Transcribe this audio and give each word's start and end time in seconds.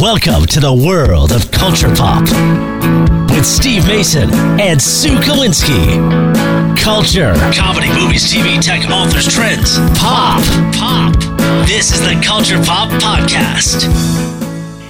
Welcome 0.00 0.46
to 0.46 0.60
the 0.60 0.72
world 0.72 1.30
of 1.30 1.50
culture 1.50 1.94
pop 1.94 2.22
with 3.30 3.44
Steve 3.44 3.86
Mason 3.86 4.32
and 4.58 4.80
Sue 4.80 5.14
Kolinsky. 5.16 5.94
Culture, 6.78 7.34
comedy, 7.52 7.88
movies, 7.92 8.32
TV, 8.32 8.58
tech, 8.62 8.88
authors, 8.88 9.28
trends, 9.28 9.76
pop, 9.98 10.42
pop. 10.72 11.14
This 11.66 11.92
is 11.92 12.00
the 12.00 12.18
Culture 12.24 12.56
Pop 12.64 12.88
Podcast. 13.02 13.82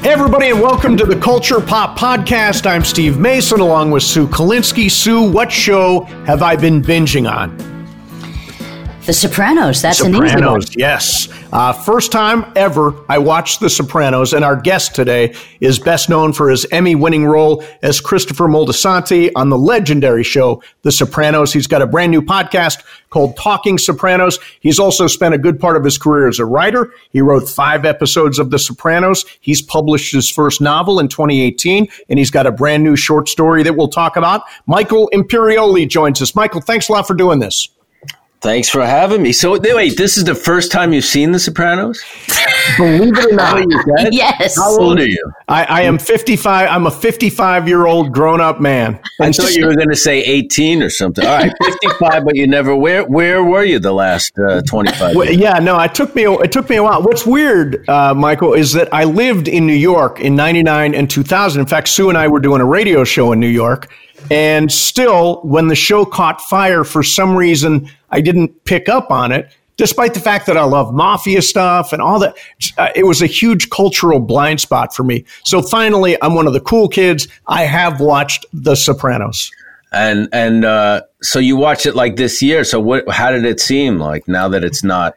Hey, 0.00 0.10
everybody, 0.10 0.50
and 0.50 0.60
welcome 0.60 0.96
to 0.96 1.04
the 1.04 1.18
Culture 1.18 1.60
Pop 1.60 1.98
Podcast. 1.98 2.64
I'm 2.64 2.84
Steve 2.84 3.18
Mason 3.18 3.58
along 3.58 3.90
with 3.90 4.04
Sue 4.04 4.28
Kolinsky. 4.28 4.88
Sue, 4.88 5.28
what 5.28 5.50
show 5.50 6.02
have 6.24 6.40
I 6.40 6.54
been 6.54 6.80
binging 6.80 7.28
on? 7.28 7.56
The 9.06 9.12
Sopranos. 9.12 9.82
That's 9.82 9.98
an 10.02 10.14
easy 10.14 10.20
one. 10.20 10.28
Sopranos, 10.28 10.76
yes. 10.76 11.28
Uh, 11.52 11.72
first 11.72 12.12
time 12.12 12.44
ever 12.54 12.94
I 13.08 13.18
watched 13.18 13.58
The 13.58 13.68
Sopranos, 13.68 14.32
and 14.32 14.44
our 14.44 14.54
guest 14.54 14.94
today 14.94 15.34
is 15.60 15.80
best 15.80 16.08
known 16.08 16.32
for 16.32 16.48
his 16.48 16.64
Emmy 16.70 16.94
winning 16.94 17.24
role 17.24 17.64
as 17.82 18.00
Christopher 18.00 18.46
Moltisanti 18.46 19.32
on 19.34 19.48
the 19.48 19.58
legendary 19.58 20.22
show 20.22 20.62
The 20.82 20.92
Sopranos. 20.92 21.52
He's 21.52 21.66
got 21.66 21.82
a 21.82 21.88
brand 21.88 22.12
new 22.12 22.22
podcast 22.22 22.84
called 23.08 23.36
Talking 23.36 23.78
Sopranos. 23.78 24.38
He's 24.60 24.78
also 24.78 25.08
spent 25.08 25.34
a 25.34 25.38
good 25.38 25.58
part 25.58 25.76
of 25.76 25.82
his 25.82 25.98
career 25.98 26.28
as 26.28 26.38
a 26.38 26.44
writer. 26.44 26.92
He 27.10 27.20
wrote 27.20 27.48
five 27.48 27.84
episodes 27.84 28.38
of 28.38 28.50
The 28.50 28.58
Sopranos. 28.58 29.24
He's 29.40 29.60
published 29.60 30.12
his 30.12 30.30
first 30.30 30.60
novel 30.60 31.00
in 31.00 31.08
2018, 31.08 31.88
and 32.08 32.18
he's 32.18 32.30
got 32.30 32.46
a 32.46 32.52
brand 32.52 32.84
new 32.84 32.94
short 32.94 33.28
story 33.28 33.64
that 33.64 33.76
we'll 33.76 33.88
talk 33.88 34.16
about. 34.16 34.42
Michael 34.66 35.10
Imperioli 35.12 35.88
joins 35.88 36.22
us. 36.22 36.36
Michael, 36.36 36.60
thanks 36.60 36.88
a 36.88 36.92
lot 36.92 37.08
for 37.08 37.14
doing 37.14 37.40
this. 37.40 37.68
Thanks 38.40 38.70
for 38.70 38.84
having 38.86 39.22
me. 39.22 39.32
So 39.32 39.58
wait, 39.60 39.98
this 39.98 40.16
is 40.16 40.24
the 40.24 40.34
first 40.34 40.72
time 40.72 40.94
you've 40.94 41.04
seen 41.04 41.32
The 41.32 41.38
Sopranos? 41.38 42.02
Believe 42.78 43.12
it 43.18 43.32
or 43.32 43.34
not, 43.34 44.12
Yes. 44.12 44.56
How 44.56 44.80
old 44.80 44.98
are 44.98 45.06
you? 45.06 45.32
I, 45.48 45.64
I 45.64 45.80
am 45.82 45.98
55. 45.98 46.68
I'm 46.70 46.86
a 46.86 46.90
55 46.90 47.68
year 47.68 47.86
old 47.86 48.12
grown 48.12 48.40
up 48.40 48.58
man. 48.58 48.98
I 49.20 49.30
thought 49.32 49.54
you 49.54 49.66
were 49.66 49.74
going 49.74 49.90
to 49.90 49.96
say 49.96 50.22
18 50.22 50.82
or 50.82 50.88
something. 50.88 51.26
All 51.26 51.36
right, 51.36 51.52
55, 51.82 52.24
but 52.24 52.34
you 52.34 52.46
never. 52.46 52.74
Where 52.74 53.04
where 53.04 53.44
were 53.44 53.64
you 53.64 53.78
the 53.78 53.92
last 53.92 54.38
uh, 54.38 54.62
25? 54.62 55.16
Well, 55.16 55.30
yeah, 55.30 55.58
no, 55.58 55.78
it 55.80 55.94
took 55.94 56.14
me 56.14 56.24
it 56.24 56.50
took 56.52 56.70
me 56.70 56.76
a 56.76 56.82
while. 56.82 57.02
What's 57.02 57.26
weird, 57.26 57.86
uh, 57.90 58.14
Michael, 58.14 58.54
is 58.54 58.72
that 58.72 58.92
I 58.92 59.04
lived 59.04 59.48
in 59.48 59.66
New 59.66 59.74
York 59.74 60.18
in 60.20 60.34
'99 60.34 60.94
and 60.94 61.10
2000. 61.10 61.60
In 61.60 61.66
fact, 61.66 61.88
Sue 61.88 62.08
and 62.08 62.16
I 62.16 62.28
were 62.28 62.40
doing 62.40 62.62
a 62.62 62.66
radio 62.66 63.04
show 63.04 63.32
in 63.32 63.40
New 63.40 63.48
York, 63.48 63.90
and 64.30 64.70
still, 64.70 65.40
when 65.42 65.68
the 65.68 65.74
show 65.74 66.04
caught 66.04 66.40
fire, 66.40 66.84
for 66.84 67.02
some 67.02 67.36
reason, 67.36 67.88
I 68.10 68.20
didn't 68.20 68.64
pick 68.64 68.88
up 68.88 69.10
on 69.10 69.32
it. 69.32 69.52
Despite 69.76 70.12
the 70.12 70.20
fact 70.20 70.46
that 70.46 70.58
I 70.58 70.64
love 70.64 70.92
mafia 70.92 71.40
stuff 71.40 71.94
and 71.94 72.02
all 72.02 72.18
that, 72.18 72.36
uh, 72.76 72.90
it 72.94 73.04
was 73.04 73.22
a 73.22 73.26
huge 73.26 73.70
cultural 73.70 74.20
blind 74.20 74.60
spot 74.60 74.94
for 74.94 75.04
me. 75.04 75.24
So 75.44 75.62
finally, 75.62 76.22
I'm 76.22 76.34
one 76.34 76.46
of 76.46 76.52
the 76.52 76.60
cool 76.60 76.86
kids. 76.86 77.28
I 77.46 77.62
have 77.62 77.98
watched 77.98 78.44
The 78.52 78.74
Sopranos. 78.74 79.50
And 79.92 80.28
and 80.32 80.64
uh, 80.64 81.02
so 81.22 81.38
you 81.38 81.56
watched 81.56 81.86
it 81.86 81.96
like 81.96 82.16
this 82.16 82.42
year. 82.42 82.62
So 82.62 82.78
what? 82.78 83.08
How 83.08 83.30
did 83.30 83.44
it 83.44 83.58
seem 83.58 83.98
like 83.98 84.28
now 84.28 84.48
that 84.48 84.62
it's 84.62 84.84
not? 84.84 85.16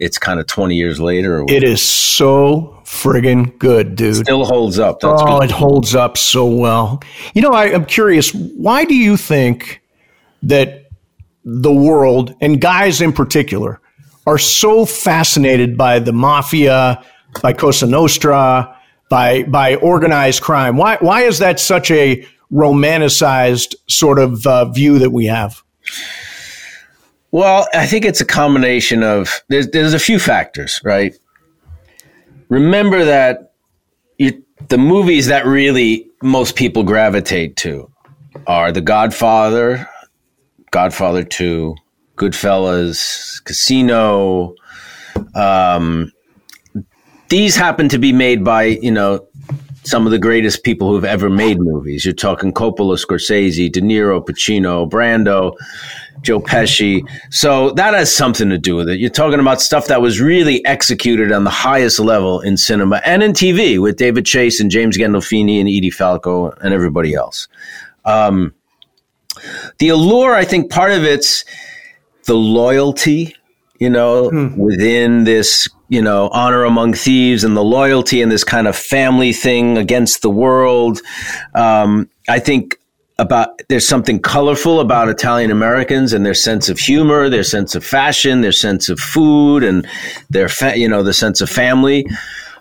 It's 0.00 0.16
kind 0.16 0.40
of 0.40 0.46
20 0.46 0.74
years 0.74 0.98
later. 0.98 1.42
Or 1.42 1.46
It 1.48 1.62
is 1.62 1.82
so 1.82 2.80
friggin' 2.84 3.56
good, 3.58 3.96
dude. 3.96 4.16
still 4.16 4.46
holds 4.46 4.78
up. 4.78 5.00
That's 5.00 5.22
oh, 5.22 5.40
good. 5.40 5.44
it 5.44 5.50
holds 5.50 5.94
up 5.94 6.16
so 6.16 6.46
well. 6.46 7.02
You 7.34 7.42
know, 7.42 7.50
I, 7.50 7.66
I'm 7.66 7.84
curious. 7.84 8.32
Why 8.32 8.86
do 8.86 8.94
you 8.94 9.18
think 9.18 9.82
that 10.42 10.88
the 11.44 11.72
world 11.72 12.34
and 12.40 12.60
guys 12.60 13.02
in 13.02 13.12
particular 13.12 13.80
are 14.26 14.38
so 14.38 14.86
fascinated 14.86 15.76
by 15.76 15.98
the 15.98 16.12
mafia, 16.12 17.04
by 17.42 17.52
Cosa 17.52 17.86
Nostra, 17.86 18.74
by 19.10 19.42
by 19.44 19.74
organized 19.76 20.40
crime? 20.42 20.78
Why 20.78 20.96
why 21.00 21.22
is 21.22 21.38
that 21.40 21.60
such 21.60 21.90
a 21.90 22.26
romanticized 22.50 23.74
sort 23.86 24.18
of 24.18 24.46
uh, 24.46 24.64
view 24.66 24.98
that 24.98 25.10
we 25.10 25.26
have? 25.26 25.62
Well, 27.32 27.68
I 27.72 27.86
think 27.86 28.04
it's 28.04 28.20
a 28.20 28.24
combination 28.24 29.02
of 29.02 29.42
there's 29.48 29.68
there's 29.68 29.94
a 29.94 29.98
few 29.98 30.18
factors, 30.18 30.80
right? 30.84 31.14
Remember 32.48 33.04
that 33.04 33.52
you, 34.18 34.42
the 34.68 34.78
movies 34.78 35.26
that 35.26 35.46
really 35.46 36.08
most 36.22 36.56
people 36.56 36.82
gravitate 36.82 37.56
to 37.58 37.88
are 38.46 38.72
The 38.72 38.80
Godfather, 38.80 39.88
Godfather 40.72 41.22
Two, 41.22 41.76
Goodfellas, 42.16 43.42
Casino. 43.44 44.54
Um, 45.34 46.12
these 47.28 47.54
happen 47.54 47.88
to 47.90 47.98
be 47.98 48.12
made 48.12 48.44
by 48.44 48.64
you 48.64 48.90
know 48.90 49.26
some 49.84 50.06
of 50.06 50.12
the 50.12 50.18
greatest 50.18 50.62
people 50.62 50.88
who've 50.88 51.04
ever 51.04 51.30
made 51.30 51.58
movies. 51.58 52.04
You're 52.04 52.14
talking 52.14 52.52
Coppola, 52.52 52.98
Scorsese, 52.98 53.72
De 53.72 53.80
Niro, 53.80 54.24
Pacino, 54.24 54.88
Brando, 54.88 55.56
Joe 56.22 56.40
Pesci. 56.40 57.02
So 57.30 57.70
that 57.72 57.94
has 57.94 58.14
something 58.14 58.50
to 58.50 58.58
do 58.58 58.76
with 58.76 58.88
it. 58.88 59.00
You're 59.00 59.10
talking 59.10 59.40
about 59.40 59.60
stuff 59.60 59.86
that 59.86 60.02
was 60.02 60.20
really 60.20 60.64
executed 60.66 61.32
on 61.32 61.44
the 61.44 61.50
highest 61.50 61.98
level 61.98 62.40
in 62.40 62.56
cinema 62.56 63.00
and 63.04 63.22
in 63.22 63.32
TV 63.32 63.80
with 63.80 63.96
David 63.96 64.26
Chase 64.26 64.60
and 64.60 64.70
James 64.70 64.98
Gandolfini 64.98 65.60
and 65.60 65.68
Edie 65.68 65.90
Falco 65.90 66.50
and 66.60 66.74
everybody 66.74 67.14
else. 67.14 67.48
Um, 68.04 68.54
the 69.78 69.88
allure, 69.88 70.34
I 70.34 70.44
think 70.44 70.70
part 70.70 70.92
of 70.92 71.04
it's 71.04 71.44
the 72.24 72.34
loyalty, 72.34 73.34
you 73.78 73.88
know, 73.88 74.30
within 74.56 75.24
this, 75.24 75.68
you 75.90 76.00
know, 76.00 76.28
honor 76.32 76.64
among 76.64 76.94
thieves 76.94 77.42
and 77.44 77.56
the 77.56 77.64
loyalty 77.64 78.22
and 78.22 78.30
this 78.30 78.44
kind 78.44 78.68
of 78.68 78.76
family 78.76 79.32
thing 79.32 79.76
against 79.76 80.22
the 80.22 80.30
world. 80.30 81.00
Um, 81.54 82.08
I 82.28 82.38
think 82.38 82.78
about 83.18 83.60
there's 83.68 83.86
something 83.86 84.20
colorful 84.20 84.80
about 84.80 85.08
Italian 85.08 85.50
Americans 85.50 86.12
and 86.12 86.24
their 86.24 86.32
sense 86.32 86.68
of 86.68 86.78
humor, 86.78 87.28
their 87.28 87.42
sense 87.42 87.74
of 87.74 87.84
fashion, 87.84 88.40
their 88.40 88.52
sense 88.52 88.88
of 88.88 89.00
food, 89.00 89.64
and 89.64 89.86
their 90.30 90.48
fa- 90.48 90.78
you 90.78 90.88
know 90.88 91.02
the 91.02 91.12
sense 91.12 91.40
of 91.40 91.50
family. 91.50 92.06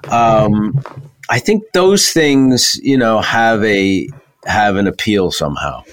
Um, 0.10 0.84
I 1.30 1.38
think 1.40 1.64
those 1.74 2.10
things, 2.10 2.80
you 2.82 2.98
know, 2.98 3.22
have 3.22 3.64
a 3.64 4.10
have 4.48 4.76
an 4.76 4.88
appeal 4.88 5.32
somehow. 5.32 5.84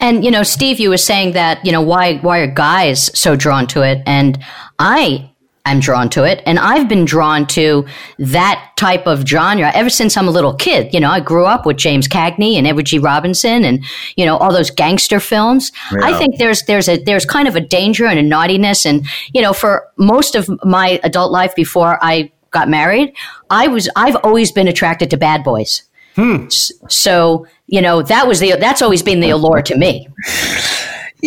And 0.00 0.22
you 0.22 0.30
know, 0.30 0.42
Steve, 0.42 0.78
you 0.78 0.90
were 0.90 0.98
saying 0.98 1.32
that 1.32 1.64
you 1.64 1.72
know 1.72 1.80
why 1.80 2.18
why 2.18 2.40
are 2.40 2.46
guys 2.46 3.10
so 3.18 3.36
drawn 3.36 3.66
to 3.68 3.80
it, 3.82 4.02
and 4.06 4.38
I 4.78 5.30
am 5.66 5.80
drawn 5.80 6.08
to 6.10 6.24
it, 6.24 6.42
and 6.46 6.58
I've 6.58 6.88
been 6.88 7.04
drawn 7.04 7.46
to 7.48 7.86
that 8.18 8.72
type 8.76 9.06
of 9.06 9.26
genre 9.26 9.70
ever 9.74 9.88
since 9.90 10.16
I'm 10.16 10.28
a 10.28 10.30
little 10.30 10.54
kid. 10.54 10.92
You 10.92 11.00
know, 11.00 11.10
I 11.10 11.20
grew 11.20 11.44
up 11.46 11.64
with 11.66 11.76
James 11.78 12.06
Cagney 12.06 12.54
and 12.54 12.66
Edward 12.66 12.86
G. 12.86 12.98
Robinson, 12.98 13.64
and 13.64 13.84
you 14.16 14.26
know 14.26 14.36
all 14.36 14.52
those 14.52 14.70
gangster 14.70 15.20
films. 15.20 15.72
I 16.02 16.18
think 16.18 16.38
there's 16.38 16.62
there's 16.64 16.88
a 16.88 17.02
there's 17.02 17.24
kind 17.24 17.48
of 17.48 17.56
a 17.56 17.60
danger 17.60 18.06
and 18.06 18.18
a 18.18 18.22
naughtiness, 18.22 18.84
and 18.86 19.06
you 19.32 19.40
know, 19.42 19.52
for 19.52 19.86
most 19.96 20.34
of 20.34 20.50
my 20.64 21.00
adult 21.02 21.32
life 21.32 21.54
before 21.54 21.98
I 22.02 22.30
got 22.50 22.68
married, 22.68 23.14
I 23.50 23.68
was 23.68 23.88
I've 23.96 24.16
always 24.16 24.52
been 24.52 24.68
attracted 24.68 25.10
to 25.10 25.16
bad 25.16 25.42
boys. 25.44 25.82
Hmm. 26.14 26.44
S- 26.46 26.70
So 26.88 27.46
you 27.66 27.80
know 27.80 28.02
that 28.02 28.28
was 28.28 28.38
the 28.40 28.56
that's 28.60 28.82
always 28.82 29.02
been 29.02 29.20
the 29.20 29.30
allure 29.30 29.62
to 29.62 29.76
me. 29.76 30.08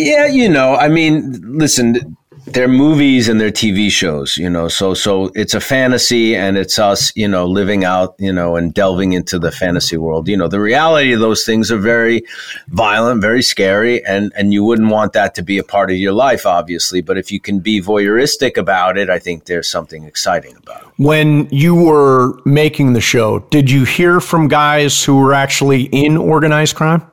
Yeah, 0.00 0.26
you 0.26 0.48
know, 0.48 0.76
I 0.76 0.86
mean, 0.86 1.40
listen, 1.58 2.16
they're 2.52 2.68
movies 2.68 3.28
and 3.28 3.40
they're 3.40 3.50
TV 3.50 3.90
shows, 3.90 4.36
you 4.36 4.48
know, 4.48 4.68
so 4.68 4.94
so 4.94 5.30
it's 5.34 5.54
a 5.54 5.60
fantasy 5.60 6.34
and 6.34 6.56
it's 6.56 6.78
us, 6.78 7.12
you 7.14 7.28
know, 7.28 7.46
living 7.46 7.84
out, 7.84 8.14
you 8.18 8.32
know, 8.32 8.56
and 8.56 8.74
delving 8.74 9.12
into 9.12 9.38
the 9.38 9.50
fantasy 9.50 9.96
world. 9.96 10.28
You 10.28 10.36
know, 10.36 10.48
the 10.48 10.60
reality 10.60 11.12
of 11.12 11.20
those 11.20 11.44
things 11.44 11.70
are 11.70 11.78
very 11.78 12.22
violent, 12.68 13.20
very 13.20 13.42
scary, 13.42 14.04
and 14.04 14.32
and 14.36 14.52
you 14.52 14.64
wouldn't 14.64 14.90
want 14.90 15.12
that 15.12 15.34
to 15.36 15.42
be 15.42 15.58
a 15.58 15.64
part 15.64 15.90
of 15.90 15.96
your 15.96 16.12
life, 16.12 16.46
obviously. 16.46 17.00
But 17.00 17.18
if 17.18 17.30
you 17.32 17.40
can 17.40 17.60
be 17.60 17.80
voyeuristic 17.80 18.56
about 18.56 18.98
it, 18.98 19.10
I 19.10 19.18
think 19.18 19.44
there's 19.44 19.68
something 19.68 20.04
exciting 20.04 20.56
about 20.56 20.82
it. 20.82 20.88
When 20.96 21.48
you 21.50 21.74
were 21.74 22.40
making 22.44 22.92
the 22.92 23.00
show, 23.00 23.40
did 23.50 23.70
you 23.70 23.84
hear 23.84 24.20
from 24.20 24.48
guys 24.48 25.04
who 25.04 25.18
were 25.18 25.34
actually 25.34 25.82
in 25.84 26.16
organized 26.16 26.76
crime? 26.76 27.10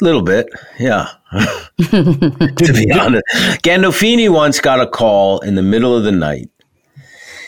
A 0.00 0.04
little 0.04 0.22
bit, 0.22 0.48
yeah. 0.78 1.08
to 1.78 2.72
be 2.72 2.92
honest, 2.92 3.24
Gandolfini 3.62 4.30
once 4.30 4.60
got 4.60 4.80
a 4.80 4.86
call 4.86 5.40
in 5.40 5.54
the 5.54 5.62
middle 5.62 5.96
of 5.96 6.04
the 6.04 6.12
night. 6.12 6.50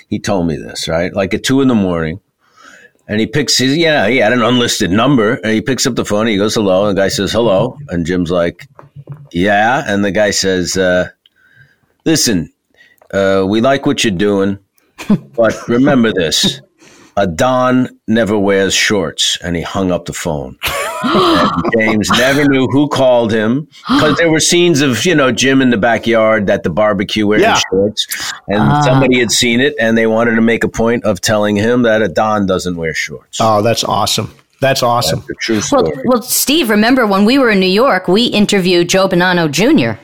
He 0.09 0.19
told 0.19 0.47
me 0.47 0.57
this, 0.57 0.89
right? 0.89 1.13
Like 1.15 1.35
at 1.35 1.45
two 1.45 1.61
in 1.61 1.69
the 1.69 1.75
morning. 1.75 2.21
And 3.09 3.21
he 3.21 3.27
picks 3.27 3.59
his, 3.59 3.77
yeah, 3.77 4.09
he 4.09 4.17
had 4.17 4.33
an 4.33 4.43
unlisted 4.43 4.91
number. 4.91 5.35
And 5.35 5.53
he 5.53 5.61
picks 5.61 5.87
up 5.87 5.95
the 5.95 6.05
phone. 6.05 6.27
He 6.27 6.37
goes, 6.37 6.55
hello. 6.55 6.89
And 6.89 6.97
the 6.97 7.01
guy 7.01 7.09
says, 7.09 7.31
hello. 7.31 7.79
And 7.89 8.05
Jim's 8.05 8.31
like, 8.33 8.67
yeah. 9.33 9.85
And 9.87 10.05
the 10.05 10.11
guy 10.11 10.31
says, 10.31 10.77
uh, 10.77 11.11
listen, 12.05 12.53
uh, 13.13 13.45
we 13.49 13.61
like 13.61 13.87
what 13.87 14.03
you're 14.03 14.13
doing, 14.13 14.59
but 15.35 15.69
remember 15.69 16.13
this 16.13 16.61
a 17.17 17.27
Don 17.27 17.89
never 18.07 18.39
wears 18.39 18.75
shorts. 18.75 19.39
And 19.43 19.57
he 19.57 19.63
hung 19.63 19.91
up 19.91 20.05
the 20.05 20.13
phone. 20.13 20.59
James 21.77 22.09
never 22.11 22.45
knew 22.49 22.67
who 22.69 22.89
called 22.89 23.33
him 23.33 23.69
because 23.89 24.17
there 24.17 24.31
were 24.31 24.41
scenes 24.41 24.81
of 24.81 25.05
you 25.05 25.15
know 25.15 25.33
Jim 25.33 25.63
in 25.63 25.71
the 25.71 25.77
backyard 25.77 26.49
at 26.51 26.63
the 26.63 26.71
barbecue 26.71 27.27
wearing 27.27 27.45
Yeah. 27.45 27.61
shorts, 27.71 28.07
and 28.49 28.61
ah. 28.61 28.83
somebody 28.83 29.19
had 29.19 29.31
seen 29.31 29.61
it 29.61 29.75
and 29.79 29.97
they 29.97 30.07
wanted 30.07 30.35
to 30.37 30.43
make 30.43 30.65
a 30.65 30.69
point 30.69 31.05
of 31.05 31.21
telling 31.21 31.57
him 31.57 31.83
that 31.83 32.03
a 32.03 32.09
Don 32.09 32.47
doesn't 32.47 32.77
wear 32.77 32.95
shorts. 32.95 33.39
Oh, 33.41 33.63
that's 33.63 33.85
awesome. 33.85 34.33
That's 34.61 34.83
awesome. 34.83 35.23
the 35.29 35.35
true 35.41 35.61
Well, 35.71 35.93
well, 36.07 36.23
Steve, 36.23 36.71
remember 36.71 37.07
when 37.07 37.25
we 37.25 37.39
were 37.39 37.51
in 37.51 37.61
New 37.61 37.67
York, 37.67 38.09
we 38.09 38.25
interviewed 38.25 38.89
Joe 38.89 39.07
Bonanno 39.07 39.51
Jr. 39.51 40.01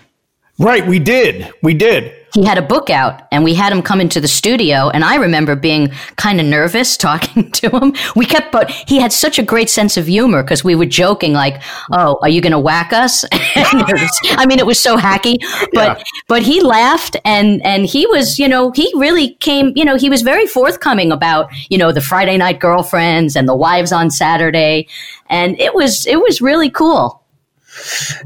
Right, 0.59 0.87
we 0.87 0.99
did. 0.99 1.51
We 1.63 1.75
did. 1.75 2.15
He 2.35 2.45
had 2.45 2.57
a 2.57 2.63
book 2.63 2.89
out 2.89 3.27
and 3.31 3.45
we 3.45 3.55
had 3.55 3.73
him 3.73 3.83
come 3.83 4.01
into 4.01 4.21
the 4.21 4.29
studio. 4.29 4.89
And 4.89 5.05
I 5.05 5.17
remember 5.17 5.55
being 5.55 5.89
kind 6.17 6.41
of 6.41 6.47
nervous 6.47 6.97
talking 6.97 7.51
to 7.53 7.69
him. 7.71 7.95
We 8.17 8.25
kept, 8.27 8.53
but 8.53 8.71
he 8.71 8.99
had 9.01 9.13
such 9.13 9.39
a 9.39 9.43
great 9.43 9.69
sense 9.69 9.97
of 9.97 10.07
humor 10.07 10.43
because 10.43 10.65
we 10.65 10.75
were 10.75 10.87
joking 10.87 11.33
like, 11.35 11.63
Oh, 11.93 12.19
are 12.23 12.29
you 12.29 12.41
going 12.41 12.53
to 12.53 12.59
whack 12.59 12.93
us? 12.93 13.23
Was- 13.33 14.21
I 14.31 14.47
mean, 14.47 14.59
it 14.59 14.67
was 14.67 14.79
so 14.79 14.97
hacky, 14.97 15.37
but, 15.73 15.99
Yeah. 15.99 16.03
but 16.29 16.43
he 16.43 16.61
laughed 16.63 17.17
and, 17.25 17.65
and 17.67 17.85
he 17.87 18.07
was, 18.07 18.39
you 18.39 18.49
know, 18.49 18.71
he 18.73 18.91
really 18.97 19.35
came, 19.37 19.73
you 19.77 19.85
know, 19.85 19.97
he 19.97 20.09
was 20.09 20.23
very 20.23 20.47
forthcoming 20.47 21.13
about, 21.13 21.51
you 21.69 21.79
know, 21.79 21.93
the 21.93 22.01
Friday 22.01 22.37
night 22.37 22.61
girlfriends 22.61 23.37
and 23.37 23.49
the 23.49 23.57
wives 23.57 23.93
on 23.93 24.11
Saturday. 24.11 24.89
And 25.29 25.59
it 25.61 25.75
was, 25.75 26.07
it 26.07 26.21
was 26.21 26.41
really 26.41 26.71
cool. 26.71 27.22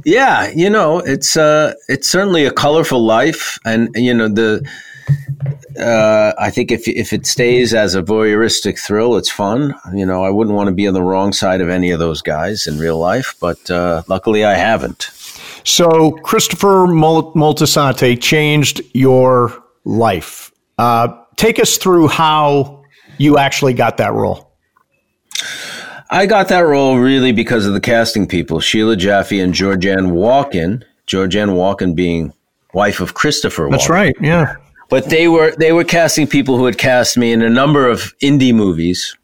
Yeah, 0.05 0.51
you 0.51 0.71
know, 0.71 0.99
it's 0.99 1.37
uh, 1.37 1.75
it's 1.89 2.09
certainly 2.09 2.45
a 2.45 2.51
colorful 2.51 3.05
life, 3.05 3.59
and 3.65 3.91
you 3.95 4.15
know 4.15 4.29
the. 4.29 4.67
Uh, 5.79 6.33
I 6.39 6.51
think 6.51 6.73
if 6.73 6.89
if 6.89 7.13
it 7.13 7.27
stays 7.27 7.75
as 7.75 7.95
a 7.95 8.03
voyeuristic 8.03 8.79
thrill, 8.79 9.17
it's 9.17 9.31
fun. 9.31 9.75
You 9.95 10.07
know, 10.07 10.25
I 10.25 10.31
wouldn't 10.31 10.57
want 10.57 10.69
to 10.69 10.75
be 10.75 10.89
on 10.89 10.95
the 10.95 11.03
wrong 11.03 11.33
side 11.33 11.61
of 11.61 11.69
any 11.69 11.91
of 11.91 11.99
those 11.99 12.23
guys 12.23 12.67
in 12.67 12.79
real 12.79 12.99
life, 12.99 13.35
but 13.41 13.71
uh, 13.71 14.03
luckily 14.09 14.45
I 14.45 14.55
haven't. 14.55 15.11
So 15.65 16.13
Christopher 16.23 16.87
Mol- 16.87 17.35
Moltisanti 17.35 18.21
changed 18.21 18.81
your 18.95 19.63
life. 19.85 20.53
Uh, 20.79 21.09
take 21.37 21.59
us 21.59 21.77
through 21.77 22.09
how 22.09 22.85
you 23.19 23.39
actually 23.39 23.75
got 23.75 23.97
that 23.99 24.13
role. 24.13 24.46
I 26.11 26.27
got 26.27 26.49
that 26.49 26.61
role 26.61 26.99
really 26.99 27.33
because 27.33 27.67
of 27.67 27.75
the 27.75 27.81
casting 27.81 28.27
people, 28.27 28.61
Sheila 28.61 28.97
Jaffe 28.97 29.39
and 29.39 29.53
Georgianne 29.53 30.13
Walken. 30.13 30.85
Georgianne 31.07 31.51
Walken 31.51 31.95
being 31.95 32.33
wife 32.75 33.01
of 33.01 33.15
Christopher. 33.15 33.65
Walken. 33.65 33.71
That's 33.73 33.89
right. 33.89 34.17
Yeah. 34.21 34.57
but 34.89 35.07
they 35.11 35.29
were 35.29 35.55
they 35.57 35.73
were 35.73 35.85
casting 35.85 36.27
people 36.27 36.57
who 36.57 36.65
had 36.67 36.79
cast 36.79 37.17
me 37.17 37.33
in 37.33 37.43
a 37.43 37.51
number 37.51 37.89
of 37.89 38.17
indie 38.19 38.55
movies 38.55 39.17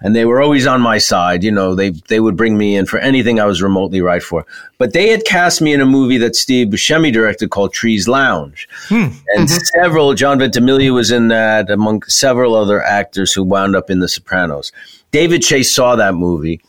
and 0.00 0.14
they 0.14 0.24
were 0.24 0.42
always 0.42 0.66
on 0.66 0.80
my 0.80 0.98
side 0.98 1.44
you 1.44 1.50
know 1.50 1.74
they 1.74 1.90
they 2.08 2.20
would 2.20 2.36
bring 2.36 2.58
me 2.58 2.76
in 2.76 2.86
for 2.86 2.98
anything 2.98 3.38
i 3.38 3.44
was 3.44 3.62
remotely 3.62 4.00
right 4.00 4.22
for 4.22 4.46
but 4.78 4.92
they 4.92 5.08
had 5.08 5.24
cast 5.24 5.60
me 5.60 5.72
in 5.72 5.80
a 5.80 5.86
movie 5.86 6.18
that 6.18 6.34
steve 6.34 6.68
buscemi 6.68 7.12
directed 7.12 7.50
called 7.50 7.72
trees 7.72 8.08
lounge 8.08 8.68
hmm, 8.88 8.94
and 8.94 9.48
mm-hmm. 9.48 9.80
several 9.80 10.14
john 10.14 10.38
ventimiglia 10.38 10.92
was 10.92 11.10
in 11.10 11.28
that 11.28 11.70
among 11.70 12.02
several 12.04 12.54
other 12.54 12.82
actors 12.82 13.32
who 13.32 13.42
wound 13.42 13.76
up 13.76 13.90
in 13.90 14.00
the 14.00 14.08
sopranos 14.08 14.72
david 15.14 15.42
chase 15.42 15.74
saw 15.74 15.96
that 15.96 16.14
movie 16.14 16.60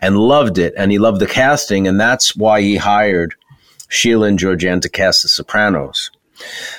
and 0.00 0.18
loved 0.18 0.58
it 0.58 0.74
and 0.76 0.90
he 0.90 0.98
loved 0.98 1.20
the 1.20 1.26
casting 1.26 1.86
and 1.88 1.98
that's 1.98 2.36
why 2.36 2.60
he 2.60 2.76
hired 2.76 3.34
sheila 3.88 4.26
and 4.26 4.38
georgianne 4.38 4.82
to 4.82 4.88
cast 4.88 5.22
the 5.22 5.28
sopranos 5.28 6.10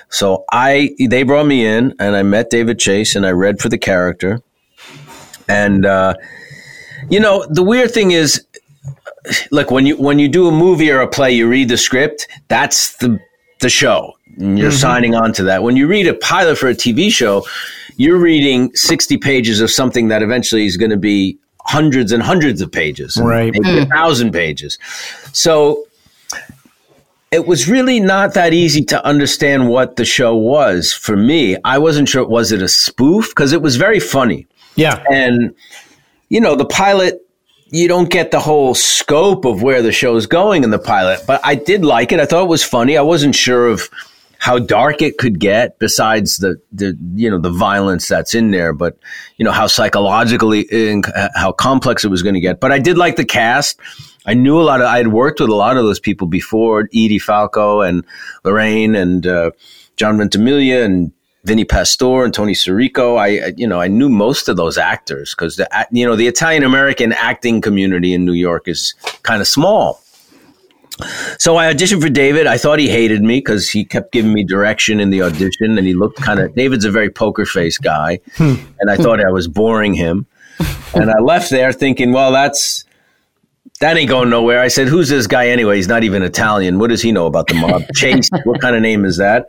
so 0.10 0.46
I 0.52 0.96
they 1.00 1.24
brought 1.24 1.46
me 1.46 1.66
in 1.66 1.96
and 2.00 2.16
I 2.16 2.24
met 2.24 2.50
David 2.50 2.80
Chase 2.80 3.16
and 3.16 3.26
I 3.26 3.32
read 3.32 3.60
for 3.60 3.70
the 3.70 3.78
character. 3.78 4.42
And 5.48 5.86
uh, 5.86 6.16
you 7.10 7.20
know, 7.20 7.46
the 7.50 7.64
weird 7.64 7.92
thing 7.92 8.12
is 8.12 8.46
look, 9.52 9.72
when 9.72 9.86
you 9.86 9.98
when 9.98 10.20
you 10.20 10.28
do 10.28 10.48
a 10.48 10.52
movie 10.52 10.92
or 10.92 11.02
a 11.02 11.08
play, 11.08 11.32
you 11.32 11.48
read 11.48 11.70
the 11.70 11.78
script, 11.78 12.28
that's 12.48 12.98
the 12.98 13.20
the 13.62 13.70
show. 13.70 14.14
And 14.38 14.58
you're 14.58 14.72
signing 14.72 15.14
on 15.14 15.32
to 15.34 15.44
that. 15.44 15.62
When 15.62 15.76
you 15.76 15.88
read 15.88 16.08
a 16.08 16.16
pilot 16.16 16.58
for 16.58 16.68
a 16.68 16.74
TV 16.74 17.12
show, 17.12 17.46
you're 17.98 18.18
reading 18.18 18.76
60 18.76 19.18
pages 19.18 19.62
of 19.62 19.70
something 19.70 20.08
that 20.08 20.22
eventually 20.22 20.66
is 20.66 20.78
going 20.78 20.92
to 20.92 20.98
be 20.98 21.38
hundreds 21.66 22.12
and 22.12 22.22
hundreds 22.22 22.62
of 22.62 22.72
pages. 22.72 23.18
Right. 23.18 23.54
Maybe 23.54 23.70
hmm. 23.70 23.84
a 23.84 23.86
thousand 23.86 24.32
pages. 24.32 24.78
So 25.32 25.86
it 27.32 27.48
was 27.48 27.68
really 27.68 28.00
not 28.00 28.34
that 28.36 28.54
easy 28.54 28.84
to 28.86 29.04
understand 29.06 29.70
what 29.70 29.96
the 29.96 30.06
show 30.06 30.36
was 30.36 30.94
for 30.94 31.16
me. 31.16 31.58
I 31.64 31.78
wasn't 31.80 32.10
sure 32.10 32.26
was 32.26 32.52
it 32.52 32.62
a 32.62 32.68
spoof 32.68 33.30
because 33.30 33.54
it 33.54 33.62
was 33.62 33.76
very 33.76 34.00
funny. 34.00 34.46
Yeah. 34.76 35.04
And 35.10 35.56
you 36.30 36.42
know, 36.42 36.56
the 36.56 36.66
pilot 36.66 37.20
you 37.74 37.88
don't 37.88 38.12
get 38.12 38.30
the 38.30 38.40
whole 38.40 38.76
scope 38.76 39.46
of 39.46 39.64
where 39.64 39.82
the 39.82 39.92
show's 39.92 40.28
going 40.28 40.64
in 40.64 40.70
the 40.70 40.78
pilot, 40.78 41.22
but 41.26 41.42
I 41.44 41.56
did 41.56 41.84
like 41.84 42.12
it. 42.12 42.20
I 42.20 42.26
thought 42.28 42.44
it 42.44 42.50
was 42.50 42.64
funny. 42.64 42.98
I 42.98 43.02
wasn't 43.02 43.34
sure 43.34 43.68
of 43.68 43.90
how 44.44 44.60
dark 44.60 45.02
it 45.02 45.18
could 45.18 45.40
get 45.40 45.80
besides 45.80 46.36
the, 46.38 46.60
the 46.74 46.98
you 47.16 47.30
know 47.32 47.40
the 47.40 47.50
violence 47.50 48.10
that's 48.10 48.36
in 48.36 48.52
there 48.52 48.74
but 48.74 48.98
you 49.38 49.46
know 49.46 49.52
how 49.54 49.68
psychologically 49.68 50.68
how 51.36 51.52
complex 51.54 52.04
it 52.04 52.10
was 52.10 52.22
going 52.22 52.36
to 52.36 52.42
get 52.42 52.60
but 52.60 52.72
i 52.72 52.78
did 52.80 52.98
like 52.98 53.16
the 53.16 53.24
cast 53.26 53.80
i 54.26 54.34
knew 54.34 54.60
a 54.60 54.64
lot 54.72 54.82
of 54.82 54.88
i 54.88 54.98
had 54.98 55.08
worked 55.10 55.40
with 55.40 55.50
a 55.50 55.56
lot 55.56 55.78
of 55.78 55.84
those 55.84 56.00
people 56.00 56.28
before 56.28 56.90
edie 56.94 57.20
falco 57.20 57.82
and 57.82 58.04
lorraine 58.44 58.96
and 58.96 59.26
uh, 59.26 59.50
john 59.96 60.18
ventimiglia 60.18 60.84
and 60.84 61.12
Vinnie 61.46 61.66
Pastore 61.66 62.24
and 62.24 62.34
Tony 62.34 62.54
Sirico. 62.54 63.18
I, 63.20 63.48
I- 63.48 63.54
you 63.58 63.68
know, 63.68 63.82
I 63.82 63.90
knew 63.90 64.08
most 64.08 64.48
of 64.48 64.56
those 64.56 64.78
actors 64.78 65.36
because 65.36 65.58
the, 65.58 65.68
you 65.92 66.06
know, 66.06 66.16
the 66.16 66.26
Italian 66.26 66.64
American 66.64 67.12
acting 67.12 67.60
community 67.60 68.14
in 68.14 68.24
New 68.24 68.32
York 68.32 68.66
is 68.70 68.94
kind 69.24 69.42
of 69.42 69.48
small. 69.50 70.02
So 71.40 71.58
I 71.58 71.74
auditioned 71.74 72.02
for 72.02 72.10
David. 72.10 72.46
I 72.46 72.58
thought 72.58 72.80
he 72.80 72.88
hated 72.88 73.24
me 73.24 73.38
because 73.38 73.70
he 73.70 73.84
kept 73.84 74.12
giving 74.12 74.34
me 74.34 74.44
direction 74.44 75.00
in 75.00 75.10
the 75.10 75.24
audition, 75.24 75.78
and 75.78 75.88
he 75.88 75.94
looked 75.94 76.22
kind 76.22 76.40
of. 76.40 76.54
David's 76.56 76.86
a 76.86 76.92
very 76.92 77.10
poker 77.10 77.46
face 77.46 77.78
guy, 77.78 78.20
hmm. 78.36 78.56
and 78.80 78.92
I 78.92 78.98
thought 78.98 79.20
I 79.20 79.32
was 79.32 79.48
boring 79.48 79.94
him. 79.94 80.28
And 80.94 81.10
I 81.10 81.20
left 81.20 81.50
there 81.50 81.72
thinking, 81.72 82.12
well, 82.12 82.32
that's 82.32 82.86
that 83.80 83.98
ain't 83.98 84.10
going 84.10 84.30
nowhere. 84.30 84.62
I 84.62 84.68
said, 84.68 84.88
who's 84.88 85.10
this 85.10 85.28
guy 85.28 85.48
anyway? 85.48 85.78
He's 85.78 85.88
not 85.88 86.04
even 86.04 86.22
Italian. 86.22 86.80
What 86.80 86.90
does 86.90 87.02
he 87.02 87.12
know 87.12 87.26
about 87.26 87.48
the 87.48 87.56
mob? 87.56 87.84
Chase. 87.96 88.30
what 88.44 88.62
kind 88.62 88.76
of 88.76 88.82
name 88.82 89.04
is 89.04 89.18
that? 89.18 89.48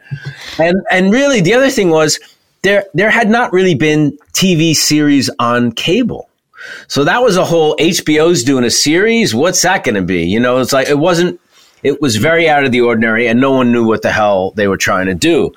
And 0.58 0.76
and 0.90 1.12
really, 1.12 1.40
the 1.40 1.54
other 1.54 1.70
thing 1.70 1.90
was 1.90 2.18
there 2.62 2.86
there 2.94 3.10
had 3.10 3.28
not 3.28 3.52
really 3.52 3.74
been 3.74 4.16
TV 4.32 4.74
series 4.74 5.30
on 5.38 5.72
cable. 5.72 6.28
So 6.88 7.04
that 7.04 7.22
was 7.22 7.36
a 7.36 7.44
whole 7.44 7.76
HBO's 7.76 8.42
doing 8.42 8.64
a 8.64 8.70
series. 8.70 9.34
What's 9.34 9.62
that 9.62 9.84
going 9.84 9.94
to 9.94 10.02
be? 10.02 10.24
You 10.24 10.40
know, 10.40 10.58
it's 10.58 10.72
like 10.72 10.88
it 10.88 10.98
wasn't. 10.98 11.40
It 11.82 12.00
was 12.00 12.16
very 12.16 12.48
out 12.48 12.64
of 12.64 12.72
the 12.72 12.80
ordinary, 12.80 13.26
and 13.26 13.40
no 13.40 13.52
one 13.52 13.70
knew 13.70 13.84
what 13.84 14.02
the 14.02 14.10
hell 14.10 14.52
they 14.52 14.68
were 14.68 14.78
trying 14.78 15.06
to 15.06 15.14
do. 15.14 15.52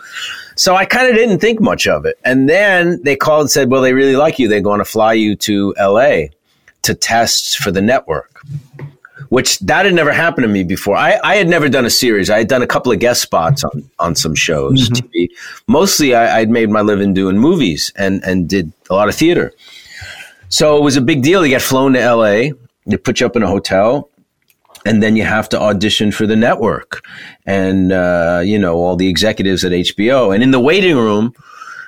So 0.57 0.75
I 0.75 0.85
kind 0.85 1.07
of 1.07 1.15
didn't 1.15 1.39
think 1.39 1.61
much 1.61 1.87
of 1.87 2.05
it. 2.05 2.17
And 2.25 2.49
then 2.49 3.01
they 3.03 3.15
called 3.15 3.41
and 3.41 3.51
said, 3.51 3.69
"Well, 3.69 3.81
they 3.81 3.93
really 3.93 4.15
like 4.15 4.39
you. 4.39 4.47
They're 4.47 4.59
going 4.59 4.79
to 4.79 4.85
fly 4.85 5.13
you 5.13 5.35
to 5.37 5.73
LA 5.79 6.29
to 6.81 6.93
test 6.93 7.59
for 7.59 7.71
the 7.71 7.81
network." 7.81 8.41
Which 9.29 9.59
that 9.59 9.85
had 9.85 9.93
never 9.93 10.13
happened 10.13 10.43
to 10.43 10.47
me 10.47 10.63
before. 10.63 10.95
I, 10.95 11.19
I 11.23 11.35
had 11.35 11.49
never 11.49 11.67
done 11.67 11.85
a 11.85 11.89
series. 11.89 12.29
I 12.29 12.37
had 12.37 12.47
done 12.47 12.61
a 12.61 12.67
couple 12.67 12.93
of 12.93 12.99
guest 12.99 13.21
spots 13.21 13.63
on, 13.63 13.89
on 13.99 14.15
some 14.15 14.35
shows, 14.35 14.89
mm-hmm. 14.89 15.05
TV. 15.07 15.29
Mostly, 15.67 16.15
I, 16.15 16.39
I'd 16.39 16.49
made 16.49 16.69
my 16.69 16.81
living 16.81 17.13
doing 17.13 17.37
movies 17.37 17.91
and 17.95 18.23
and 18.23 18.47
did 18.47 18.71
a 18.89 18.95
lot 18.95 19.09
of 19.09 19.15
theater. 19.15 19.53
So 20.49 20.77
it 20.77 20.81
was 20.83 20.95
a 20.95 21.01
big 21.01 21.21
deal. 21.23 21.45
You 21.45 21.49
get 21.51 21.61
flown 21.61 21.93
to 21.93 21.99
LA, 22.15 22.49
they 22.85 22.97
put 22.97 23.19
you 23.19 23.25
up 23.25 23.35
in 23.35 23.43
a 23.43 23.47
hotel, 23.47 24.09
and 24.85 25.03
then 25.03 25.15
you 25.15 25.23
have 25.23 25.49
to 25.49 25.59
audition 25.59 26.11
for 26.11 26.25
the 26.25 26.35
network 26.35 27.03
and, 27.45 27.91
uh, 27.91 28.41
you 28.43 28.57
know, 28.57 28.75
all 28.75 28.95
the 28.95 29.09
executives 29.09 29.65
at 29.65 29.71
HBO. 29.73 30.33
And 30.33 30.41
in 30.43 30.51
the 30.51 30.59
waiting 30.59 30.95
room 30.95 31.33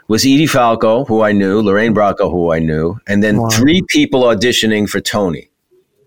was 0.08 0.25
Edie 0.25 0.48
Falco, 0.48 1.06
who 1.06 1.22
I 1.22 1.32
knew, 1.32 1.62
Lorraine 1.62 1.94
Bracco, 1.94 2.30
who 2.32 2.51
I 2.51 2.60
knew, 2.60 3.00
and 3.08 3.24
then 3.24 3.39
three 3.51 3.82
people 3.88 4.24
auditioning 4.24 4.89
for 4.89 5.00
Tony. 5.00 5.50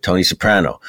Tony 0.02 0.24
Soprano, 0.24 0.80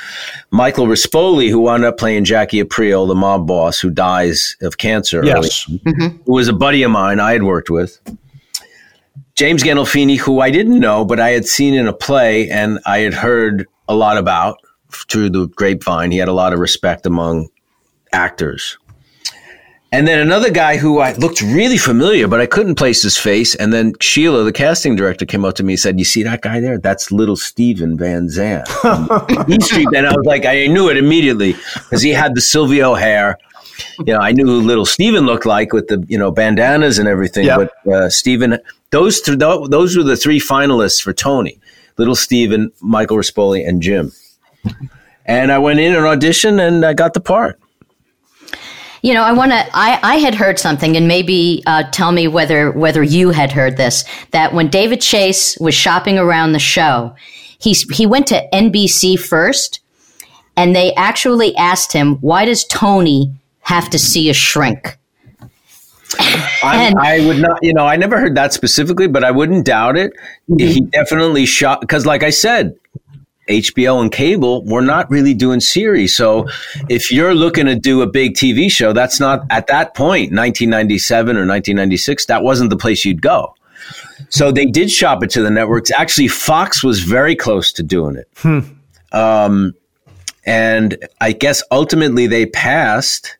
Michael 0.50 0.88
Rispoli, 0.88 1.48
who 1.48 1.60
wound 1.60 1.86
up 1.86 2.00
playing 2.00 2.24
Jackie 2.26 2.64
Aprile, 2.64 3.08
the 3.08 3.14
mob 3.14 3.46
boss 3.46 3.80
who 3.80 3.92
dies 3.92 4.58
of 4.64 4.80
cancer. 4.80 5.20
early 5.20 5.30
Yes. 5.30 5.66
who 6.26 6.34
was 6.34 6.48
a 6.48 6.54
buddy 6.54 6.82
of 6.82 6.90
mine 6.90 7.20
I 7.20 7.34
had 7.34 7.44
worked 7.44 7.70
with. 7.70 8.00
James 9.36 9.64
Gandolfini, 9.64 10.18
who 10.18 10.40
I 10.42 10.52
didn't 10.52 10.80
know, 10.80 11.04
but 11.04 11.20
I 11.20 11.32
had 11.32 11.46
seen 11.46 11.74
in 11.74 11.88
a 11.88 11.94
play 11.94 12.50
and 12.50 12.80
I 12.86 13.00
had 13.00 13.14
heard 13.14 13.68
a 13.88 13.96
lot 13.96 14.18
about 14.18 14.58
through 15.10 15.32
the 15.32 15.48
grapevine. 15.48 16.12
He 16.12 16.20
had 16.20 16.28
a 16.28 16.34
lot 16.34 16.54
of 16.54 16.60
respect 16.60 17.06
among 17.06 17.50
actors. 18.12 18.78
And 19.92 20.08
then 20.08 20.20
another 20.20 20.50
guy 20.50 20.78
who 20.78 21.00
I 21.00 21.14
looked 21.14 21.42
really 21.42 21.78
familiar, 21.78 22.28
but 22.28 22.42
I 22.42 22.48
couldn't 22.48 22.76
place 22.76 23.04
his 23.04 23.16
face. 23.16 23.54
And 23.54 23.72
then 23.72 23.94
Sheila, 24.02 24.44
the 24.44 24.52
casting 24.52 24.96
director, 24.96 25.24
came 25.24 25.46
up 25.46 25.54
to 25.56 25.64
me 25.64 25.74
and 25.74 25.80
said, 25.80 26.00
You 26.00 26.06
see 26.06 26.24
that 26.24 26.42
guy 26.42 26.60
there? 26.60 26.80
That's 26.80 27.12
little 27.12 27.36
Steven 27.36 27.96
Van 27.96 28.28
Zandt. 28.28 28.68
East 29.48 29.66
Street. 29.68 29.88
And 29.96 30.08
I 30.08 30.16
was 30.16 30.26
like, 30.26 30.46
I 30.46 30.66
knew 30.66 30.90
it 30.90 30.98
immediately 30.98 31.54
because 31.76 32.02
he 32.02 32.10
had 32.10 32.34
the 32.34 32.42
Silvio 32.42 32.96
hair 32.96 33.38
you 34.00 34.14
know, 34.14 34.20
I 34.20 34.32
knew 34.32 34.46
who 34.46 34.62
little 34.62 34.86
Steven 34.86 35.26
looked 35.26 35.46
like 35.46 35.74
with 35.74 35.88
the, 35.88 36.04
you 36.08 36.18
know, 36.18 36.32
bandanas 36.32 37.00
and 37.00 37.08
everything. 37.08 37.46
Yeah. 37.46 37.58
But 37.58 37.92
uh, 37.92 38.10
Steven, 38.10 38.60
those 38.92 39.22
th- 39.22 39.38
those 39.38 39.98
were 39.98 40.04
the 40.04 40.18
three 40.18 40.40
finalists 40.40 41.02
for 41.02 41.14
Tony: 41.14 41.60
Little 41.98 42.16
Steven, 42.16 42.72
Michael 42.82 43.18
Rispoli, 43.18 43.68
and 43.68 43.82
Jim. 43.82 44.12
and 45.26 45.52
I 45.52 45.60
went 45.60 45.80
in 45.80 45.96
and 45.96 46.04
auditioned, 46.04 46.66
and 46.66 46.86
I 46.86 46.94
got 46.94 47.14
the 47.14 47.22
part. 47.22 47.60
You 49.02 49.14
know, 49.14 49.24
I 49.24 49.34
want 49.34 49.52
to. 49.52 49.66
I, 49.74 50.00
I 50.02 50.16
had 50.16 50.36
heard 50.36 50.60
something, 50.60 50.96
and 50.96 51.08
maybe 51.08 51.62
uh, 51.66 51.84
tell 51.92 52.12
me 52.12 52.28
whether 52.28 52.72
whether 52.72 53.04
you 53.04 53.32
had 53.32 53.52
heard 53.52 53.76
this. 53.76 54.06
That 54.32 54.54
when 54.54 54.70
David 54.70 55.02
Chase 55.02 55.58
was 55.60 55.74
shopping 55.74 56.18
around 56.18 56.54
the 56.54 56.60
show, 56.60 57.14
he 57.60 57.74
he 57.74 58.06
went 58.06 58.28
to 58.28 58.48
NBC 58.54 59.20
first, 59.20 59.82
and 60.56 60.74
they 60.74 60.94
actually 60.94 61.54
asked 61.58 61.92
him, 61.92 62.16
"Why 62.22 62.46
does 62.46 62.64
Tony 62.64 63.34
have 63.64 63.90
to 63.90 64.00
see 64.00 64.30
a 64.30 64.34
shrink?" 64.34 64.98
And, 66.64 66.96
I 67.00 67.26
would 67.26 67.40
not, 67.40 67.60
you 67.64 67.74
know, 67.74 67.86
I 67.86 67.96
never 67.96 68.20
heard 68.20 68.36
that 68.36 68.54
specifically, 68.54 69.08
but 69.08 69.24
I 69.24 69.32
wouldn't 69.32 69.66
doubt 69.66 69.98
it. 69.98 70.14
Mm-hmm. 70.50 70.68
He 70.68 70.82
definitely 70.82 71.46
shot 71.46 71.82
because, 71.82 72.06
like 72.06 72.24
I 72.24 72.30
said, 72.30 72.76
HBO 73.50 74.02
and 74.02 74.12
cable, 74.12 74.64
we're 74.64 74.82
not 74.82 75.10
really 75.10 75.34
doing 75.34 75.60
series. 75.60 76.16
So 76.16 76.48
if 76.90 77.12
you're 77.12 77.36
looking 77.36 77.66
to 77.66 77.76
do 77.76 78.02
a 78.02 78.08
big 78.08 78.36
TV 78.36 78.72
show, 78.72 78.94
that's 78.94 79.20
not 79.20 79.46
at 79.50 79.68
that 79.68 79.96
point, 79.96 80.32
1997 80.32 81.36
or 81.36 81.46
1996, 81.46 82.26
that 82.28 82.44
wasn't 82.44 82.70
the 82.70 82.78
place 82.78 83.04
you'd 83.04 83.22
go. 83.22 83.56
So 84.30 84.52
they 84.52 84.66
did 84.66 84.90
shop 84.90 85.24
it 85.24 85.30
to 85.32 85.42
the 85.42 85.50
networks. 85.50 85.92
Actually, 85.92 86.30
Fox 86.30 86.84
was 86.84 87.02
very 87.02 87.36
close 87.36 87.74
to 87.74 87.84
doing 87.84 88.16
it. 88.16 88.28
Hmm. 88.38 88.60
Um, 89.12 89.74
and 90.46 90.98
I 91.20 91.34
guess 91.34 91.64
ultimately 91.70 92.28
they 92.28 92.46
passed, 92.46 93.38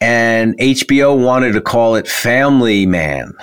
and 0.00 0.56
HBO 0.58 1.22
wanted 1.22 1.52
to 1.52 1.60
call 1.60 1.96
it 1.96 2.08
Family 2.08 2.86
Man. 2.86 3.34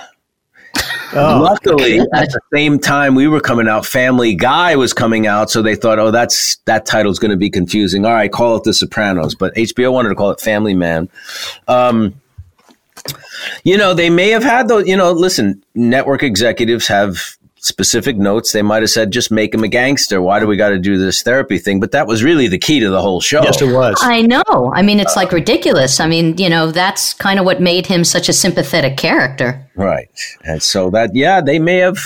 Oh, 1.14 1.40
Luckily, 1.42 2.00
at 2.14 2.28
the 2.30 2.40
same 2.52 2.78
time 2.78 3.14
we 3.14 3.28
were 3.28 3.40
coming 3.40 3.68
out, 3.68 3.86
Family 3.86 4.34
Guy 4.34 4.76
was 4.76 4.92
coming 4.92 5.26
out, 5.26 5.50
so 5.50 5.62
they 5.62 5.74
thought, 5.74 5.98
"Oh, 5.98 6.10
that's 6.10 6.56
that 6.66 6.84
title's 6.84 7.18
going 7.18 7.30
to 7.30 7.36
be 7.36 7.48
confusing." 7.48 8.04
All 8.04 8.12
right, 8.12 8.30
call 8.30 8.56
it 8.56 8.64
The 8.64 8.74
Sopranos, 8.74 9.34
but 9.34 9.54
HBO 9.54 9.92
wanted 9.92 10.10
to 10.10 10.14
call 10.14 10.30
it 10.30 10.40
Family 10.40 10.74
Man. 10.74 11.08
Um, 11.68 12.20
you 13.64 13.78
know, 13.78 13.94
they 13.94 14.10
may 14.10 14.30
have 14.30 14.42
had 14.42 14.68
those. 14.68 14.86
You 14.86 14.96
know, 14.96 15.12
listen, 15.12 15.62
network 15.74 16.22
executives 16.22 16.86
have 16.88 17.35
specific 17.66 18.16
notes, 18.16 18.52
they 18.52 18.62
might 18.62 18.82
have 18.82 18.90
said, 18.90 19.10
just 19.10 19.30
make 19.30 19.52
him 19.52 19.64
a 19.64 19.68
gangster. 19.68 20.22
Why 20.22 20.40
do 20.40 20.46
we 20.46 20.56
got 20.56 20.70
to 20.70 20.78
do 20.78 20.98
this 20.98 21.22
therapy 21.22 21.58
thing? 21.58 21.80
But 21.80 21.92
that 21.92 22.06
was 22.06 22.22
really 22.22 22.46
the 22.48 22.58
key 22.58 22.80
to 22.80 22.90
the 22.90 23.02
whole 23.02 23.20
show. 23.20 23.42
Yes, 23.42 23.60
it 23.60 23.72
was. 23.72 23.98
I 24.00 24.22
know. 24.22 24.72
I 24.72 24.82
mean, 24.82 25.00
it's 25.00 25.16
like 25.16 25.32
ridiculous. 25.32 26.00
I 26.00 26.06
mean, 26.06 26.38
you 26.38 26.48
know, 26.48 26.70
that's 26.70 27.12
kind 27.14 27.38
of 27.38 27.44
what 27.44 27.60
made 27.60 27.86
him 27.86 28.04
such 28.04 28.28
a 28.28 28.32
sympathetic 28.32 28.96
character. 28.96 29.65
Right. 29.76 30.08
And 30.44 30.62
so 30.62 30.90
that, 30.90 31.14
yeah, 31.14 31.40
they 31.40 31.58
may 31.58 31.76
have. 31.78 31.98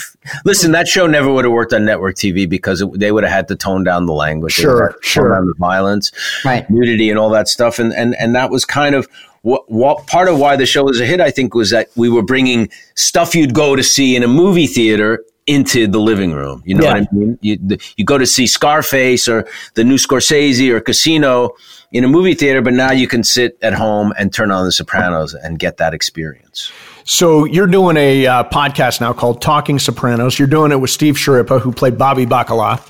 Listen, 0.45 0.73
that 0.73 0.89
show 0.89 1.07
never 1.07 1.33
would 1.33 1.45
have 1.45 1.53
worked 1.53 1.73
on 1.73 1.85
network 1.85 2.17
TV 2.17 2.49
because 2.49 2.83
it, 2.83 2.99
they 2.99 3.13
would 3.13 3.23
have 3.23 3.33
had 3.33 3.49
to 3.49 3.57
tone 3.57 3.85
down 3.85 4.07
the 4.07 4.13
language. 4.13 4.53
Sure, 4.53 4.97
sure. 5.03 5.29
Tone 5.29 5.33
down 5.33 5.47
the 5.47 5.55
violence, 5.55 6.11
right. 6.45 6.69
nudity, 6.69 7.11
and 7.11 7.19
all 7.19 7.31
that 7.31 7.49
stuff. 7.49 7.79
And, 7.79 7.93
and, 7.93 8.17
and 8.17 8.35
that 8.35 8.51
was 8.51 8.65
kind 8.65 8.95
of 8.95 9.09
what, 9.43 9.71
what 9.71 10.07
part 10.07 10.29
of 10.29 10.39
why 10.39 10.57
the 10.57 10.67
show 10.67 10.85
was 10.85 11.01
a 11.01 11.07
hit, 11.07 11.21
I 11.21 11.31
think, 11.31 11.55
was 11.55 11.71
that 11.71 11.89
we 11.97 12.11
were 12.11 12.23
bringing 12.23 12.69
stuff 12.97 13.35
you'd 13.35 13.55
go 13.55 13.77
to 13.77 13.83
see 13.83 14.17
in 14.17 14.23
a 14.23 14.29
movie 14.29 14.67
theater 14.67 15.25
into 15.47 15.87
the 15.87 15.99
living 15.99 16.33
room. 16.33 16.63
You 16.65 16.77
know 16.77 16.85
yeah. 16.85 16.95
what 16.95 17.09
I 17.11 17.15
mean? 17.15 17.39
You, 17.41 17.57
the, 17.57 17.93
you 17.97 18.05
go 18.05 18.19
to 18.19 18.27
see 18.27 18.47
Scarface 18.47 19.29
or 19.29 19.49
the 19.75 19.85
new 19.85 19.97
Scorsese 19.97 20.71
or 20.71 20.81
Casino 20.81 21.51
in 21.93 22.05
a 22.05 22.09
movie 22.09 22.35
theater, 22.35 22.63
but 22.63 22.73
now 22.73 22.93
you 22.93 23.09
can 23.09 23.25
sit 23.25 23.59
at 23.63 23.73
home 23.73 24.13
and 24.19 24.33
turn 24.33 24.51
on 24.51 24.65
The 24.65 24.73
Sopranos 24.73 25.35
and 25.35 25.59
get 25.59 25.79
that 25.79 25.95
experience. 25.95 26.71
So 27.05 27.45
you're 27.45 27.67
doing 27.67 27.97
a 27.97 28.27
uh, 28.27 28.45
podcast 28.45 29.01
now 29.01 29.13
called 29.13 29.43
Talking 29.43 29.79
Sopranos. 29.79 30.39
You're 30.39 30.49
doing 30.49 30.73
it 30.73 30.81
with 30.81 30.91
Steve 30.91 31.15
Schirripa, 31.15 31.61
who 31.61 31.73
played 31.73 31.99
Bobby 31.99 32.27
Bacala. 32.27 32.81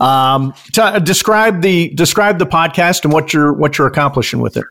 Um, 0.00 0.54
t- 0.72 1.00
describe 1.00 1.60
the 1.62 1.90
describe 1.90 2.38
the 2.38 2.46
podcast 2.46 3.04
and 3.04 3.12
what 3.12 3.32
you're 3.32 3.52
what 3.52 3.76
you're 3.76 3.86
accomplishing 3.86 4.40
with 4.40 4.56
it. 4.56 4.64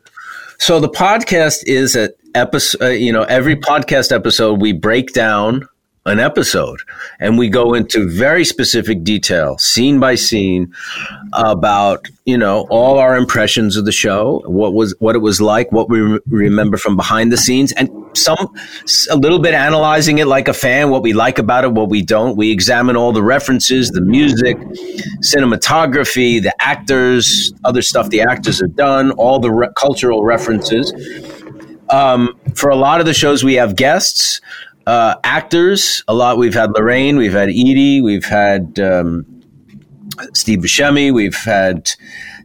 So 0.58 0.80
the 0.80 0.90
podcast 0.90 1.64
is 1.66 1.96
a 1.96 2.10
episode. 2.36 2.82
Uh, 2.82 2.90
you 2.90 3.14
know, 3.14 3.24
every 3.24 3.56
podcast 3.56 4.12
episode 4.12 4.62
we 4.62 4.74
break 4.74 5.14
down 5.14 5.68
an 6.06 6.20
episode 6.20 6.80
and 7.20 7.38
we 7.38 7.50
go 7.50 7.74
into 7.74 8.10
very 8.10 8.44
specific 8.44 9.04
detail 9.04 9.58
scene 9.58 10.00
by 10.00 10.16
scene 10.16 10.74
about 11.34 12.08
you 12.26 12.38
know 12.38 12.66
all 12.70 12.98
our 12.98 13.16
impressions 13.16 13.76
of 13.76 13.86
the 13.86 13.92
show 13.92 14.42
what 14.46 14.74
was 14.74 14.96
what 15.00 15.16
it 15.16 15.20
was 15.20 15.42
like 15.42 15.72
what 15.72 15.90
we 15.90 16.00
re- 16.00 16.20
remember 16.28 16.78
from 16.78 16.96
behind 16.96 17.32
the 17.32 17.38
scenes 17.38 17.74
and 17.74 17.90
some 18.14 18.54
a 19.12 19.16
little 19.16 19.40
bit 19.40 19.54
analyzing 19.54 20.18
it 20.18 20.26
like 20.26 20.48
a 20.48 20.54
fan 20.54 20.90
what 20.90 21.04
we 21.04 21.14
like 21.14 21.38
about 21.38 21.64
it 21.64 21.72
what 21.72 21.90
we 21.90 22.02
don't 22.02 22.36
we 22.36 22.52
examine 22.52 22.96
all 22.96 23.12
the 23.12 23.24
references 23.24 23.90
the 23.92 24.02
music 24.02 24.58
cinematography 25.22 26.42
the 26.42 26.54
actors 26.60 27.54
other 27.66 27.82
stuff 27.82 28.10
the 28.10 28.22
actors 28.22 28.60
have 28.60 28.76
done 28.76 29.12
all 29.12 29.40
the 29.40 29.52
re- 29.52 29.70
cultural 29.76 30.24
references 30.24 30.94
um, 31.92 32.38
for 32.56 32.70
a 32.70 32.76
lot 32.76 33.00
of 33.00 33.06
the 33.06 33.14
shows 33.14 33.44
we 33.44 33.56
have 33.56 33.76
guests 33.76 34.42
uh, 34.90 35.16
actors, 35.24 36.04
a 36.08 36.16
lot. 36.16 36.40
We've 36.40 36.56
had 36.56 36.72
Lorraine, 36.72 37.18
we've 37.18 37.34
had 37.34 37.50
Edie, 37.50 38.02
we've 38.02 38.26
had 38.26 38.80
um, 38.80 39.24
Steve 40.34 40.60
Buscemi, 40.60 41.14
we've 41.14 41.36
had 41.36 41.92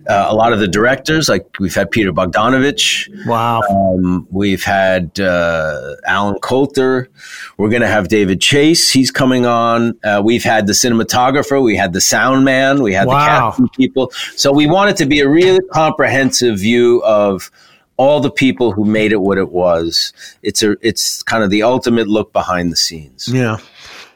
uh, 0.09 0.27
a 0.29 0.35
lot 0.35 0.53
of 0.53 0.61
the 0.61 0.69
directors, 0.69 1.29
like 1.29 1.47
we've 1.59 1.75
had 1.75 1.91
Peter 1.91 2.13
Bogdanovich. 2.13 3.09
Wow. 3.27 3.63
Um, 3.71 4.27
we've 4.31 4.63
had 4.63 5.19
uh, 5.19 5.97
Allen 6.07 6.39
Coulter. 6.41 7.09
We're 7.57 7.71
going 7.71 7.83
to 7.83 7.89
have 7.89 8.09
David 8.09 8.41
Chase. 8.41 8.91
He's 8.91 9.11
coming 9.11 9.47
on. 9.47 9.99
Uh, 10.05 10.21
we've 10.25 10.45
had 10.45 10.67
the 10.67 10.73
cinematographer. 10.73 11.63
We 11.63 11.77
had 11.77 11.93
the 11.93 12.01
sound 12.01 12.45
man. 12.45 12.83
We 12.83 12.93
had 12.93 13.07
wow. 13.07 13.15
the 13.15 13.27
casting 13.27 13.69
people. 13.71 14.11
So 14.37 14.53
we 14.53 14.67
wanted 14.67 14.97
to 14.99 15.07
be 15.07 15.21
a 15.21 15.29
really 15.29 15.61
comprehensive 15.73 16.59
view 16.59 17.03
of 17.05 17.51
all 17.97 18.21
the 18.21 18.31
people 18.31 18.73
who 18.73 18.85
made 18.85 19.13
it 19.13 19.21
what 19.21 19.39
it 19.39 19.51
was. 19.51 20.13
It's 20.43 20.63
a 20.63 20.77
it's 20.81 21.23
kind 21.23 21.45
of 21.45 21.51
the 21.51 21.63
ultimate 21.63 22.09
look 22.09 22.33
behind 22.33 22.73
the 22.73 22.77
scenes. 22.77 23.29
Yeah. 23.29 23.59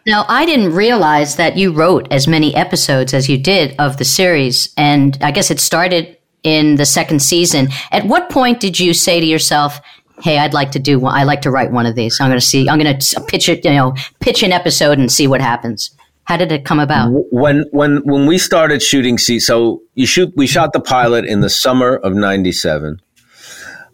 Now, 0.08 0.24
I 0.26 0.46
didn't 0.46 0.72
realize 0.72 1.36
that 1.36 1.58
you 1.58 1.70
wrote 1.70 2.10
as 2.10 2.26
many 2.26 2.56
episodes 2.56 3.12
as 3.12 3.28
you 3.28 3.36
did 3.36 3.74
of 3.78 3.98
the 3.98 4.06
series, 4.06 4.72
and 4.78 5.18
I 5.20 5.30
guess 5.30 5.50
it 5.50 5.60
started 5.60 6.16
in 6.42 6.76
the 6.76 6.86
second 6.86 7.20
season. 7.20 7.68
At 7.92 8.06
what 8.06 8.30
point 8.30 8.58
did 8.58 8.80
you 8.80 8.94
say 8.94 9.20
to 9.20 9.26
yourself, 9.26 9.82
"Hey, 10.22 10.38
I'd 10.38 10.54
like 10.54 10.70
to 10.70 10.78
do 10.78 10.98
one. 10.98 11.14
I 11.14 11.24
like 11.24 11.42
to 11.42 11.50
write 11.50 11.72
one 11.72 11.84
of 11.84 11.94
these. 11.94 12.18
I'm 12.22 12.30
going 12.30 12.40
to 12.40 12.46
see. 12.46 12.70
I'm 12.70 12.78
going 12.78 12.98
to 12.98 13.20
pitch 13.28 13.50
it. 13.50 13.62
You 13.66 13.72
know, 13.72 13.94
pitch 14.20 14.42
an 14.42 14.50
episode 14.50 14.98
and 14.98 15.12
see 15.12 15.26
what 15.26 15.42
happens." 15.42 15.90
How 16.24 16.38
did 16.38 16.52
it 16.52 16.64
come 16.64 16.80
about? 16.80 17.10
When 17.30 17.66
when 17.72 17.98
when 18.04 18.24
we 18.24 18.38
started 18.38 18.82
shooting, 18.82 19.18
see, 19.18 19.38
so 19.38 19.82
you 19.94 20.06
shoot. 20.06 20.32
We 20.34 20.46
shot 20.46 20.72
the 20.72 20.80
pilot 20.80 21.26
in 21.26 21.40
the 21.40 21.50
summer 21.50 21.96
of 21.96 22.14
'97 22.14 23.02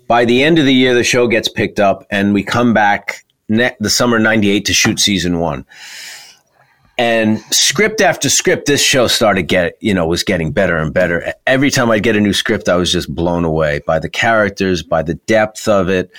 by 0.06 0.24
the 0.24 0.42
end 0.44 0.58
of 0.58 0.66
the 0.66 0.74
year, 0.74 0.94
the 0.94 1.04
show 1.04 1.26
gets 1.26 1.48
picked 1.48 1.80
up, 1.80 2.06
and 2.10 2.34
we 2.34 2.42
come 2.42 2.74
back 2.74 3.23
ne- 3.48 3.76
the 3.80 3.90
summer 3.90 4.18
'98 4.18 4.64
to 4.66 4.72
shoot 4.72 5.00
season 5.00 5.38
one. 5.38 5.66
And 6.96 7.40
script 7.50 8.00
after 8.00 8.30
script, 8.30 8.66
this 8.66 8.80
show 8.80 9.08
started 9.08 9.42
get 9.42 9.76
you 9.80 9.94
know 9.94 10.06
was 10.06 10.22
getting 10.22 10.52
better 10.52 10.76
and 10.76 10.94
better. 10.94 11.34
Every 11.46 11.70
time 11.70 11.90
I'd 11.90 12.02
get 12.02 12.16
a 12.16 12.20
new 12.20 12.32
script, 12.32 12.68
I 12.68 12.76
was 12.76 12.92
just 12.92 13.12
blown 13.12 13.44
away 13.44 13.80
by 13.86 13.98
the 13.98 14.08
characters, 14.08 14.82
by 14.82 15.02
the 15.02 15.14
depth 15.14 15.66
of 15.66 15.88
it, 15.88 16.10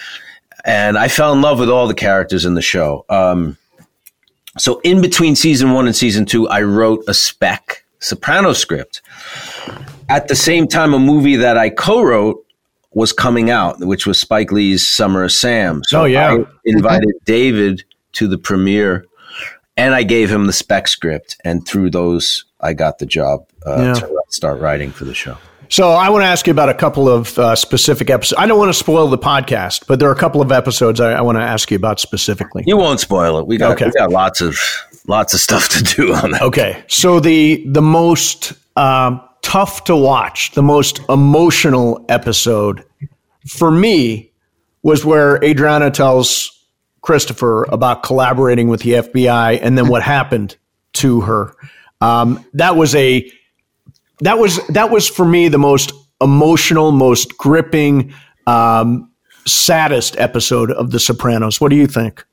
and 0.65 0.98
I 0.98 1.08
fell 1.08 1.32
in 1.34 1.41
love 1.41 1.60
with 1.60 1.70
all 1.70 1.88
the 1.88 1.94
characters 1.94 2.46
in 2.46 2.55
the 2.55 2.62
show. 2.62 3.05
Um, 3.10 3.58
so 4.58 4.79
in 4.84 5.01
between 5.01 5.36
season 5.36 5.74
one 5.74 5.86
and 5.86 5.96
season 5.96 6.25
two, 6.25 6.48
I 6.50 6.62
wrote 6.62 7.03
a 7.08 7.13
spec 7.13 7.86
Soprano 8.00 8.53
script. 8.53 9.01
At 10.10 10.27
the 10.27 10.36
same 10.36 10.67
time, 10.67 10.94
a 10.94 11.00
movie 11.00 11.38
that 11.38 11.58
I 11.58 11.70
co-wrote 11.70 12.45
was 12.96 13.12
coming 13.12 13.52
out, 13.52 13.80
which 13.82 14.08
was 14.08 14.18
Spike 14.18 14.52
Lee's 14.52 14.88
Summer 14.88 15.24
of 15.24 15.32
Sam. 15.32 15.82
So 15.86 16.02
oh, 16.02 16.06
yeah. 16.06 16.34
I 16.34 16.46
invited 16.64 17.12
David 17.25 17.84
to 18.14 18.28
the 18.28 18.38
premiere 18.38 19.06
and 19.78 19.94
I 19.94 20.04
gave 20.04 20.32
him 20.32 20.48
the 20.48 20.54
spec 20.54 20.88
script. 20.88 21.36
And 21.44 21.68
through 21.68 21.92
those, 21.92 22.46
I 22.62 22.74
got 22.74 22.98
the 23.00 23.06
job 23.06 23.48
uh, 23.68 23.75
yeah. 23.78 23.94
to 23.96 24.22
start 24.30 24.62
writing 24.62 24.92
for 24.92 25.04
the 25.04 25.14
show. 25.14 25.38
So 25.68 25.92
I 25.92 26.10
want 26.10 26.22
to 26.22 26.28
ask 26.28 26.48
you 26.48 26.52
about 26.52 26.70
a 26.70 26.74
couple 26.74 27.10
of 27.10 27.38
uh, 27.38 27.56
specific 27.56 28.10
episodes. 28.10 28.40
I 28.40 28.46
don't 28.46 28.60
want 28.60 28.70
to 28.70 28.74
spoil 28.74 29.08
the 29.08 29.18
podcast, 29.18 29.88
but 29.88 30.00
there 30.00 30.08
are 30.08 30.14
a 30.14 30.18
couple 30.18 30.42
of 30.42 30.52
episodes 30.52 31.02
I, 31.02 31.14
I 31.14 31.22
want 31.22 31.38
to 31.38 31.44
ask 31.44 31.70
you 31.72 31.75
about 31.75 32.00
specifically. 32.00 32.64
You 32.66 32.78
won't 32.78 33.00
spoil 33.00 33.40
it. 33.40 33.48
We 33.48 33.58
got, 33.58 33.74
okay. 33.74 33.88
we 33.88 33.92
got 33.92 34.12
lots 34.12 34.42
of 34.42 34.58
lots 35.08 35.34
of 35.34 35.40
stuff 35.40 35.70
to 35.70 35.84
do 35.84 36.14
on 36.14 36.32
that. 36.32 36.44
Okay. 36.44 36.84
So 36.88 37.20
the 37.20 37.66
the 37.68 37.82
most 37.82 38.54
um, 38.78 39.22
tough 39.46 39.84
to 39.84 39.96
watch, 39.96 40.52
the 40.54 40.64
most 40.64 41.00
emotional 41.08 42.04
episode 42.10 42.84
for 43.48 43.70
me 43.70 44.32
was 44.82 45.06
where 45.06 45.42
Adriana 45.44 45.92
tells 45.92 46.52
Christopher 47.02 47.66
about 47.66 48.02
collaborating 48.02 48.70
with 48.70 48.82
the 48.82 48.94
FBI 48.94 49.60
and 49.62 49.78
then 49.78 49.88
what 49.88 50.02
happened 50.02 50.58
to 50.94 51.22
her. 51.22 51.54
Um, 52.02 52.44
that 52.54 52.75
was 52.75 52.96
a 52.96 53.32
that 54.22 54.40
was 54.40 54.66
that 54.70 54.90
was 54.90 55.08
for 55.08 55.25
me 55.25 55.48
the 55.48 55.60
most 55.60 55.94
emotional, 56.20 56.92
most 56.92 57.38
gripping, 57.38 58.16
um, 58.48 59.12
saddest 59.46 60.18
episode 60.18 60.72
of 60.72 60.90
The 60.90 61.00
Sopranos. 61.00 61.62
What 61.62 61.70
do 61.70 61.75
you 61.75 61.86
think? 61.86 62.25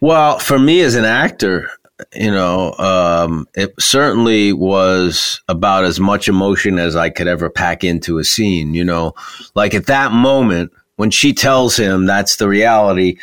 Well, 0.00 0.38
for 0.38 0.58
me 0.58 0.80
as 0.80 0.94
an 0.94 1.04
actor, 1.04 1.70
you 2.14 2.30
know, 2.30 2.72
um, 2.74 3.48
it 3.54 3.74
certainly 3.80 4.52
was 4.52 5.40
about 5.48 5.84
as 5.84 6.00
much 6.00 6.28
emotion 6.28 6.78
as 6.78 6.96
I 6.96 7.10
could 7.10 7.26
ever 7.26 7.50
pack 7.50 7.84
into 7.84 8.18
a 8.18 8.24
scene. 8.24 8.74
You 8.74 8.84
know, 8.84 9.14
like 9.54 9.74
at 9.74 9.86
that 9.86 10.12
moment 10.12 10.72
when 10.96 11.10
she 11.10 11.32
tells 11.32 11.76
him 11.76 12.06
that's 12.06 12.36
the 12.36 12.48
reality, 12.48 13.16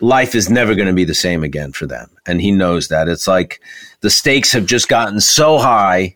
life 0.00 0.34
is 0.34 0.48
never 0.48 0.74
going 0.74 0.88
to 0.88 0.94
be 0.94 1.04
the 1.04 1.14
same 1.14 1.44
again 1.44 1.72
for 1.72 1.86
them, 1.86 2.10
and 2.26 2.40
he 2.40 2.50
knows 2.50 2.88
that. 2.88 3.08
It's 3.08 3.28
like 3.28 3.60
the 4.00 4.10
stakes 4.10 4.52
have 4.52 4.66
just 4.66 4.88
gotten 4.88 5.20
so 5.20 5.58
high, 5.58 6.14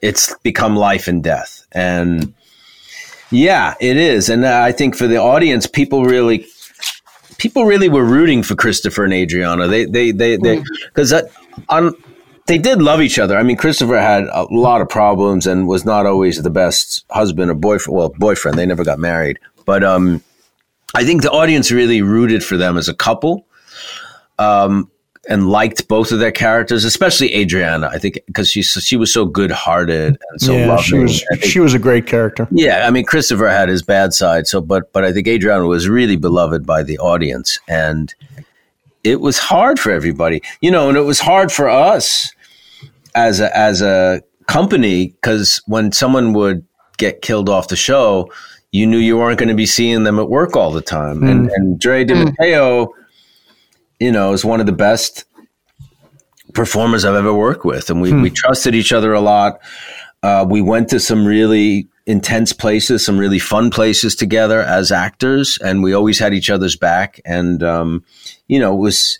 it's 0.00 0.34
become 0.38 0.76
life 0.76 1.08
and 1.08 1.22
death, 1.22 1.66
and 1.72 2.32
yeah, 3.30 3.74
it 3.80 3.96
is. 3.96 4.28
And 4.28 4.46
I 4.46 4.72
think 4.72 4.96
for 4.96 5.06
the 5.06 5.18
audience, 5.18 5.66
people 5.66 6.04
really 6.04 6.46
people 7.38 7.64
really 7.64 7.88
were 7.88 8.04
rooting 8.04 8.42
for 8.42 8.54
Christopher 8.54 9.04
and 9.04 9.12
Adriana. 9.12 9.66
They 9.66 9.86
they 9.86 10.10
they 10.10 10.36
they 10.36 10.62
because 10.86 11.14
on 11.68 11.94
they 12.46 12.58
did 12.58 12.82
love 12.82 13.00
each 13.00 13.18
other. 13.18 13.36
I 13.36 13.42
mean, 13.42 13.56
Christopher 13.56 13.98
had 13.98 14.24
a 14.24 14.44
lot 14.50 14.80
of 14.80 14.88
problems 14.88 15.46
and 15.46 15.68
was 15.68 15.84
not 15.84 16.06
always 16.06 16.42
the 16.42 16.50
best 16.50 17.04
husband 17.10 17.50
or 17.50 17.54
boyfriend. 17.54 17.96
Well, 17.96 18.08
boyfriend. 18.10 18.58
They 18.58 18.66
never 18.66 18.84
got 18.84 18.98
married, 18.98 19.38
but 19.64 19.82
um, 19.82 20.22
I 20.94 21.04
think 21.04 21.22
the 21.22 21.30
audience 21.30 21.70
really 21.70 22.02
rooted 22.02 22.44
for 22.44 22.56
them 22.56 22.76
as 22.76 22.88
a 22.88 22.94
couple. 22.94 23.46
Um, 24.38 24.90
and 25.28 25.50
liked 25.50 25.86
both 25.88 26.10
of 26.10 26.18
their 26.18 26.32
characters, 26.32 26.84
especially 26.84 27.34
Adriana. 27.34 27.88
I 27.92 27.98
think 27.98 28.18
because 28.26 28.50
she 28.50 28.62
she 28.62 28.96
was 28.96 29.12
so 29.12 29.26
good 29.26 29.50
hearted 29.50 30.18
and 30.30 30.40
so 30.40 30.52
yeah, 30.52 30.66
loving. 30.66 30.84
she 30.84 30.98
was 30.98 31.24
think- 31.30 31.44
she 31.44 31.60
was 31.60 31.74
a 31.74 31.78
great 31.78 32.06
character. 32.06 32.48
yeah, 32.50 32.86
I 32.86 32.90
mean 32.90 33.04
Christopher 33.04 33.48
had 33.48 33.68
his 33.68 33.82
bad 33.82 34.14
side, 34.14 34.46
so 34.46 34.60
but 34.60 34.92
but 34.92 35.04
I 35.04 35.12
think 35.12 35.28
Adriana 35.28 35.66
was 35.66 35.88
really 35.88 36.16
beloved 36.16 36.66
by 36.66 36.82
the 36.82 36.98
audience, 36.98 37.60
and 37.68 38.12
it 39.04 39.20
was 39.20 39.38
hard 39.38 39.78
for 39.78 39.92
everybody, 39.92 40.42
you 40.60 40.70
know, 40.70 40.88
and 40.88 40.96
it 40.96 41.02
was 41.02 41.20
hard 41.20 41.52
for 41.52 41.68
us 41.68 42.32
as 43.14 43.40
a 43.40 43.56
as 43.56 43.82
a 43.82 44.22
company 44.46 45.08
because 45.08 45.60
when 45.66 45.92
someone 45.92 46.32
would 46.32 46.64
get 46.96 47.22
killed 47.22 47.48
off 47.48 47.68
the 47.68 47.76
show, 47.76 48.32
you 48.72 48.86
knew 48.86 48.98
you 48.98 49.16
weren't 49.16 49.38
going 49.38 49.48
to 49.48 49.54
be 49.54 49.66
seeing 49.66 50.04
them 50.04 50.18
at 50.18 50.28
work 50.30 50.56
all 50.56 50.72
the 50.72 50.80
time, 50.80 51.22
and 51.22 51.46
hmm. 51.46 51.54
and 51.54 51.78
Drea 51.78 52.04
de 52.06 52.14
Matteo, 52.14 52.86
hmm. 52.86 52.97
You 54.00 54.12
know, 54.12 54.32
is 54.32 54.44
one 54.44 54.60
of 54.60 54.66
the 54.66 54.72
best 54.72 55.24
performers 56.54 57.04
I've 57.04 57.14
ever 57.14 57.34
worked 57.34 57.64
with, 57.64 57.90
and 57.90 58.00
we 58.00 58.12
we 58.12 58.30
trusted 58.30 58.74
each 58.74 58.92
other 58.92 59.12
a 59.12 59.20
lot. 59.20 59.60
Uh, 60.22 60.44
we 60.48 60.60
went 60.60 60.88
to 60.90 61.00
some 61.00 61.24
really 61.24 61.88
intense 62.06 62.52
places, 62.52 63.04
some 63.04 63.18
really 63.18 63.38
fun 63.38 63.70
places 63.70 64.16
together 64.16 64.62
as 64.62 64.90
actors, 64.90 65.58
and 65.62 65.82
we 65.82 65.92
always 65.92 66.18
had 66.18 66.32
each 66.32 66.50
other's 66.50 66.74
back. 66.74 67.20
And 67.24 67.62
um, 67.62 68.04
you 68.48 68.58
know, 68.58 68.74
it 68.74 68.80
was 68.80 69.18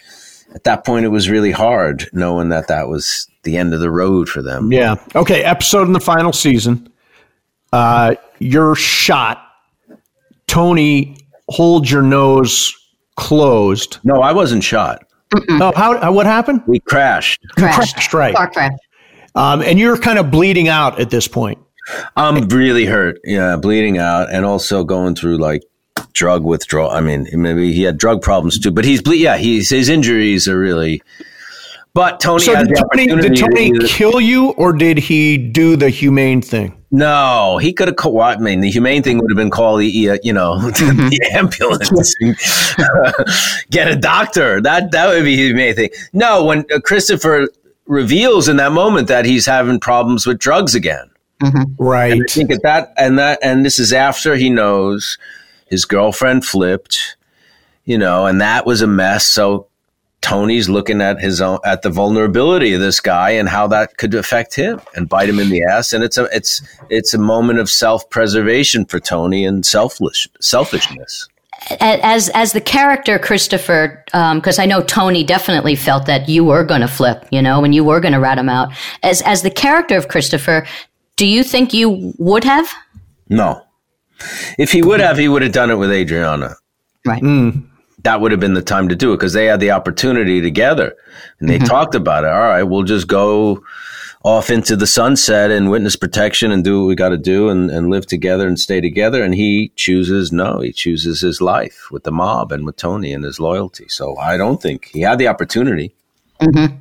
at 0.55 0.65
that 0.65 0.85
point 0.85 1.05
it 1.05 1.11
was 1.11 1.29
really 1.29 1.53
hard 1.53 2.09
knowing 2.13 2.49
that 2.49 2.69
that 2.69 2.89
was 2.89 3.29
the 3.43 3.57
end 3.57 3.75
of 3.75 3.81
the 3.81 3.91
road 3.91 4.29
for 4.29 4.43
them. 4.43 4.73
Yeah. 4.73 4.97
Okay. 5.15 5.45
Episode 5.45 5.87
in 5.87 5.93
the 5.93 6.01
final 6.01 6.33
season. 6.33 6.91
Uh, 7.73 8.15
you're 8.39 8.75
shot. 8.75 9.45
Tony 10.47 11.19
holds 11.49 11.91
your 11.91 12.03
nose 12.03 12.75
closed. 13.19 13.99
No, 14.05 14.23
I 14.23 14.33
wasn't 14.33 14.63
shot. 14.65 15.05
Oh, 15.51 15.73
how? 15.77 15.99
uh, 15.99 16.11
What 16.11 16.25
happened? 16.25 16.63
We 16.67 16.79
crashed. 16.81 17.43
Crashed. 17.59 17.95
Crashed, 17.95 18.15
right. 18.15 18.35
Car 18.35 18.51
crash. 18.51 18.73
Um, 19.35 19.61
and 19.61 19.79
you're 19.79 19.99
kind 19.99 20.19
of 20.19 20.31
bleeding 20.31 20.69
out 20.69 20.99
at 21.01 21.11
this 21.11 21.29
point. 21.29 21.59
I'm 22.17 22.49
really 22.49 22.87
hurt. 22.87 23.19
Yeah, 23.25 23.57
bleeding 23.57 23.99
out, 23.99 24.31
and 24.33 24.45
also 24.47 24.85
going 24.85 25.15
through 25.15 25.39
like 25.39 25.63
drug 26.13 26.45
withdrawal. 26.45 26.91
I 26.91 27.01
mean, 27.01 27.27
maybe 27.33 27.73
he 27.73 27.83
had 27.83 27.99
drug 27.99 28.23
problems 28.23 28.59
too, 28.59 28.71
but 28.71 28.85
he's 28.85 29.03
ble- 29.03 29.15
yeah, 29.15 29.37
he's 29.37 29.69
his 29.71 29.89
injuries 29.89 30.49
are 30.49 30.59
really. 30.59 31.03
But 31.99 32.21
Tony 32.21 32.45
So 32.45 32.55
did 32.55 32.69
the 32.69 32.89
Tony, 32.95 33.07
did 33.09 33.37
Tony 33.37 33.73
to 33.73 33.87
kill 33.89 34.21
you, 34.21 34.51
or 34.51 34.73
did 34.73 34.99
he 34.99 35.37
do 35.37 35.75
the 35.75 35.91
humane 35.91 36.41
thing? 36.41 36.81
No, 36.93 37.59
he 37.61 37.73
could 37.73 37.89
have. 37.89 37.97
Co- 37.97 38.21
I 38.21 38.37
mean, 38.37 38.61
the 38.61 38.71
humane 38.71 39.03
thing 39.03 39.19
would 39.19 39.29
have 39.29 39.37
been 39.37 39.51
call 39.51 39.79
the 39.79 40.11
uh, 40.11 40.19
you 40.23 40.33
know 40.33 40.61
the 40.61 41.31
ambulance, 41.35 41.91
get 43.71 43.89
a 43.89 43.97
doctor. 43.97 44.61
That 44.61 44.93
that 44.93 45.09
would 45.09 45.25
be 45.25 45.35
the 45.35 45.47
humane 45.49 45.75
thing. 45.75 45.91
No, 46.13 46.45
when 46.45 46.65
uh, 46.73 46.79
Christopher 46.79 47.49
reveals 47.87 48.47
in 48.47 48.59
that 48.59 48.71
moment 48.71 49.09
that 49.09 49.25
he's 49.25 49.45
having 49.45 49.81
problems 49.81 50.25
with 50.25 50.39
drugs 50.39 50.77
again. 50.77 51.11
Right. 51.81 52.23
I 52.23 52.25
think 52.29 52.53
at 52.53 52.63
that 52.63 52.93
and 52.97 53.19
that 53.19 53.41
and 53.43 53.67
this 53.67 53.81
is 53.81 53.93
after 53.93 54.37
he 54.37 54.51
knows 54.51 55.19
his 55.67 55.85
girlfriend 55.85 56.45
flipped, 56.45 57.17
you 57.87 57.99
know, 57.99 58.27
and 58.27 58.41
that 58.41 58.67
was 58.67 58.83
a 58.83 58.87
mess. 58.87 59.27
So 59.27 59.68
Tony's 60.21 60.69
looking 60.69 61.01
at 61.01 61.21
his 61.21 61.41
own 61.41 61.59
at 61.65 61.83
the 61.83 61.91
vulnerability 61.91 62.75
of 62.75 62.81
this 62.81 63.01
guy 63.01 63.31
and 63.31 63.49
how 63.49 63.67
that 63.69 63.97
could 63.99 64.15
affect 64.15 64.55
him 64.55 64.81
and 64.95 65.09
bite 65.09 65.29
him 65.29 65.39
in 65.39 65.49
the 65.49 65.63
ass. 65.63 65.93
And 65.93 66.03
it's 66.03 66.19
a 66.19 66.25
it's 66.35 66.63
it's 66.91 67.15
a 67.15 67.19
moment 67.19 67.59
of 67.59 67.71
self 67.71 68.09
preservation 68.11 68.85
for 68.85 69.01
Tony 69.01 69.45
and 69.45 69.65
selfish 69.65 70.29
selfishness. 70.41 71.29
As 71.81 72.29
as 72.31 72.53
the 72.53 72.61
character 72.61 73.19
Christopher, 73.19 74.05
um, 74.13 74.39
because 74.39 74.59
I 74.59 74.67
know 74.67 74.83
Tony 74.83 75.25
definitely 75.25 75.75
felt 75.77 76.07
that 76.07 76.29
you 76.29 76.45
were 76.45 76.65
going 76.65 76.81
to 76.81 76.89
flip, 76.89 77.27
you 77.31 77.43
know, 77.43 77.65
and 77.65 77.75
you 77.75 77.85
were 77.85 78.01
going 78.01 78.15
to 78.15 78.21
rat 78.21 78.39
him 78.39 78.49
out. 78.49 78.73
As 79.03 79.23
as 79.23 79.43
the 79.43 79.51
character 79.51 79.97
of 79.97 80.09
Christopher, 80.09 80.67
do 81.17 81.27
you 81.27 81.43
think 81.43 81.73
you 81.73 82.15
would 82.19 82.45
have? 82.45 82.73
No. 83.29 83.63
If 84.59 84.73
he 84.73 84.83
would 84.83 85.01
have, 85.01 85.17
he 85.17 85.29
would 85.29 85.43
have 85.43 85.53
done 85.53 85.71
it 85.71 85.77
with 85.77 85.93
Adriana. 85.93 86.57
Right. 87.07 87.21
Hmm. 87.21 87.61
That 88.09 88.23
would 88.23 88.33
have 88.33 88.41
been 88.41 88.55
the 88.55 88.63
time 88.63 88.89
to 88.89 88.97
do 88.97 89.13
it 89.13 89.17
because 89.17 89.35
they 89.35 89.45
had 89.45 89.61
the 89.61 89.71
opportunity 89.71 90.41
together 90.41 90.97
and 91.41 91.49
they 91.49 91.59
mm-hmm. 91.59 91.67
talked 91.67 91.95
about 91.95 92.25
it. 92.25 92.31
All 92.31 92.41
right, 92.41 92.63
we'll 92.63 92.83
just 92.83 93.07
go 93.07 93.63
off 94.25 94.49
into 94.49 94.77
the 94.77 94.87
sunset 94.87 95.51
and 95.51 95.71
witness 95.71 95.95
protection 95.95 96.51
and 96.51 96.65
do 96.65 96.81
what 96.81 96.87
we 96.87 96.95
got 96.95 97.11
to 97.11 97.19
do 97.19 97.51
and, 97.51 97.71
and 97.71 97.91
live 97.91 98.07
together 98.07 98.49
and 98.49 98.59
stay 98.59 98.81
together. 98.81 99.23
And 99.23 99.35
he 99.35 99.73
chooses 99.77 100.33
no, 100.33 100.61
he 100.61 100.73
chooses 100.73 101.21
his 101.21 101.43
life 101.43 101.89
with 101.91 102.05
the 102.05 102.11
mob 102.11 102.51
and 102.51 102.65
with 102.65 102.77
Tony 102.77 103.13
and 103.13 103.25
his 103.25 103.39
loyalty. 103.39 103.89
So 103.91 104.17
I 104.17 104.39
don't 104.39 104.63
think 104.63 104.87
he 104.87 105.03
had 105.03 105.19
the 105.19 105.29
opportunity. 105.29 105.95
Mm-hmm. 106.41 106.77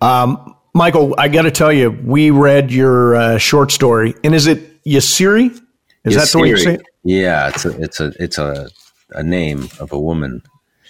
Um, 0.00 0.54
Michael, 0.74 1.12
I 1.18 1.26
got 1.26 1.42
to 1.42 1.50
tell 1.50 1.72
you, 1.72 1.90
we 1.90 2.30
read 2.30 2.70
your 2.70 3.16
uh, 3.16 3.38
short 3.38 3.72
story, 3.72 4.14
and 4.22 4.32
is 4.32 4.46
it 4.46 4.80
Yasiri? 4.84 5.60
Is 6.04 6.14
that 6.14 6.28
the 6.28 6.38
way 6.38 6.50
you 6.50 6.56
say 6.56 6.74
it? 6.74 6.82
Yeah, 7.02 7.48
it's 7.48 7.64
a 7.64 7.82
it's 7.82 7.98
a 7.98 8.12
it's 8.20 8.38
a, 8.38 8.70
a 9.10 9.24
name 9.24 9.68
of 9.80 9.90
a 9.90 9.98
woman. 9.98 10.40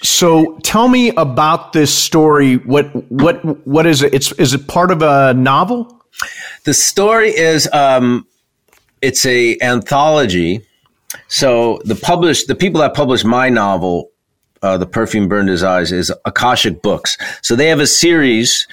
So 0.02 0.58
tell 0.62 0.88
me 0.88 1.10
about 1.10 1.72
this 1.72 1.92
story. 1.92 2.56
What 2.56 2.86
what 3.10 3.66
what 3.66 3.86
is 3.86 4.02
it? 4.02 4.14
It's 4.14 4.32
is 4.32 4.54
it 4.54 4.68
part 4.68 4.90
of 4.90 5.02
a 5.02 5.34
novel? 5.34 6.02
The 6.64 6.74
story 6.74 7.30
is 7.30 7.68
um, 7.72 8.26
it's 9.02 9.26
a 9.26 9.58
anthology. 9.60 10.62
So 11.26 11.80
the 11.84 11.94
published 11.94 12.46
the 12.48 12.54
people 12.54 12.80
that 12.80 12.94
published 12.94 13.24
my 13.24 13.48
novel, 13.48 14.10
uh, 14.62 14.76
"The 14.76 14.86
Perfume 14.86 15.26
Burned 15.26 15.48
His 15.48 15.64
Eyes," 15.64 15.90
is 15.90 16.12
Akashic 16.24 16.80
Books. 16.80 17.16
So 17.42 17.56
they 17.56 17.66
have 17.66 17.80
a 17.80 17.86
series 17.86 18.68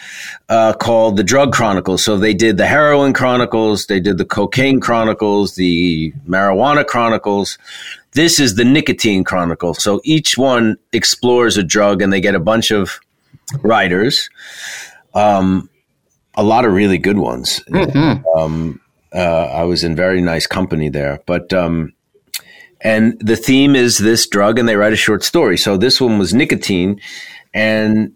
uh, 0.50 0.74
called 0.74 1.18
the 1.18 1.24
Drug 1.24 1.54
Chronicles. 1.54 2.04
So 2.04 2.18
they 2.18 2.34
did 2.34 2.58
the 2.58 2.68
Heroin 2.68 3.14
Chronicles, 3.14 3.88
they 3.88 4.00
did 4.00 4.18
the 4.18 4.26
Cocaine 4.26 4.80
Chronicles, 4.80 5.56
the 5.56 6.14
Marijuana 6.28 6.86
Chronicles. 6.86 7.58
This 8.16 8.40
is 8.40 8.56
the 8.56 8.64
Nicotine 8.64 9.26
Chronicle. 9.26 9.74
So 9.74 10.00
each 10.06 10.38
one 10.38 10.78
explores 10.94 11.58
a 11.58 11.64
drug, 11.64 12.02
and 12.02 12.12
they 12.12 12.22
get 12.22 12.34
a 12.34 12.40
bunch 12.40 12.72
of 12.72 13.00
writers. 13.62 14.30
Um, 15.14 15.70
a 16.36 16.44
lot 16.44 16.64
of 16.66 16.74
really 16.74 16.98
good 16.98 17.18
ones. 17.18 17.62
Um, 18.36 18.80
uh, 19.14 19.46
I 19.46 19.64
was 19.64 19.84
in 19.84 19.96
very 19.96 20.22
nice 20.22 20.48
company 20.48 20.90
there, 20.90 21.22
but 21.26 21.54
um, 21.54 21.94
and 22.82 23.20
the 23.20 23.36
theme 23.36 23.76
is 23.76 23.98
this 23.98 24.28
drug, 24.28 24.60
and 24.60 24.68
they 24.68 24.76
write 24.76 24.94
a 24.94 24.98
short 24.98 25.24
story. 25.24 25.58
So 25.58 25.78
this 25.78 26.00
one 26.00 26.18
was 26.18 26.34
nicotine, 26.34 27.02
and 27.54 28.14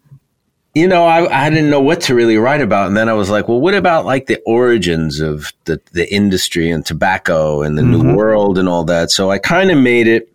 you 0.76 0.88
know, 0.88 1.06
I, 1.06 1.46
I 1.46 1.50
didn't 1.50 1.72
know 1.72 1.82
what 1.82 2.02
to 2.02 2.16
really 2.16 2.38
write 2.38 2.62
about, 2.62 2.88
and 2.88 2.96
then 2.96 3.10
I 3.10 3.14
was 3.14 3.30
like, 3.30 3.48
well, 3.48 3.60
what 3.60 3.74
about 3.74 4.06
like 4.06 4.28
the 4.28 4.40
origins 4.46 5.20
of 5.20 5.52
the 5.66 5.82
the 5.94 6.12
industry 6.14 6.70
and 6.70 6.86
tobacco 6.86 7.64
and 7.64 7.78
the 7.78 7.82
new 7.82 8.16
world 8.16 8.58
and 8.58 8.70
all 8.70 8.84
that? 8.86 9.10
So 9.10 9.32
I 9.32 9.40
kind 9.40 9.72
of 9.72 9.80
made 9.80 10.08
it, 10.08 10.32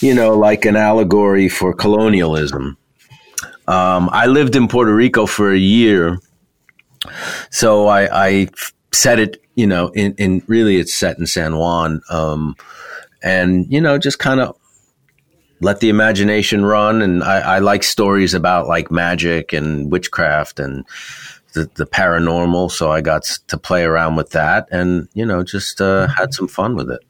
you 0.00 0.14
know, 0.14 0.36
like 0.38 0.64
an 0.64 0.76
allegory 0.76 1.48
for 1.48 1.74
colonialism. 1.74 2.76
Um, 3.66 4.08
I 4.12 4.26
lived 4.26 4.54
in 4.54 4.68
Puerto 4.68 4.94
Rico 4.94 5.26
for 5.26 5.52
a 5.52 5.58
year, 5.58 6.20
so 7.50 7.88
I, 7.88 8.28
I 8.28 8.48
set 8.92 9.18
it, 9.18 9.42
you 9.56 9.66
know, 9.66 9.88
in, 9.88 10.14
in 10.14 10.42
really 10.46 10.76
it's 10.76 10.94
set 10.94 11.18
in 11.18 11.26
San 11.26 11.56
Juan, 11.56 12.00
um, 12.10 12.54
and 13.24 13.66
you 13.72 13.80
know, 13.80 13.98
just 13.98 14.20
kind 14.20 14.38
of 14.38 14.56
let 15.60 15.80
the 15.80 15.88
imagination 15.88 16.64
run. 16.64 17.02
And 17.02 17.22
I, 17.22 17.56
I 17.56 17.58
like 17.58 17.82
stories 17.82 18.34
about 18.34 18.66
like 18.66 18.90
magic 18.90 19.52
and 19.52 19.90
witchcraft 19.90 20.60
and 20.60 20.84
the, 21.56 21.68
the 21.74 21.86
paranormal, 21.86 22.70
so 22.70 22.92
I 22.92 23.00
got 23.00 23.24
to 23.48 23.56
play 23.56 23.82
around 23.82 24.14
with 24.16 24.30
that, 24.30 24.68
and 24.70 25.08
you 25.14 25.24
know, 25.24 25.42
just 25.42 25.80
uh, 25.80 26.06
had 26.06 26.34
some 26.34 26.46
fun 26.46 26.76
with 26.76 26.90
it. 26.90 27.00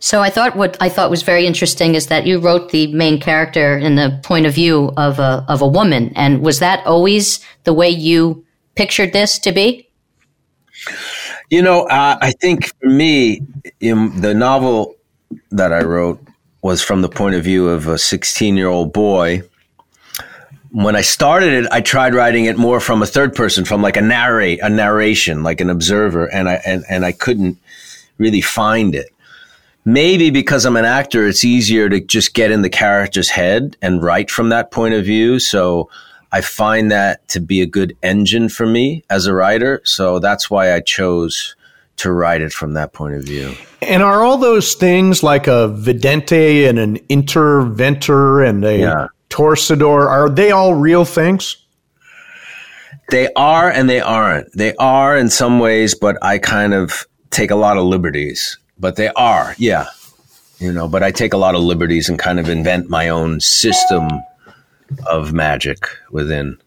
So 0.00 0.20
I 0.20 0.28
thought 0.28 0.56
what 0.56 0.76
I 0.80 0.88
thought 0.88 1.08
was 1.08 1.22
very 1.22 1.46
interesting 1.46 1.94
is 1.94 2.08
that 2.08 2.26
you 2.26 2.40
wrote 2.40 2.70
the 2.70 2.92
main 2.92 3.20
character 3.20 3.78
in 3.78 3.94
the 3.94 4.18
point 4.24 4.46
of 4.46 4.54
view 4.54 4.92
of 4.96 5.18
a 5.20 5.44
of 5.48 5.62
a 5.62 5.68
woman, 5.68 6.12
and 6.16 6.42
was 6.42 6.58
that 6.58 6.84
always 6.84 7.40
the 7.62 7.72
way 7.72 7.88
you 7.88 8.44
pictured 8.74 9.12
this 9.12 9.38
to 9.38 9.52
be? 9.52 9.88
You 11.48 11.62
know, 11.62 11.82
uh, 11.82 12.18
I 12.20 12.32
think 12.40 12.74
for 12.80 12.88
me, 12.88 13.42
in 13.78 14.20
the 14.20 14.34
novel 14.34 14.96
that 15.50 15.72
I 15.72 15.82
wrote 15.82 16.20
was 16.62 16.82
from 16.82 17.02
the 17.02 17.08
point 17.08 17.34
of 17.34 17.44
view 17.44 17.68
of 17.68 17.86
a 17.86 17.98
16 17.98 18.56
year 18.56 18.68
old 18.68 18.92
boy. 18.92 19.42
When 20.72 20.94
I 20.94 21.00
started 21.00 21.52
it, 21.52 21.68
I 21.72 21.80
tried 21.80 22.14
writing 22.14 22.44
it 22.44 22.56
more 22.56 22.78
from 22.78 23.02
a 23.02 23.06
third 23.06 23.34
person, 23.34 23.64
from 23.64 23.82
like 23.82 23.96
a 23.96 24.02
narrate, 24.02 24.60
a 24.62 24.68
narration, 24.68 25.42
like 25.42 25.60
an 25.60 25.68
observer, 25.70 26.26
and 26.26 26.48
I 26.48 26.62
and, 26.64 26.84
and 26.88 27.04
I 27.04 27.12
couldn't 27.12 27.58
really 28.18 28.40
find 28.40 28.94
it. 28.94 29.12
Maybe 29.84 30.30
because 30.30 30.66
I'm 30.66 30.76
an 30.76 30.84
actor, 30.84 31.26
it's 31.26 31.44
easier 31.44 31.88
to 31.88 32.00
just 32.00 32.34
get 32.34 32.50
in 32.50 32.62
the 32.62 32.68
character's 32.68 33.30
head 33.30 33.76
and 33.80 34.02
write 34.02 34.30
from 34.30 34.50
that 34.50 34.70
point 34.70 34.94
of 34.94 35.04
view. 35.04 35.40
So 35.40 35.88
I 36.30 36.42
find 36.42 36.92
that 36.92 37.26
to 37.28 37.40
be 37.40 37.62
a 37.62 37.66
good 37.66 37.96
engine 38.02 38.48
for 38.50 38.66
me 38.66 39.02
as 39.10 39.26
a 39.26 39.34
writer. 39.34 39.80
So 39.84 40.18
that's 40.18 40.50
why 40.50 40.74
I 40.74 40.80
chose 40.80 41.56
to 42.00 42.10
write 42.12 42.40
it 42.40 42.52
from 42.52 42.72
that 42.74 42.94
point 42.94 43.14
of 43.14 43.24
view. 43.24 43.54
And 43.82 44.02
are 44.02 44.22
all 44.22 44.38
those 44.38 44.74
things 44.74 45.22
like 45.22 45.46
a 45.46 45.68
vidente 45.68 46.66
and 46.66 46.78
an 46.78 46.98
interventor 47.08 48.42
and 48.42 48.64
a 48.64 48.78
yeah. 48.78 49.06
torcedor, 49.28 50.06
are 50.06 50.30
they 50.30 50.50
all 50.50 50.74
real 50.74 51.04
things? 51.04 51.58
They 53.10 53.30
are 53.34 53.70
and 53.70 53.90
they 53.90 54.00
aren't. 54.00 54.50
They 54.56 54.74
are 54.76 55.16
in 55.16 55.28
some 55.28 55.58
ways, 55.58 55.94
but 55.94 56.16
I 56.22 56.38
kind 56.38 56.72
of 56.72 57.06
take 57.30 57.50
a 57.50 57.56
lot 57.56 57.76
of 57.76 57.84
liberties. 57.84 58.56
But 58.78 58.96
they 58.96 59.08
are, 59.08 59.54
yeah. 59.58 59.86
You 60.58 60.72
know, 60.72 60.88
but 60.88 61.02
I 61.02 61.10
take 61.10 61.34
a 61.34 61.36
lot 61.38 61.54
of 61.54 61.60
liberties 61.60 62.08
and 62.08 62.18
kind 62.18 62.40
of 62.40 62.48
invent 62.48 62.88
my 62.88 63.10
own 63.10 63.40
system 63.40 64.08
of 65.06 65.34
magic 65.34 65.86
within. 66.10 66.58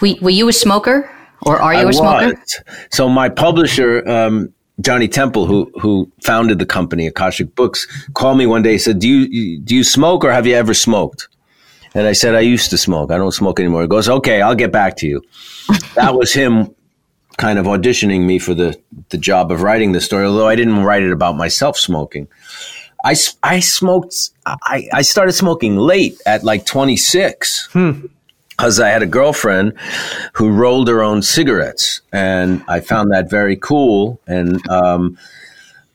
Were, 0.00 0.14
were 0.20 0.30
you 0.30 0.48
a 0.48 0.52
smoker, 0.52 1.10
or 1.42 1.60
are 1.60 1.74
you 1.74 1.86
I 1.86 1.90
a 1.90 1.92
smoker? 1.92 2.26
Was. 2.26 2.60
So 2.90 3.08
my 3.08 3.28
publisher, 3.28 4.06
um, 4.08 4.52
Johnny 4.80 5.08
Temple, 5.08 5.46
who 5.46 5.70
who 5.80 6.10
founded 6.22 6.58
the 6.58 6.66
company 6.66 7.06
Akashic 7.06 7.54
Books, 7.54 7.86
called 8.14 8.38
me 8.38 8.46
one 8.46 8.62
day. 8.62 8.72
He 8.72 8.78
said, 8.78 8.98
"Do 8.98 9.08
you 9.08 9.60
do 9.60 9.74
you 9.74 9.84
smoke, 9.84 10.24
or 10.24 10.32
have 10.32 10.46
you 10.46 10.54
ever 10.54 10.74
smoked?" 10.74 11.28
And 11.94 12.06
I 12.06 12.12
said, 12.12 12.34
"I 12.34 12.40
used 12.40 12.70
to 12.70 12.78
smoke. 12.78 13.10
I 13.10 13.16
don't 13.16 13.32
smoke 13.32 13.58
anymore." 13.60 13.82
He 13.82 13.88
goes, 13.88 14.08
"Okay, 14.08 14.40
I'll 14.42 14.54
get 14.54 14.72
back 14.72 14.96
to 14.98 15.06
you." 15.06 15.22
that 15.94 16.14
was 16.14 16.32
him 16.32 16.74
kind 17.38 17.58
of 17.58 17.66
auditioning 17.66 18.26
me 18.26 18.38
for 18.38 18.54
the 18.54 18.78
the 19.10 19.18
job 19.18 19.50
of 19.50 19.62
writing 19.62 19.92
the 19.92 20.00
story. 20.00 20.26
Although 20.26 20.48
I 20.48 20.56
didn't 20.56 20.84
write 20.84 21.02
it 21.02 21.12
about 21.12 21.36
myself 21.36 21.76
smoking. 21.76 22.28
I, 23.04 23.14
I 23.42 23.60
smoked, 23.60 24.30
I, 24.44 24.88
I 24.92 25.02
started 25.02 25.32
smoking 25.32 25.76
late 25.76 26.20
at 26.26 26.42
like 26.42 26.66
26. 26.66 27.68
Because 28.58 28.80
I 28.80 28.88
had 28.88 29.04
a 29.04 29.06
girlfriend 29.06 29.78
who 30.32 30.50
rolled 30.50 30.88
her 30.88 31.00
own 31.00 31.22
cigarettes, 31.22 32.00
and 32.12 32.64
I 32.66 32.80
found 32.80 33.12
that 33.12 33.30
very 33.30 33.54
cool. 33.54 34.20
And 34.26 34.68
um, 34.68 35.16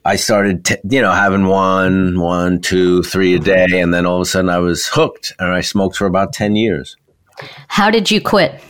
I 0.06 0.16
started, 0.16 0.64
t- 0.64 0.78
you 0.90 1.02
know, 1.02 1.12
having 1.12 1.48
one, 1.48 2.22
one, 2.22 2.62
two, 2.62 3.04
three 3.04 3.36
a 3.36 3.40
day, 3.40 3.82
and 3.82 3.94
then 3.94 4.06
all 4.06 4.16
of 4.16 4.22
a 4.22 4.26
sudden 4.26 4.50
I 4.50 4.60
was 4.60 4.88
hooked, 4.88 5.34
and 5.40 5.50
I 5.50 5.60
smoked 5.60 5.98
for 5.98 6.06
about 6.06 6.32
ten 6.32 6.56
years. 6.56 6.96
How 7.68 7.90
did 7.90 8.10
you 8.10 8.22
quit? 8.22 8.62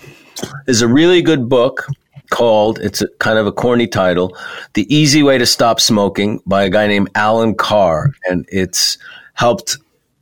There's 0.65 0.81
a 0.81 0.87
really 0.87 1.21
good 1.21 1.47
book 1.47 1.87
called, 2.31 2.79
it's 2.79 3.03
a, 3.03 3.07
kind 3.19 3.37
of 3.37 3.45
a 3.45 3.51
corny 3.51 3.85
title, 3.85 4.35
The 4.73 4.91
Easy 4.93 5.21
Way 5.21 5.37
to 5.37 5.45
Stop 5.45 5.79
Smoking 5.79 6.41
by 6.47 6.63
a 6.63 6.69
guy 6.71 6.87
named 6.87 7.09
Allen 7.13 7.53
Carr. 7.53 8.09
And 8.27 8.47
it's 8.51 8.97
helped 9.35 9.77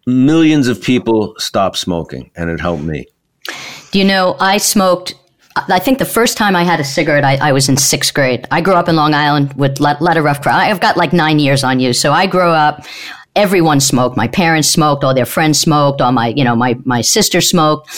millions 0.06 0.68
of 0.68 0.82
people 0.82 1.36
stop 1.38 1.78
smoking, 1.78 2.32
and 2.36 2.50
it 2.50 2.60
helped 2.60 2.84
me. 2.84 3.06
Do 3.92 4.00
you 4.00 4.06
know, 4.06 4.36
I 4.40 4.58
smoked 4.58 5.16
I 5.56 5.80
think 5.80 6.00
the 6.00 6.06
first 6.06 6.38
time 6.38 6.56
I 6.56 6.64
had 6.64 6.80
a 6.80 6.84
cigarette, 6.84 7.24
I, 7.24 7.36
I, 7.36 7.52
was 7.52 7.68
in 7.68 7.76
sixth 7.76 8.14
grade. 8.14 8.48
I 8.52 8.62
grew 8.62 8.74
up 8.74 8.88
in 8.88 8.96
Long 8.96 9.14
Island 9.14 9.54
with 9.54 9.80
let, 9.80 10.02
let 10.02 10.16
a 10.16 10.22
rough 10.22 10.42
crowd. 10.42 10.56
I've 10.56 10.80
got 10.80 10.96
like 10.96 11.12
nine 11.12 11.40
years 11.40 11.64
on 11.64 11.80
you. 11.80 11.94
So 11.94 12.14
I 12.14 12.26
grew 12.26 12.50
up, 12.50 12.86
everyone 13.36 13.80
smoked. 13.80 14.16
My 14.16 14.28
parents 14.28 14.70
smoked, 14.70 15.04
all 15.04 15.14
their 15.14 15.26
friends 15.26 15.60
smoked, 15.60 16.00
all 16.00 16.14
my, 16.14 16.28
you 16.28 16.44
know, 16.44 16.56
my, 16.56 16.78
my 16.86 17.02
sister 17.02 17.42
smoked. 17.42 17.90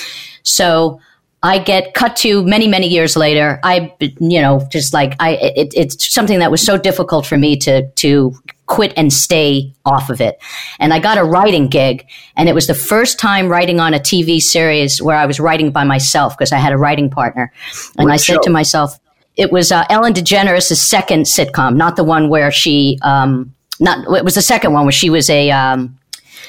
So 0.42 1.00
I 1.44 1.60
get 1.60 1.94
cut 1.94 2.16
to 2.18 2.44
many, 2.44 2.68
many 2.68 2.88
years 2.88 3.16
later. 3.16 3.60
I, 3.64 3.94
you 4.00 4.42
know, 4.42 4.68
just 4.72 4.94
like 4.94 5.16
I, 5.20 5.36
it, 5.36 5.74
it's 5.76 6.12
something 6.12 6.40
that 6.40 6.50
was 6.50 6.62
so 6.62 6.78
difficult 6.78 7.26
for 7.26 7.38
me 7.38 7.56
to, 7.58 7.88
to 7.88 8.34
quit 8.66 8.94
and 8.96 9.12
stay 9.12 9.74
off 9.86 10.10
of 10.10 10.22
it. 10.22 10.42
And 10.80 10.94
I 10.94 11.00
got 11.00 11.18
a 11.18 11.24
writing 11.24 11.68
gig 11.68 12.08
and 12.38 12.48
it 12.48 12.56
was 12.56 12.68
the 12.68 12.74
first 12.74 13.20
time 13.20 13.50
writing 13.50 13.80
on 13.80 13.94
a 13.94 14.00
TV 14.00 14.42
series 14.42 15.02
where 15.02 15.18
I 15.18 15.26
was 15.26 15.40
writing 15.40 15.72
by 15.72 15.84
myself 15.84 16.38
because 16.38 16.52
I 16.52 16.58
had 16.58 16.74
a 16.74 16.78
writing 16.78 17.10
partner. 17.10 17.52
And 17.98 18.12
I 18.12 18.18
said 18.18 18.42
to 18.44 18.50
myself, 18.50 18.98
it 19.36 19.52
was 19.52 19.72
uh, 19.72 19.84
Ellen 19.90 20.14
DeGeneres' 20.14 20.76
second 20.76 21.24
sitcom, 21.24 21.76
not 21.76 21.96
the 21.96 22.04
one 22.04 22.30
where 22.30 22.52
she, 22.52 23.00
um, 23.02 23.54
not, 23.80 24.06
it 24.18 24.24
was 24.24 24.36
the 24.36 24.42
second 24.42 24.74
one 24.74 24.86
where 24.86 24.92
she 24.92 25.10
was 25.10 25.30
a, 25.30 25.52
um, 25.52 25.98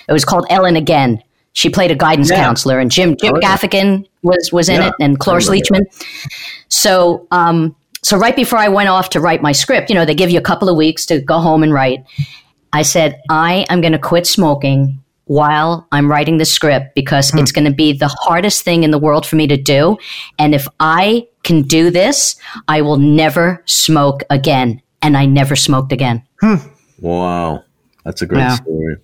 it 0.09 0.13
was 0.13 0.25
called 0.25 0.47
Ellen 0.51 0.77
Again. 0.77 1.23
She 1.55 1.71
played 1.71 1.93
a 1.93 1.95
guidance 1.95 2.31
yeah. 2.31 2.43
counselor, 2.43 2.81
and 2.81 2.91
Jim 2.91 3.17
Jim 3.17 3.35
oh, 3.37 3.41
Gaffigan 3.41 4.07
was 4.23 4.53
was 4.53 4.69
in 4.69 4.81
yeah. 4.81 4.89
it, 4.89 4.95
and 4.99 5.21
Cloris 5.21 5.49
Leachman. 5.49 5.83
So, 6.69 7.29
um, 7.31 7.77
so 8.05 8.19
right 8.19 8.37
before 8.37 8.59
I 8.59 8.69
went 8.69 8.91
off 8.91 9.11
to 9.11 9.21
write 9.21 9.41
my 9.41 9.53
script, 9.53 9.89
you 9.89 9.95
know, 9.95 10.05
they 10.05 10.15
give 10.15 10.31
you 10.31 10.39
a 10.39 10.43
couple 10.43 10.69
of 10.69 10.77
weeks 10.77 11.07
to 11.07 11.21
go 11.21 11.39
home 11.39 11.63
and 11.63 11.73
write. 11.73 12.05
I 12.73 12.83
said, 12.83 13.21
I 13.31 13.65
am 13.71 13.81
going 13.81 13.93
to 13.93 13.99
quit 13.99 14.27
smoking 14.27 15.01
while 15.25 15.89
I'm 15.91 16.11
writing 16.11 16.37
the 16.37 16.45
script 16.45 16.95
because 16.95 17.31
hmm. 17.31 17.39
it's 17.39 17.51
going 17.51 17.65
to 17.65 17.73
be 17.73 17.95
the 17.95 18.09
hardest 18.09 18.63
thing 18.63 18.85
in 18.85 18.91
the 18.91 18.99
world 18.99 19.25
for 19.25 19.37
me 19.37 19.47
to 19.47 19.57
do. 19.57 19.97
And 20.39 20.55
if 20.55 20.69
I 20.81 21.27
can 21.45 21.63
do 21.63 21.91
this, 21.91 22.37
I 22.69 22.83
will 22.83 22.99
never 22.99 23.63
smoke 23.65 24.23
again. 24.29 24.83
And 25.01 25.17
I 25.17 25.25
never 25.25 25.57
smoked 25.57 25.93
again. 25.93 26.23
Hmm. 26.41 26.57
Wow. 26.99 27.65
That's 28.05 28.21
a 28.21 28.27
great 28.27 28.41
yeah. 28.41 28.57
story. 28.57 28.97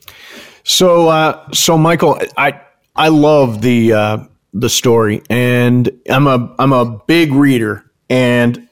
So, 0.64 1.08
uh, 1.08 1.48
so 1.52 1.78
Michael, 1.78 2.20
I 2.36 2.60
I 2.94 3.08
love 3.08 3.62
the 3.62 3.92
uh, 3.94 4.18
the 4.52 4.68
story, 4.68 5.22
and 5.30 5.90
I'm 6.08 6.26
a 6.26 6.54
I'm 6.58 6.72
a 6.72 6.98
big 7.06 7.32
reader, 7.32 7.90
and 8.10 8.68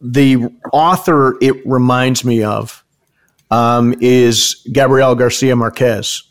the 0.00 0.52
author 0.72 1.36
it 1.40 1.66
reminds 1.66 2.24
me 2.24 2.42
of 2.42 2.84
um, 3.50 3.94
is 4.00 4.66
Gabriel 4.72 5.14
Garcia 5.14 5.56
Marquez. 5.56 6.22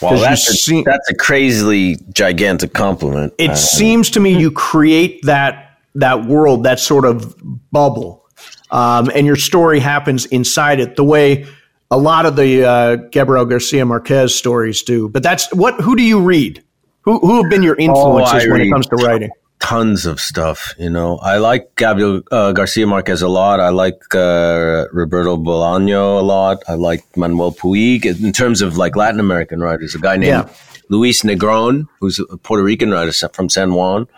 Well, 0.00 0.18
that's 0.18 0.48
a, 0.48 0.52
see, 0.52 0.82
that's 0.82 1.08
a 1.10 1.14
crazily 1.14 1.98
gigantic 2.12 2.72
compliment. 2.72 3.34
It 3.38 3.50
uh, 3.50 3.54
seems 3.54 4.10
to 4.10 4.20
me 4.20 4.36
you 4.38 4.50
create 4.50 5.20
that 5.24 5.78
that 5.96 6.24
world, 6.24 6.64
that 6.64 6.78
sort 6.78 7.04
of 7.04 7.34
bubble, 7.70 8.24
um, 8.70 9.10
and 9.14 9.26
your 9.26 9.36
story 9.36 9.80
happens 9.80 10.26
inside 10.26 10.80
it. 10.80 10.96
The 10.96 11.04
way 11.04 11.46
a 11.90 11.98
lot 11.98 12.26
of 12.26 12.36
the 12.36 12.64
uh, 12.64 12.96
Gabriel 13.10 13.44
Garcia 13.44 13.84
Marquez 13.84 14.34
stories 14.34 14.82
do. 14.82 15.08
But 15.08 15.22
that's 15.22 15.52
what. 15.52 15.80
Who 15.80 15.96
do 15.96 16.02
you 16.02 16.20
read? 16.20 16.62
Who 17.02 17.18
who 17.18 17.42
have 17.42 17.50
been 17.50 17.62
your 17.62 17.76
oh, 17.78 17.82
influences 17.82 18.46
oh, 18.46 18.52
when 18.52 18.60
it 18.60 18.70
comes 18.70 18.86
to 18.88 18.96
writing? 18.96 19.30
Tons 19.60 20.06
of 20.06 20.20
stuff. 20.20 20.74
You 20.78 20.90
know, 20.90 21.18
I 21.18 21.36
like 21.36 21.76
Gabriel 21.76 22.22
uh, 22.32 22.52
Garcia 22.52 22.86
Marquez 22.86 23.22
a 23.22 23.28
lot. 23.28 23.60
I 23.60 23.68
like 23.68 24.02
uh, 24.14 24.86
Roberto 24.90 25.36
Bolaño 25.36 26.18
a 26.18 26.22
lot. 26.22 26.62
I 26.66 26.74
like 26.74 27.04
Manuel 27.16 27.52
Puig 27.52 28.04
in 28.06 28.32
terms 28.32 28.62
of 28.62 28.76
like 28.76 28.96
Latin 28.96 29.20
American 29.20 29.60
writers. 29.60 29.94
A 29.94 29.98
guy 29.98 30.16
named 30.16 30.48
yeah. 30.48 30.48
Luis 30.88 31.22
Negron, 31.22 31.86
who's 32.00 32.18
a 32.18 32.36
Puerto 32.38 32.64
Rican 32.64 32.90
writer 32.90 33.12
from 33.28 33.48
San 33.48 33.74
Juan. 33.74 34.08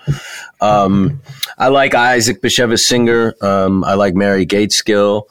Um, 0.61 1.21
I 1.59 1.69
like 1.69 1.95
Isaac 1.95 2.41
Bashevis 2.41 2.81
Singer. 2.81 3.35
Um, 3.43 3.85
I 3.85 3.95
like 3.95 4.15
Mary 4.15 4.47
Gaitskill, 4.47 5.25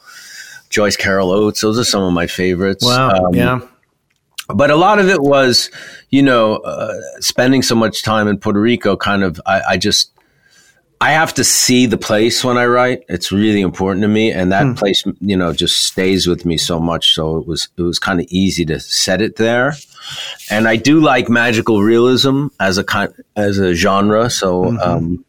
Joyce 0.70 0.96
Carol 0.96 1.32
Oates. 1.32 1.62
Those 1.62 1.78
are 1.78 1.84
some 1.84 2.02
of 2.02 2.12
my 2.12 2.28
favorites. 2.28 2.84
Wow. 2.84 3.10
Um, 3.10 3.34
yeah. 3.34 3.60
But 4.54 4.70
a 4.70 4.76
lot 4.76 4.98
of 4.98 5.08
it 5.08 5.20
was, 5.20 5.70
you 6.12 6.22
know, 6.22 6.56
uh, 6.56 6.94
spending 7.20 7.62
so 7.62 7.74
much 7.74 8.02
time 8.02 8.28
in 8.28 8.38
Puerto 8.38 8.60
Rico. 8.60 8.96
Kind 8.96 9.24
of, 9.24 9.40
I, 9.46 9.62
I, 9.70 9.76
just, 9.78 10.12
I 11.00 11.12
have 11.12 11.32
to 11.34 11.42
see 11.42 11.86
the 11.86 11.96
place 11.96 12.44
when 12.44 12.58
I 12.58 12.66
write. 12.66 13.04
It's 13.08 13.32
really 13.32 13.62
important 13.62 14.02
to 14.02 14.08
me, 14.08 14.30
and 14.30 14.52
that 14.52 14.66
hmm. 14.66 14.74
place, 14.74 15.02
you 15.20 15.36
know, 15.36 15.52
just 15.54 15.84
stays 15.86 16.28
with 16.28 16.44
me 16.44 16.58
so 16.58 16.78
much. 16.78 17.14
So 17.14 17.38
it 17.38 17.46
was, 17.46 17.68
it 17.78 17.82
was 17.82 17.98
kind 17.98 18.20
of 18.20 18.26
easy 18.28 18.64
to 18.66 18.78
set 18.78 19.22
it 19.22 19.36
there. 19.36 19.72
And 20.50 20.68
I 20.68 20.76
do 20.76 21.00
like 21.00 21.30
magical 21.30 21.82
realism 21.82 22.48
as 22.60 22.76
a 22.76 22.84
kind 22.84 23.12
as 23.34 23.58
a 23.58 23.74
genre. 23.74 24.30
So. 24.30 24.64
Mm-hmm. 24.64 24.78
Um, 24.80 25.24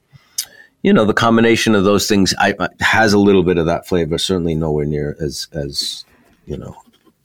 you 0.86 0.92
know, 0.92 1.06
the 1.06 1.14
combination 1.14 1.76
of 1.76 1.86
those 1.86 2.10
things 2.10 2.36
I, 2.38 2.56
has 2.82 3.14
a 3.14 3.18
little 3.18 3.44
bit 3.44 3.58
of 3.58 3.68
that 3.68 3.88
flavor. 3.88 4.18
Certainly 4.18 4.56
nowhere 4.56 4.84
near 4.84 5.16
as 5.22 5.48
as 5.54 6.04
you 6.46 6.58
know 6.58 6.76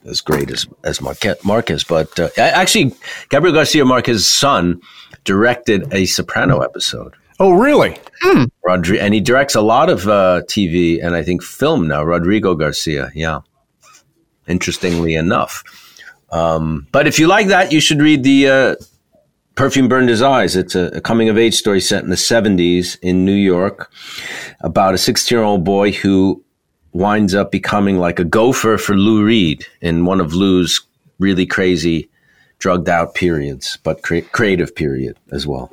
as 0.05 0.21
great 0.21 0.51
as 0.51 0.67
as 0.85 1.01
Marquez. 1.01 1.85
But 1.85 2.19
uh, 2.19 2.29
actually, 2.37 2.95
Gabriel 3.31 3.55
Garcia 3.55 3.85
Marquez's 3.85 4.29
son 4.31 4.81
directed 5.25 5.93
a 5.93 6.07
Soprano 6.07 6.61
episode. 6.61 7.15
Oh, 7.41 7.53
really? 7.53 7.99
Hmm. 8.21 8.45
Rodri- 8.67 9.01
and 9.01 9.15
he 9.15 9.21
directs 9.21 9.55
a 9.55 9.61
lot 9.61 9.89
of 9.91 10.09
uh, 10.09 10.43
TV 10.49 11.05
and 11.05 11.15
I 11.15 11.23
think 11.23 11.43
film 11.43 11.87
now. 11.87 12.03
Rodrigo 12.03 12.55
Garcia, 12.55 13.13
yeah. 13.15 13.41
interestingly 14.49 15.15
enough. 15.15 15.63
Um, 16.31 16.87
but 16.91 17.07
if 17.07 17.19
you 17.19 17.29
like 17.29 17.47
that, 17.49 17.71
you 17.73 17.81
should 17.81 18.01
read 18.01 18.25
the 18.25 18.49
uh, 18.49 18.77
Perfume 19.55 19.89
Burned 19.89 20.09
His 20.09 20.21
Eyes. 20.21 20.57
It's 20.57 20.75
a, 20.75 20.87
a 20.97 21.01
coming 21.01 21.29
of 21.29 21.39
age 21.39 21.55
story 21.55 21.81
set 21.81 22.03
in 22.03 22.11
the 22.11 22.17
70s 22.17 22.99
in 23.03 23.25
New 23.25 23.33
York 23.33 23.93
about 24.61 24.95
a 24.95 24.99
16 24.99 25.37
year 25.37 25.45
old 25.45 25.65
boy 25.65 25.93
who 25.93 26.45
winds 26.99 27.33
up 27.33 27.53
becoming 27.53 27.99
like 27.99 28.19
a 28.19 28.25
gopher 28.25 28.77
for 28.77 28.97
Lou 28.97 29.25
Reed 29.25 29.65
in 29.81 30.05
one 30.05 30.21
of 30.21 30.35
Lou's 30.35 30.81
really 31.21 31.47
crazy, 31.47 32.11
drugged 32.59 32.89
out 32.89 33.15
periods, 33.15 33.79
but 33.85 34.03
cre- 34.03 34.29
creative 34.33 34.75
period 34.75 35.17
as 35.31 35.47
well. 35.47 35.71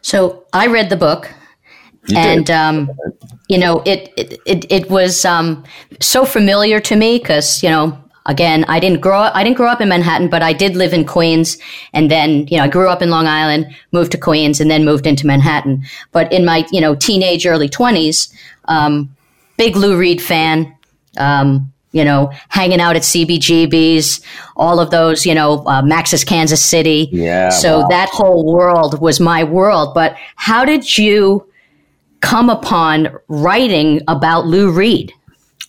So 0.00 0.44
I 0.52 0.68
read 0.68 0.90
the 0.90 0.96
book. 0.96 1.28
You 2.06 2.18
and 2.18 2.50
um, 2.50 2.90
you 3.48 3.58
know 3.58 3.82
it 3.86 4.12
it, 4.16 4.40
it, 4.44 4.70
it 4.70 4.90
was 4.90 5.24
um, 5.24 5.64
so 6.00 6.26
familiar 6.26 6.78
to 6.80 6.96
me 6.96 7.18
because 7.18 7.62
you 7.62 7.70
know 7.70 7.98
again 8.26 8.66
I 8.68 8.78
didn't 8.78 9.00
grow 9.00 9.20
up 9.20 9.34
I 9.34 9.42
didn't 9.42 9.56
grow 9.56 9.68
up 9.68 9.80
in 9.80 9.88
Manhattan 9.88 10.28
but 10.28 10.42
I 10.42 10.52
did 10.52 10.76
live 10.76 10.92
in 10.92 11.06
Queens 11.06 11.56
and 11.94 12.10
then 12.10 12.46
you 12.48 12.58
know 12.58 12.64
I 12.64 12.68
grew 12.68 12.90
up 12.90 13.00
in 13.00 13.08
Long 13.08 13.26
Island 13.26 13.74
moved 13.92 14.12
to 14.12 14.18
Queens 14.18 14.60
and 14.60 14.70
then 14.70 14.84
moved 14.84 15.06
into 15.06 15.26
Manhattan 15.26 15.82
but 16.12 16.30
in 16.30 16.44
my 16.44 16.66
you 16.70 16.82
know 16.82 16.94
teenage 16.94 17.46
early 17.46 17.70
twenties 17.70 18.28
um, 18.66 19.08
big 19.56 19.76
Lou 19.76 19.96
Reed 19.96 20.20
fan 20.20 20.74
um, 21.18 21.72
you 21.92 22.04
know 22.04 22.30
hanging 22.48 22.80
out 22.80 22.96
at 22.96 23.02
CBGB's 23.02 24.20
all 24.56 24.80
of 24.80 24.90
those 24.90 25.24
you 25.24 25.34
know 25.34 25.64
uh, 25.66 25.82
Max's 25.82 26.24
Kansas 26.24 26.62
City 26.62 27.08
Yeah, 27.12 27.50
so 27.50 27.80
wow. 27.80 27.88
that 27.88 28.08
whole 28.10 28.52
world 28.52 29.00
was 29.00 29.20
my 29.20 29.44
world 29.44 29.94
but 29.94 30.16
how 30.36 30.64
did 30.64 30.98
you 30.98 31.46
come 32.24 32.48
upon 32.48 33.14
writing 33.28 34.00
about 34.08 34.46
Lou 34.46 34.70
Reed? 34.70 35.12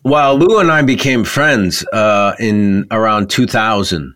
Well, 0.04 0.38
Lou 0.38 0.60
and 0.60 0.72
I 0.72 0.84
became 0.84 1.26
friends 1.26 1.86
uh, 1.92 2.34
in 2.40 2.88
around 2.92 3.30
2000. 3.30 4.16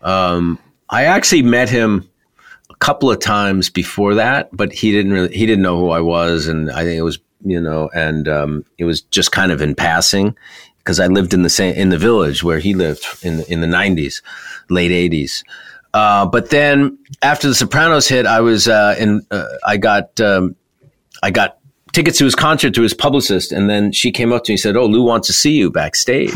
Um, 0.00 0.58
I 0.88 1.04
actually 1.04 1.42
met 1.42 1.68
him 1.68 2.08
a 2.70 2.74
couple 2.76 3.10
of 3.10 3.20
times 3.20 3.68
before 3.68 4.14
that, 4.14 4.48
but 4.56 4.72
he 4.72 4.92
didn't 4.92 5.12
really 5.12 5.36
he 5.36 5.44
didn't 5.44 5.62
know 5.62 5.78
who 5.78 5.90
I 5.90 6.00
was, 6.00 6.46
and 6.46 6.70
I 6.70 6.84
think 6.84 6.98
it 6.98 7.02
was 7.02 7.18
you 7.44 7.60
know, 7.60 7.90
and 7.94 8.28
um, 8.28 8.64
it 8.78 8.84
was 8.84 9.02
just 9.02 9.32
kind 9.32 9.52
of 9.52 9.60
in 9.60 9.74
passing 9.74 10.36
because 10.78 11.00
I 11.00 11.06
lived 11.06 11.32
in 11.32 11.42
the 11.42 11.50
same 11.50 11.74
in 11.74 11.90
the 11.90 11.98
village 11.98 12.42
where 12.42 12.58
he 12.58 12.74
lived 12.74 13.04
in 13.22 13.38
the, 13.38 13.52
in 13.52 13.60
the 13.60 13.66
90s, 13.66 14.22
late 14.68 14.90
80s. 14.90 15.44
Uh, 15.92 16.26
but 16.26 16.50
then 16.50 16.98
after 17.22 17.48
The 17.48 17.54
Sopranos 17.54 18.08
hit, 18.08 18.26
I 18.26 18.40
was 18.40 18.66
uh, 18.66 18.96
in. 18.98 19.24
Uh, 19.30 19.46
I 19.64 19.76
got 19.76 20.20
um, 20.20 20.56
I 21.22 21.30
got 21.30 21.58
tickets 21.92 22.18
to 22.18 22.24
his 22.24 22.34
concert 22.34 22.74
to 22.74 22.82
his 22.82 22.92
publicist, 22.92 23.52
and 23.52 23.70
then 23.70 23.92
she 23.92 24.10
came 24.10 24.32
up 24.32 24.44
to 24.44 24.50
me 24.50 24.54
and 24.54 24.60
said, 24.60 24.76
"Oh, 24.76 24.86
Lou 24.86 25.04
wants 25.04 25.28
to 25.28 25.32
see 25.32 25.52
you 25.52 25.70
backstage." 25.70 26.32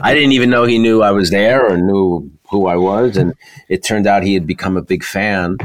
I 0.00 0.14
didn't 0.14 0.32
even 0.32 0.50
know 0.50 0.64
he 0.64 0.78
knew 0.78 1.02
I 1.02 1.10
was 1.10 1.30
there 1.30 1.68
or 1.68 1.76
knew 1.76 2.30
who 2.50 2.66
I 2.66 2.76
was, 2.76 3.16
and 3.16 3.34
it 3.68 3.82
turned 3.82 4.06
out 4.06 4.22
he 4.22 4.34
had 4.34 4.46
become 4.46 4.76
a 4.76 4.82
big 4.82 5.02
fan. 5.02 5.56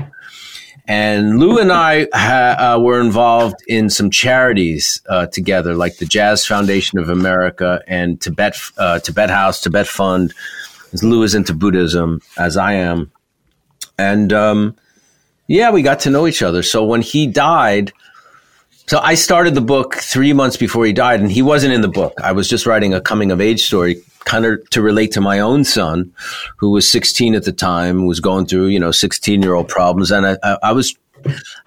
And 0.89 1.39
Lou 1.39 1.59
and 1.59 1.71
I 1.71 2.07
ha- 2.11 2.55
uh, 2.57 2.79
were 2.79 2.99
involved 2.99 3.57
in 3.67 3.91
some 3.91 4.09
charities 4.09 5.03
uh, 5.07 5.27
together, 5.27 5.75
like 5.75 5.97
the 5.97 6.05
Jazz 6.05 6.47
Foundation 6.47 6.97
of 6.97 7.09
America 7.09 7.83
and 7.85 8.19
Tibet 8.19 8.55
uh, 8.75 8.97
Tibet 8.97 9.29
House, 9.29 9.61
Tibet 9.61 9.87
Fund. 9.87 10.33
As 10.91 11.03
Lou 11.03 11.21
is 11.21 11.35
into 11.35 11.53
Buddhism, 11.53 12.21
as 12.39 12.57
I 12.57 12.73
am, 12.73 13.11
and 13.99 14.33
um, 14.33 14.75
yeah, 15.45 15.69
we 15.69 15.83
got 15.83 15.99
to 16.01 16.09
know 16.09 16.25
each 16.25 16.41
other. 16.41 16.63
So 16.63 16.83
when 16.83 17.03
he 17.03 17.27
died, 17.27 17.93
so 18.87 18.97
I 18.97 19.13
started 19.13 19.53
the 19.53 19.61
book 19.61 19.93
three 19.93 20.33
months 20.33 20.57
before 20.57 20.87
he 20.87 20.93
died, 20.93 21.21
and 21.21 21.31
he 21.31 21.43
wasn't 21.43 21.73
in 21.73 21.81
the 21.81 21.87
book. 21.87 22.19
I 22.23 22.31
was 22.31 22.49
just 22.49 22.65
writing 22.65 22.95
a 22.95 23.01
coming 23.01 23.29
of 23.31 23.39
age 23.39 23.63
story, 23.63 24.01
kind 24.25 24.45
of 24.45 24.69
to 24.71 24.81
relate 24.81 25.11
to 25.13 25.21
my 25.21 25.39
own 25.39 25.63
son, 25.63 26.13
who 26.57 26.71
was 26.71 26.89
16 26.89 27.35
at 27.35 27.45
the 27.45 27.51
time, 27.51 28.05
was 28.05 28.19
going 28.19 28.45
through 28.45 28.67
you 28.67 28.79
know 28.79 28.91
16 28.91 29.41
year 29.41 29.53
old 29.53 29.67
problems, 29.67 30.11
and 30.11 30.25
I, 30.25 30.37
I, 30.43 30.57
I 30.63 30.71
was, 30.71 30.95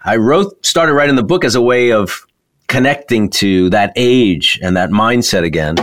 I 0.03 0.17
wrote, 0.17 0.65
started 0.65 0.93
writing 0.93 1.15
the 1.15 1.23
book 1.23 1.43
as 1.43 1.55
a 1.55 1.61
way 1.61 1.91
of 1.91 2.25
connecting 2.67 3.29
to 3.29 3.69
that 3.69 3.93
age 3.95 4.59
and 4.63 4.75
that 4.77 4.89
mindset 4.89 5.43
again. 5.43 5.75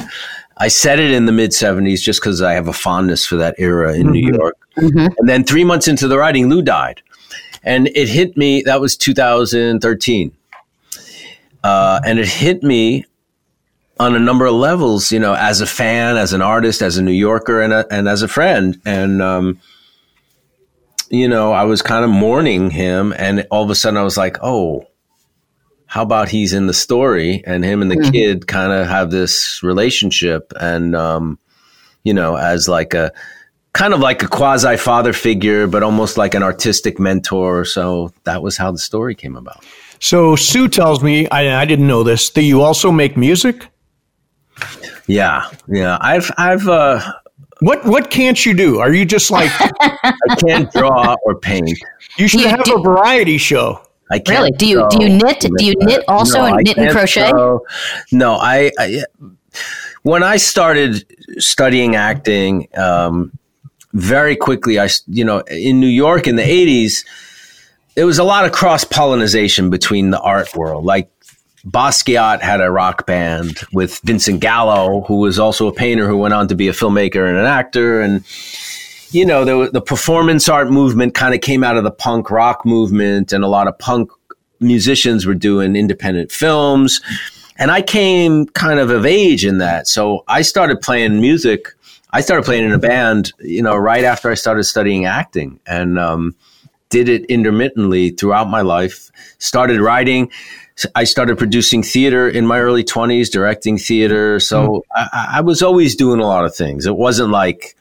I 0.56 0.68
said 0.68 0.98
it 0.98 1.10
in 1.10 1.24
the 1.24 1.32
mid 1.32 1.52
70s 1.52 2.00
just 2.00 2.20
because 2.20 2.42
I 2.42 2.52
have 2.52 2.68
a 2.68 2.72
fondness 2.72 3.24
for 3.24 3.36
that 3.36 3.54
era 3.58 3.94
in 3.94 4.10
New 4.10 4.32
York. 4.34 4.56
And 4.76 5.28
then 5.28 5.44
three 5.44 5.64
months 5.64 5.88
into 5.88 6.06
the 6.06 6.18
writing, 6.18 6.50
Lou 6.50 6.60
died. 6.60 7.00
And 7.62 7.88
it 7.88 8.08
hit 8.08 8.36
me, 8.36 8.62
that 8.62 8.80
was 8.80 8.96
2013. 8.96 10.32
Uh, 11.62 12.00
and 12.04 12.18
it 12.18 12.28
hit 12.28 12.62
me 12.62 13.06
on 14.00 14.16
a 14.16 14.18
number 14.18 14.46
of 14.46 14.54
levels, 14.54 15.12
you 15.12 15.20
know, 15.20 15.34
as 15.34 15.60
a 15.60 15.66
fan, 15.66 16.16
as 16.16 16.32
an 16.32 16.40
artist, 16.40 16.80
as 16.80 16.96
a 16.96 17.02
New 17.02 17.12
Yorker, 17.12 17.60
and, 17.60 17.72
a, 17.72 17.86
and 17.92 18.08
as 18.08 18.22
a 18.22 18.28
friend. 18.28 18.80
And, 18.86 19.20
um, 19.20 19.60
you 21.10 21.28
know, 21.28 21.52
I 21.52 21.64
was 21.64 21.82
kind 21.82 22.02
of 22.02 22.10
mourning 22.10 22.70
him. 22.70 23.12
And 23.18 23.46
all 23.50 23.62
of 23.62 23.68
a 23.68 23.74
sudden 23.74 23.98
I 23.98 24.02
was 24.02 24.16
like, 24.16 24.38
oh, 24.42 24.86
how 25.84 26.02
about 26.02 26.30
he's 26.30 26.54
in 26.54 26.66
the 26.66 26.72
story 26.72 27.42
and 27.46 27.62
him 27.62 27.82
and 27.82 27.90
the 27.90 27.96
Mhm. 27.96 28.12
kid 28.12 28.46
kind 28.46 28.72
of 28.72 28.86
have 28.86 29.10
this 29.10 29.62
relationship 29.62 30.52
and, 30.58 30.96
um, 30.96 31.38
you 32.02 32.14
know, 32.14 32.36
as 32.36 32.68
like 32.68 32.94
a, 32.94 33.12
kind 33.74 33.92
of 33.92 34.00
like 34.00 34.22
a 34.22 34.28
quasi 34.28 34.76
father 34.78 35.12
figure, 35.12 35.66
but 35.66 35.82
almost 35.82 36.16
like 36.16 36.34
an 36.34 36.42
artistic 36.42 36.98
mentor. 36.98 37.66
So 37.66 38.12
that 38.24 38.42
was 38.42 38.56
how 38.56 38.72
the 38.72 38.78
story 38.78 39.14
came 39.14 39.36
about. 39.36 39.62
So 39.98 40.36
Sue 40.36 40.68
tells 40.68 41.02
me, 41.02 41.28
I, 41.28 41.60
I 41.60 41.66
didn't 41.66 41.86
know 41.86 42.02
this, 42.02 42.30
that 42.30 42.44
you 42.44 42.62
also 42.62 42.90
make 42.90 43.16
music. 43.18 43.66
Yeah, 45.06 45.48
yeah. 45.68 45.98
I've, 46.00 46.30
I've, 46.38 46.68
uh, 46.68 47.00
What 47.60 47.84
what 47.84 48.10
can't 48.10 48.44
you 48.46 48.54
do? 48.54 48.78
Are 48.80 48.92
you 48.92 49.04
just 49.04 49.30
like 49.30 49.50
I 49.80 50.36
can't 50.46 50.72
draw 50.72 51.16
or 51.26 51.34
paint. 51.38 51.78
you 52.16 52.26
should 52.28 52.40
You 52.40 52.48
have 52.48 52.64
do- 52.64 52.76
a 52.76 52.82
variety 52.82 53.36
show? 53.38 53.82
I 54.10 54.18
can't 54.18 54.38
Really? 54.38 54.50
Do 54.52 54.66
you 54.66 54.76
sew. 54.78 54.88
do 54.98 55.04
you 55.04 55.10
knit? 55.18 55.40
Do 55.58 55.64
you 55.64 55.74
knit 55.78 56.02
also 56.08 56.42
and 56.44 56.54
I 56.54 56.62
knit 56.62 56.78
and 56.78 56.90
crochet? 56.90 57.30
sew. 57.30 57.64
No, 58.12 58.34
I, 58.34 58.70
I 58.78 59.04
when 60.02 60.22
I 60.22 60.36
started 60.38 61.04
studying 61.38 61.96
acting, 61.96 62.66
um, 62.76 63.30
very 63.92 64.36
quickly, 64.36 64.78
I 64.80 64.88
you 65.06 65.24
know 65.24 65.40
in 65.40 65.80
New 65.80 65.86
York 66.04 66.26
in 66.26 66.36
the 66.36 66.42
eighties, 66.46 67.04
there 67.94 68.06
was 68.06 68.18
a 68.18 68.24
lot 68.24 68.44
of 68.46 68.52
cross 68.52 68.84
pollination 68.84 69.68
between 69.70 70.10
the 70.10 70.20
art 70.20 70.56
world. 70.56 70.84
Like 70.84 71.10
Basquiat 71.66 72.40
had 72.40 72.60
a 72.60 72.70
rock 72.70 73.06
band 73.06 73.60
with 73.72 74.00
Vincent 74.00 74.40
Gallo, 74.40 75.02
who 75.02 75.16
was 75.16 75.38
also 75.38 75.66
a 75.66 75.72
painter 75.72 76.06
who 76.06 76.16
went 76.16 76.34
on 76.34 76.48
to 76.48 76.54
be 76.54 76.68
a 76.68 76.72
filmmaker 76.72 77.28
and 77.28 77.36
an 77.36 77.44
actor, 77.44 78.00
and 78.00 78.24
you 79.12 79.26
know, 79.26 79.44
the, 79.44 79.70
the 79.70 79.80
performance 79.80 80.48
art 80.48 80.70
movement 80.70 81.14
kind 81.14 81.34
of 81.34 81.40
came 81.40 81.64
out 81.64 81.76
of 81.76 81.84
the 81.84 81.90
punk 81.90 82.30
rock 82.30 82.64
movement, 82.64 83.32
and 83.32 83.44
a 83.44 83.48
lot 83.48 83.66
of 83.66 83.78
punk 83.78 84.10
musicians 84.60 85.26
were 85.26 85.34
doing 85.34 85.74
independent 85.74 86.30
films. 86.30 87.00
And 87.56 87.70
I 87.70 87.82
came 87.82 88.46
kind 88.46 88.78
of 88.78 88.90
of 88.90 89.04
age 89.04 89.44
in 89.44 89.58
that. 89.58 89.88
So 89.88 90.24
I 90.28 90.42
started 90.42 90.80
playing 90.80 91.20
music. 91.20 91.68
I 92.10 92.20
started 92.20 92.44
playing 92.44 92.64
in 92.64 92.72
a 92.72 92.78
band, 92.78 93.32
you 93.40 93.62
know, 93.62 93.76
right 93.76 94.04
after 94.04 94.30
I 94.30 94.34
started 94.34 94.64
studying 94.64 95.04
acting 95.04 95.60
and 95.66 95.98
um, 95.98 96.34
did 96.88 97.08
it 97.08 97.24
intermittently 97.26 98.10
throughout 98.10 98.48
my 98.48 98.62
life. 98.62 99.10
Started 99.38 99.80
writing. 99.80 100.30
I 100.94 101.04
started 101.04 101.38
producing 101.38 101.82
theater 101.82 102.28
in 102.28 102.46
my 102.46 102.60
early 102.60 102.84
20s, 102.84 103.30
directing 103.30 103.78
theater. 103.78 104.40
So 104.40 104.84
I, 104.94 105.28
I 105.34 105.40
was 105.40 105.62
always 105.62 105.96
doing 105.96 106.20
a 106.20 106.26
lot 106.26 106.44
of 106.44 106.54
things. 106.54 106.86
It 106.86 106.96
wasn't 106.96 107.30
like, 107.30 107.76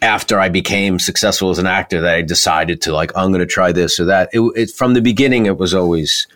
after 0.00 0.38
I 0.38 0.48
became 0.48 0.98
successful 0.98 1.50
as 1.50 1.58
an 1.58 1.66
actor 1.66 2.00
that 2.00 2.14
I 2.14 2.22
decided 2.22 2.80
to 2.82 2.92
like 2.92 3.10
I'm 3.16 3.30
going 3.30 3.40
to 3.40 3.46
try 3.46 3.72
this 3.72 3.98
or 3.98 4.04
that. 4.06 4.30
It, 4.32 4.40
it 4.56 4.70
from 4.70 4.94
the 4.94 5.00
beginning 5.00 5.46
it 5.46 5.58
was 5.58 5.74
always, 5.74 6.26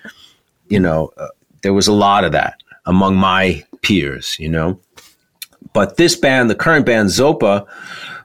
you 0.68 0.80
know, 0.80 1.12
uh, 1.16 1.28
there 1.62 1.72
was 1.72 1.86
a 1.86 1.92
lot 1.92 2.24
of 2.24 2.32
that 2.32 2.60
among 2.86 3.16
my 3.16 3.64
peers, 3.82 4.36
you 4.38 4.48
know. 4.48 4.80
But 5.72 5.96
this 5.96 6.16
band, 6.16 6.50
the 6.50 6.54
current 6.54 6.84
band 6.84 7.08
Zopa, 7.08 7.66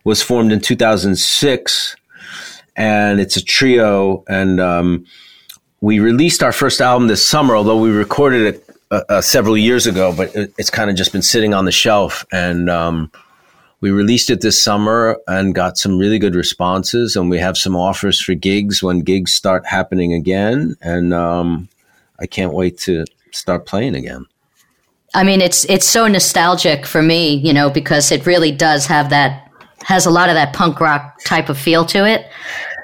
was 0.04 0.22
formed 0.22 0.52
in 0.52 0.60
2006, 0.60 1.96
and 2.76 3.20
it's 3.20 3.38
a 3.38 3.44
trio. 3.44 4.24
And 4.28 4.60
um, 4.60 5.06
we 5.82 6.00
released 6.00 6.44
our 6.44 6.52
first 6.52 6.82
album 6.82 7.08
this 7.08 7.26
summer, 7.26 7.56
although 7.56 7.80
we 7.80 7.92
recorded 7.92 8.56
it 8.56 8.70
uh, 8.92 9.02
uh, 9.10 9.22
several 9.22 9.58
years 9.58 9.88
ago. 9.88 10.14
But 10.16 10.36
it, 10.36 10.54
it's 10.58 10.70
kind 10.70 10.90
of 10.90 10.96
just 10.96 11.12
been 11.12 11.22
sitting 11.22 11.54
on 11.54 11.66
the 11.66 11.72
shelf, 11.72 12.26
and 12.32 12.70
um, 12.70 13.12
we 13.82 13.92
released 13.92 14.30
it 14.30 14.42
this 14.42 14.62
summer 14.62 15.20
and 15.28 15.54
got 15.54 15.78
some 15.78 15.98
really 15.98 16.20
good 16.20 16.36
responses 16.36 17.16
and 17.16 17.30
we 17.30 17.38
have 17.38 17.58
some 17.58 17.76
offers 17.76 18.20
for 18.20 18.34
gigs 18.34 18.82
when 18.82 19.00
gigs 19.02 19.32
start 19.32 19.66
happening 19.68 20.14
again 20.14 20.76
and 20.82 21.14
um, 21.14 21.70
i 22.20 22.26
can't 22.26 22.54
wait 22.54 22.80
to 22.80 23.06
start 23.32 23.68
playing 23.68 23.96
again 23.96 24.26
I 25.14 25.24
mean, 25.24 25.42
it's 25.42 25.66
it's 25.66 25.88
so 25.88 26.08
nostalgic 26.08 26.86
for 26.86 27.02
me, 27.02 27.36
you 27.36 27.54
know, 27.54 27.70
because 27.70 28.12
it 28.12 28.26
really 28.26 28.52
does 28.52 28.86
have 28.88 29.10
that 29.10 29.50
has 29.84 30.06
a 30.06 30.12
lot 30.12 30.30
of 30.30 30.36
that 30.36 30.54
punk 30.54 30.80
rock 30.80 31.20
type 31.24 31.50
of 31.50 31.58
feel 31.58 31.86
to 31.86 32.06
it. 32.06 32.28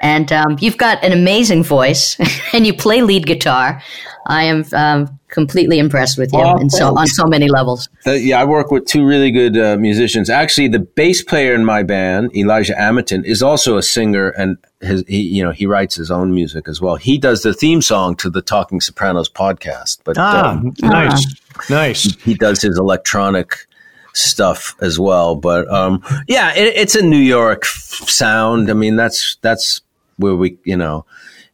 And 0.04 0.30
um, 0.32 0.58
you've 0.60 0.76
got 0.76 1.02
an 1.02 1.12
amazing 1.12 1.62
voice, 1.64 2.16
and 2.52 2.66
you 2.66 2.74
play 2.74 3.00
lead 3.00 3.26
guitar. 3.26 3.82
I 4.26 4.44
am 4.44 4.64
um, 4.74 5.18
completely 5.28 5.78
impressed 5.78 6.18
with 6.18 6.30
you, 6.32 6.40
Well, 6.40 6.58
and 6.58 6.70
so 6.70 6.94
on 6.94 7.06
so 7.06 7.24
many 7.26 7.48
levels. 7.48 7.88
The- 8.04 8.20
yeah, 8.20 8.38
I 8.40 8.44
work 8.44 8.70
with 8.70 8.84
two 8.84 9.06
really 9.06 9.30
good 9.30 9.56
uh, 9.56 9.76
musicians. 9.78 10.28
Actually, 10.28 10.68
the 10.68 10.78
bass 10.80 11.22
player 11.22 11.54
in 11.54 11.64
my 11.64 11.82
band, 11.82 12.36
Elijah 12.36 12.74
Amitin, 12.74 13.24
is 13.24 13.42
also 13.42 13.78
a 13.78 13.82
singer, 13.82 14.28
and 14.30 14.58
his, 14.82 15.04
he, 15.08 15.22
you 15.22 15.42
know, 15.42 15.52
he 15.52 15.64
writes 15.66 15.94
his 15.94 16.10
own 16.10 16.34
music 16.34 16.68
as 16.68 16.82
well. 16.82 16.96
He 16.96 17.16
does 17.16 17.40
the 17.42 17.54
theme 17.54 17.80
song 17.80 18.14
to 18.16 18.28
the 18.28 18.42
Talking 18.42 18.82
Sopranos 18.82 19.30
podcast, 19.30 20.00
but 20.04 20.18
Ah, 20.18 20.50
um, 20.50 20.74
nice, 20.82 21.24
nice. 21.70 22.14
he 22.22 22.34
does 22.34 22.60
his 22.60 22.76
electronic 22.78 23.56
stuff 24.12 24.76
as 24.82 24.98
well. 24.98 25.34
But 25.34 25.66
um, 25.72 26.02
yeah, 26.28 26.54
it, 26.54 26.76
it's 26.76 26.94
a 26.94 27.02
New 27.02 27.16
York 27.16 27.62
f- 27.64 28.08
sound. 28.08 28.70
I 28.70 28.74
mean, 28.74 28.96
that's 28.96 29.36
that's 29.40 29.80
where 30.16 30.34
we, 30.34 30.58
you 30.64 30.76
know, 30.76 31.06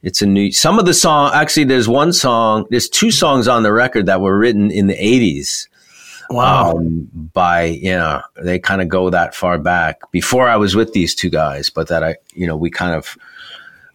it's 0.02 0.22
a 0.22 0.26
new. 0.26 0.50
Some 0.52 0.78
of 0.78 0.86
the 0.86 0.94
song, 0.94 1.32
actually, 1.34 1.64
there's 1.64 1.88
one 1.88 2.12
song. 2.12 2.66
There's 2.70 2.88
two 2.88 3.10
songs 3.10 3.48
on 3.48 3.62
the 3.62 3.72
record 3.72 4.06
that 4.06 4.20
were 4.20 4.38
written 4.38 4.70
in 4.70 4.86
the 4.86 4.94
'80s 4.94 5.66
Wow. 6.30 6.76
um, 6.76 7.08
by 7.12 7.64
you 7.64 7.90
know 7.90 8.22
they 8.36 8.58
kind 8.60 8.80
of 8.80 8.88
go 8.88 9.10
that 9.10 9.34
far 9.34 9.58
back 9.58 10.10
before 10.12 10.48
I 10.48 10.56
was 10.56 10.76
with 10.76 10.92
these 10.92 11.14
two 11.14 11.28
guys, 11.28 11.70
but 11.70 11.88
that 11.88 12.04
I 12.04 12.16
you 12.34 12.46
know 12.46 12.56
we 12.56 12.70
kind 12.70 12.94
of 12.94 13.18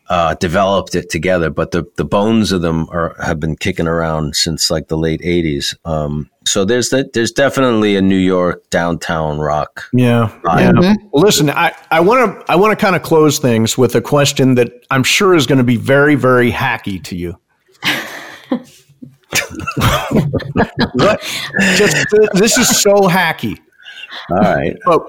uh, 0.10 0.36
developed 0.36 0.96
it 0.96 1.10
together. 1.10 1.50
But 1.50 1.72
the 1.72 1.86
the 1.96 2.06
bones 2.06 2.52
of 2.52 2.62
them 2.62 2.88
are 2.91 3.15
have 3.24 3.39
been 3.39 3.56
kicking 3.56 3.88
around 3.88 4.36
since 4.36 4.70
like 4.70 4.88
the 4.88 4.98
late 4.98 5.22
'80s. 5.22 5.76
Um, 5.86 6.30
so 6.46 6.63
there's 6.65 6.89
that. 6.89 7.13
There's 7.13 7.32
definitely 7.32 7.96
a 7.96 8.02
New 8.02 8.18
York 8.18 8.70
downtown 8.70 9.39
rock. 9.39 9.86
Yeah. 9.94 10.32
yeah. 10.46 10.72
Well, 11.12 11.24
listen, 11.24 11.50
I 11.50 11.74
I 11.91 12.00
want 12.02 12.39
to 12.46 12.52
I 12.52 12.56
want 12.56 12.78
to 12.78 12.84
kind 12.84 12.96
of 12.96 13.02
close 13.02 13.39
things 13.39 13.78
with 13.78 13.96
a 13.96 14.02
question 14.02 14.56
that 14.56 14.72
I'm 14.91 15.04
sure 15.04 15.34
is 15.36 15.48
going 15.48 15.58
to 15.60 15.63
be 15.63 15.78
very 15.78 16.15
very 16.15 16.52
hacky 16.52 17.04
to 17.06 17.15
you. 17.15 17.39
What- 20.94 21.22
just 21.76 22.08
this 22.34 22.58
is 22.58 22.82
so 22.82 22.94
hacky. 23.10 23.58
All 24.30 24.38
right. 24.38 24.76
But 24.86 25.02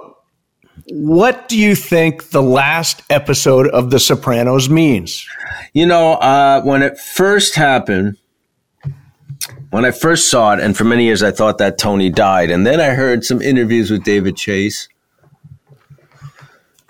what 0.89 1.49
do 1.49 1.59
you 1.59 1.75
think 1.75 2.31
the 2.31 2.43
last 2.43 3.03
episode 3.11 3.69
of 3.69 3.91
The 3.91 3.99
Sopranos 3.99 4.69
means? 4.69 5.27
You 5.73 5.87
know, 5.87 6.15
uh, 6.15 6.63
when 6.63 6.83
it 6.83 6.99
first 6.99 7.55
happened, 7.57 8.17
when 9.71 9.85
I 9.85 9.91
first 9.91 10.31
saw 10.31 10.55
it, 10.55 10.61
and 10.61 10.77
for 10.77 10.85
many 10.85 11.05
years 11.05 11.23
I 11.23 11.33
thought 11.33 11.59
that 11.59 11.79
Tony 11.79 12.09
died, 12.09 12.51
and 12.51 12.67
then 12.67 12.81
I 12.81 12.91
heard 12.91 13.25
some 13.25 13.43
interviews 13.43 13.91
with 13.91 14.05
David 14.05 14.37
Chase. 14.37 14.89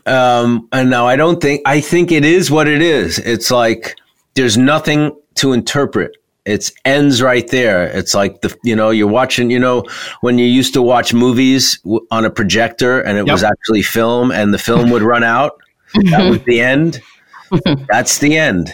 Um, 0.04 0.68
and 0.72 0.88
now 0.88 1.08
I 1.08 1.16
don't 1.16 1.40
think 1.40 1.62
I 1.66 1.80
think 1.80 2.12
it 2.12 2.24
is 2.24 2.50
what 2.50 2.68
it 2.68 2.80
is. 2.80 3.18
It's 3.18 3.50
like 3.50 3.96
there's 4.34 4.56
nothing 4.56 5.16
to 5.36 5.52
interpret. 5.52 6.16
It 6.46 6.70
ends 6.84 7.20
right 7.20 7.46
there. 7.48 7.88
It's 7.88 8.14
like 8.14 8.40
the 8.40 8.56
you 8.62 8.76
know 8.76 8.90
you're 8.90 9.08
watching 9.08 9.50
you 9.50 9.58
know 9.58 9.84
when 10.20 10.38
you 10.38 10.46
used 10.46 10.72
to 10.74 10.82
watch 10.82 11.12
movies 11.12 11.78
w- 11.78 12.06
on 12.10 12.24
a 12.24 12.30
projector 12.30 13.00
and 13.00 13.18
it 13.18 13.26
was 13.30 13.42
actually 13.42 13.82
film 13.82 14.30
and 14.30 14.54
the 14.54 14.58
film 14.58 14.90
would 14.90 15.02
run 15.02 15.24
out. 15.24 15.60
That 16.10 16.30
was 16.30 16.42
the 16.44 16.60
end. 16.60 17.02
That's 17.88 18.18
the 18.18 18.36
end. 18.36 18.72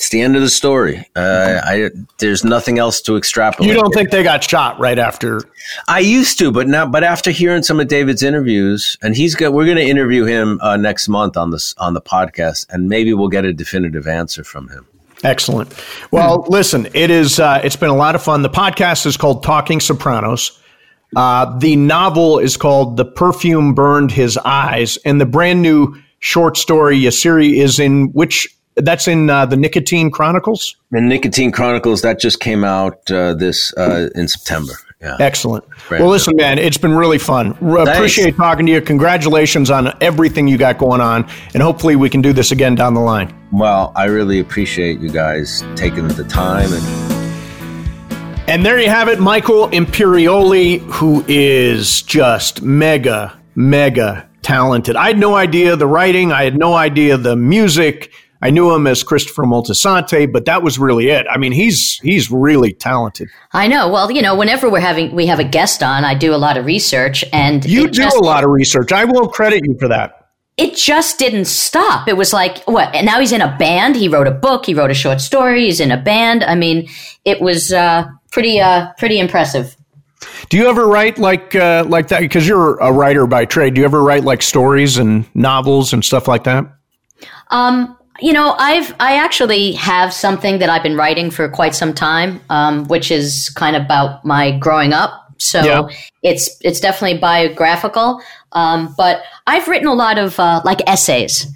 It's 0.00 0.08
the 0.08 0.22
end 0.22 0.34
of 0.34 0.40
the 0.40 0.48
story. 0.48 1.06
Uh, 1.14 1.60
I 1.62 1.90
there's 2.20 2.42
nothing 2.42 2.78
else 2.78 3.02
to 3.02 3.18
extrapolate. 3.18 3.70
You 3.70 3.78
don't 3.78 3.92
think 3.92 4.10
they 4.10 4.22
got 4.22 4.42
shot 4.42 4.80
right 4.80 4.98
after? 4.98 5.42
I 5.88 5.98
used 5.98 6.38
to, 6.38 6.50
but 6.50 6.66
now, 6.66 6.86
but 6.86 7.04
after 7.04 7.30
hearing 7.30 7.62
some 7.62 7.80
of 7.80 7.88
David's 7.88 8.22
interviews, 8.22 8.96
and 9.02 9.14
he's 9.14 9.34
got, 9.34 9.52
we're 9.52 9.66
going 9.66 9.76
to 9.76 9.86
interview 9.86 10.24
him 10.24 10.58
uh, 10.62 10.78
next 10.78 11.06
month 11.06 11.36
on 11.36 11.50
this 11.50 11.74
on 11.76 11.92
the 11.92 12.00
podcast, 12.00 12.64
and 12.70 12.88
maybe 12.88 13.12
we'll 13.12 13.28
get 13.28 13.44
a 13.44 13.52
definitive 13.52 14.08
answer 14.08 14.42
from 14.42 14.70
him. 14.70 14.86
Excellent. 15.22 15.74
Well, 16.10 16.46
listen, 16.48 16.88
it 16.94 17.10
is. 17.10 17.38
Uh, 17.38 17.60
it's 17.62 17.76
been 17.76 17.90
a 17.90 17.96
lot 17.96 18.14
of 18.14 18.22
fun. 18.22 18.42
The 18.42 18.50
podcast 18.50 19.06
is 19.06 19.16
called 19.16 19.42
Talking 19.42 19.80
Sopranos. 19.80 20.58
Uh, 21.14 21.58
the 21.58 21.76
novel 21.76 22.38
is 22.38 22.56
called 22.56 22.96
The 22.96 23.04
Perfume 23.04 23.74
Burned 23.74 24.12
His 24.12 24.38
Eyes, 24.38 24.96
and 25.04 25.20
the 25.20 25.26
brand 25.26 25.60
new 25.60 25.94
short 26.20 26.56
story 26.56 26.98
Yasiri 27.00 27.54
is 27.54 27.78
in 27.78 28.12
which 28.12 28.48
that's 28.76 29.08
in 29.08 29.28
uh, 29.28 29.46
the 29.46 29.56
Nicotine 29.56 30.10
Chronicles. 30.10 30.76
The 30.90 31.00
Nicotine 31.00 31.52
Chronicles 31.52 32.02
that 32.02 32.20
just 32.20 32.40
came 32.40 32.64
out 32.64 33.10
uh, 33.10 33.34
this 33.34 33.74
uh, 33.76 34.08
in 34.14 34.28
September. 34.28 34.72
Yeah, 35.00 35.16
Excellent. 35.18 35.64
Right. 35.90 35.98
Well, 35.98 36.10
listen, 36.10 36.36
man, 36.36 36.58
it's 36.58 36.76
been 36.76 36.92
really 36.92 37.16
fun. 37.16 37.52
Appreciate 37.62 38.36
talking 38.36 38.66
to 38.66 38.72
you. 38.72 38.82
Congratulations 38.82 39.70
on 39.70 39.96
everything 40.02 40.46
you 40.46 40.58
got 40.58 40.76
going 40.76 41.00
on, 41.00 41.26
and 41.54 41.62
hopefully 41.62 41.96
we 41.96 42.10
can 42.10 42.20
do 42.20 42.34
this 42.34 42.52
again 42.52 42.74
down 42.74 42.92
the 42.92 43.00
line. 43.00 43.34
well, 43.50 43.92
I 43.96 44.04
really 44.04 44.40
appreciate 44.40 45.00
you 45.00 45.08
guys 45.10 45.64
taking 45.74 46.06
the 46.06 46.24
time 46.24 46.70
and 46.72 48.48
And 48.50 48.66
there 48.66 48.78
you 48.78 48.90
have 48.90 49.08
it, 49.08 49.20
Michael 49.20 49.68
Imperioli, 49.68 50.80
who 50.80 51.24
is 51.26 52.02
just 52.02 52.60
mega, 52.60 53.38
mega 53.54 54.28
talented. 54.42 54.96
I 54.96 55.06
had 55.06 55.18
no 55.18 55.34
idea 55.34 55.76
the 55.76 55.86
writing, 55.86 56.30
I 56.30 56.44
had 56.44 56.58
no 56.58 56.74
idea 56.74 57.16
the 57.16 57.36
music. 57.36 58.12
I 58.42 58.50
knew 58.50 58.74
him 58.74 58.86
as 58.86 59.02
Christopher 59.02 59.44
Moltisanti, 59.44 60.30
but 60.30 60.46
that 60.46 60.62
was 60.62 60.78
really 60.78 61.08
it. 61.08 61.26
I 61.30 61.36
mean, 61.36 61.52
he's 61.52 61.98
he's 62.02 62.30
really 62.30 62.72
talented. 62.72 63.28
I 63.52 63.68
know. 63.68 63.88
Well, 63.88 64.10
you 64.10 64.22
know, 64.22 64.34
whenever 64.34 64.70
we're 64.70 64.80
having 64.80 65.14
we 65.14 65.26
have 65.26 65.38
a 65.38 65.44
guest 65.44 65.82
on, 65.82 66.04
I 66.04 66.14
do 66.14 66.34
a 66.34 66.36
lot 66.36 66.56
of 66.56 66.64
research, 66.64 67.24
and 67.32 67.64
You 67.64 67.84
do 67.84 67.90
just, 67.90 68.16
a 68.16 68.20
lot 68.20 68.44
of 68.44 68.50
research. 68.50 68.92
I 68.92 69.04
will 69.04 69.28
credit 69.28 69.62
you 69.66 69.76
for 69.78 69.88
that. 69.88 70.28
It 70.56 70.74
just 70.74 71.18
didn't 71.18 71.46
stop. 71.46 72.08
It 72.08 72.16
was 72.16 72.32
like 72.32 72.64
what? 72.64 72.94
And 72.94 73.06
now 73.06 73.20
he's 73.20 73.32
in 73.32 73.40
a 73.40 73.56
band. 73.58 73.96
He 73.96 74.08
wrote 74.08 74.26
a 74.26 74.32
book. 74.32 74.66
He 74.66 74.74
wrote 74.74 74.90
a 74.90 74.94
short 74.94 75.20
story. 75.20 75.64
He's 75.64 75.80
in 75.80 75.90
a 75.90 76.00
band. 76.00 76.42
I 76.44 76.54
mean, 76.54 76.88
it 77.24 77.40
was 77.40 77.72
uh, 77.72 78.06
pretty 78.30 78.60
uh, 78.60 78.92
pretty 78.98 79.18
impressive. 79.18 79.76
Do 80.48 80.56
you 80.56 80.68
ever 80.68 80.86
write 80.86 81.18
like 81.18 81.54
uh, 81.54 81.84
like 81.86 82.08
that? 82.08 82.20
Because 82.20 82.46
you're 82.46 82.78
a 82.78 82.92
writer 82.92 83.26
by 83.26 83.44
trade. 83.44 83.74
Do 83.74 83.80
you 83.80 83.84
ever 83.84 84.02
write 84.02 84.24
like 84.24 84.42
stories 84.42 84.98
and 84.98 85.24
novels 85.34 85.92
and 85.92 86.04
stuff 86.04 86.28
like 86.28 86.44
that? 86.44 86.64
Um, 87.48 87.96
you 88.22 88.32
know, 88.32 88.54
I've 88.58 88.94
I 89.00 89.16
actually 89.16 89.72
have 89.72 90.12
something 90.12 90.58
that 90.58 90.68
I've 90.68 90.82
been 90.82 90.96
writing 90.96 91.30
for 91.30 91.48
quite 91.48 91.74
some 91.74 91.92
time, 91.94 92.40
um, 92.50 92.84
which 92.86 93.10
is 93.10 93.50
kind 93.50 93.76
of 93.76 93.82
about 93.84 94.24
my 94.24 94.56
growing 94.58 94.92
up. 94.92 95.12
So 95.38 95.62
Yeah. 95.64 95.82
it's 96.22 96.50
it's 96.60 96.80
definitely 96.80 97.18
biographical. 97.18 98.20
Um, 98.52 98.94
but 98.96 99.22
I've 99.46 99.66
written 99.68 99.88
a 99.88 99.94
lot 99.94 100.18
of 100.18 100.38
uh, 100.38 100.60
like 100.64 100.80
essays. 100.88 101.46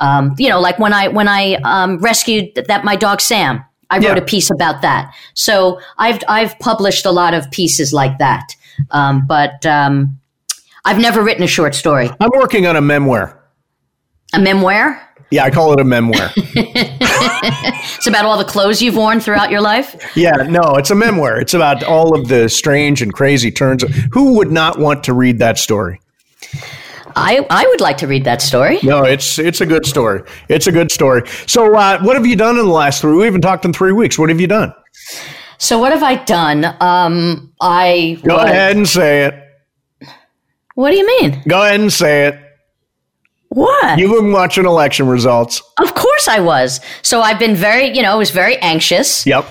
Um, 0.00 0.34
you 0.38 0.48
know, 0.48 0.60
like 0.60 0.78
when 0.78 0.92
I 0.92 1.08
when 1.08 1.28
I 1.28 1.54
um, 1.64 1.98
rescued 1.98 2.54
th- 2.54 2.66
that 2.68 2.84
my 2.84 2.96
dog 2.96 3.20
Sam, 3.20 3.64
I 3.90 3.96
wrote 3.96 4.04
Yeah. 4.04 4.14
a 4.16 4.24
piece 4.24 4.50
about 4.50 4.82
that. 4.82 5.12
So 5.34 5.80
I've 5.98 6.20
I've 6.28 6.58
published 6.58 7.04
a 7.06 7.10
lot 7.10 7.34
of 7.34 7.50
pieces 7.50 7.92
like 7.92 8.18
that. 8.18 8.54
Um, 8.92 9.26
but 9.26 9.64
um, 9.66 10.18
I've 10.84 10.98
never 10.98 11.22
written 11.22 11.42
a 11.42 11.48
short 11.48 11.74
story, 11.74 12.08
I'm 12.20 12.30
working 12.34 12.66
on 12.66 12.76
a 12.76 12.80
memoir. 12.80 13.37
A 14.38 14.42
memoir. 14.42 15.00
Yeah, 15.30 15.44
I 15.44 15.50
call 15.50 15.72
it 15.74 15.80
a 15.80 15.84
memoir. 15.84 16.30
It's 17.98 18.06
about 18.06 18.24
all 18.24 18.38
the 18.38 18.44
clothes 18.44 18.80
you've 18.80 18.96
worn 18.96 19.18
throughout 19.20 19.50
your 19.50 19.60
life. 19.60 19.96
Yeah, 20.16 20.30
no, 20.48 20.76
it's 20.76 20.90
a 20.90 20.94
memoir. 20.94 21.40
It's 21.40 21.52
about 21.54 21.82
all 21.82 22.18
of 22.18 22.28
the 22.28 22.48
strange 22.48 23.02
and 23.02 23.12
crazy 23.12 23.50
turns. 23.50 23.82
Who 24.12 24.34
would 24.36 24.52
not 24.52 24.78
want 24.78 25.02
to 25.04 25.12
read 25.12 25.40
that 25.40 25.58
story? 25.58 26.00
I, 27.16 27.44
I 27.50 27.66
would 27.66 27.80
like 27.80 27.96
to 27.98 28.06
read 28.06 28.24
that 28.24 28.40
story. 28.40 28.78
No, 28.84 29.02
it's 29.02 29.38
it's 29.38 29.60
a 29.60 29.66
good 29.66 29.84
story. 29.84 30.22
It's 30.48 30.68
a 30.68 30.72
good 30.72 30.92
story. 30.92 31.22
So, 31.46 31.74
uh, 31.74 31.98
what 32.02 32.14
have 32.14 32.24
you 32.26 32.36
done 32.36 32.56
in 32.58 32.66
the 32.66 32.70
last 32.72 33.00
three? 33.00 33.16
We 33.16 33.24
haven't 33.24 33.40
talked 33.40 33.64
in 33.64 33.72
three 33.72 33.92
weeks. 33.92 34.16
What 34.18 34.28
have 34.28 34.40
you 34.40 34.46
done? 34.46 34.72
So 35.58 35.78
what 35.80 35.90
have 35.92 36.04
I 36.04 36.14
done? 36.24 36.64
Um, 36.80 37.52
I 37.60 38.18
Go 38.24 38.36
was- 38.36 38.44
ahead 38.44 38.76
and 38.76 38.88
say 38.88 39.24
it. 39.24 39.34
What 40.76 40.92
do 40.92 40.96
you 40.96 41.06
mean? 41.06 41.42
Go 41.48 41.62
ahead 41.64 41.80
and 41.80 41.92
say 41.92 42.28
it. 42.28 42.38
What? 43.50 43.98
You've 43.98 44.12
been 44.12 44.32
watching 44.32 44.66
election 44.66 45.06
results. 45.08 45.62
of 45.80 45.94
course 45.94 46.28
I 46.28 46.40
was. 46.40 46.80
So 47.02 47.22
I've 47.22 47.38
been 47.38 47.56
very, 47.56 47.94
you 47.96 48.02
know, 48.02 48.12
I 48.12 48.16
was 48.16 48.30
very 48.30 48.56
anxious. 48.58 49.26
Yep. 49.26 49.46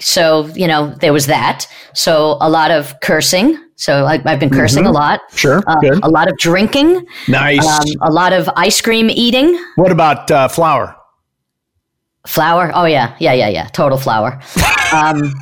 So 0.00 0.46
you 0.54 0.66
know 0.66 0.94
there 1.00 1.12
was 1.12 1.26
that. 1.26 1.66
So 1.94 2.36
a 2.40 2.48
lot 2.48 2.70
of 2.70 2.94
cursing. 3.00 3.58
So 3.76 4.04
I, 4.04 4.22
I've 4.24 4.38
been 4.38 4.50
cursing 4.50 4.86
a 4.86 4.92
lot. 4.92 5.20
Sure. 5.34 5.62
Uh, 5.66 5.98
a 6.02 6.08
lot 6.08 6.30
of 6.30 6.36
drinking. 6.38 7.04
Nice. 7.26 7.66
Um, 7.66 7.84
a 8.02 8.12
lot 8.12 8.32
of 8.32 8.48
ice 8.54 8.80
cream 8.80 9.10
eating. 9.10 9.58
what 9.76 9.90
about 9.90 10.30
uh, 10.30 10.48
flour? 10.48 10.96
Flour. 12.26 12.70
Oh 12.74 12.84
yeah, 12.84 13.16
yeah, 13.18 13.32
yeah, 13.32 13.48
yeah. 13.48 13.66
Total 13.68 13.98
flour. 13.98 14.40
um, 14.92 15.32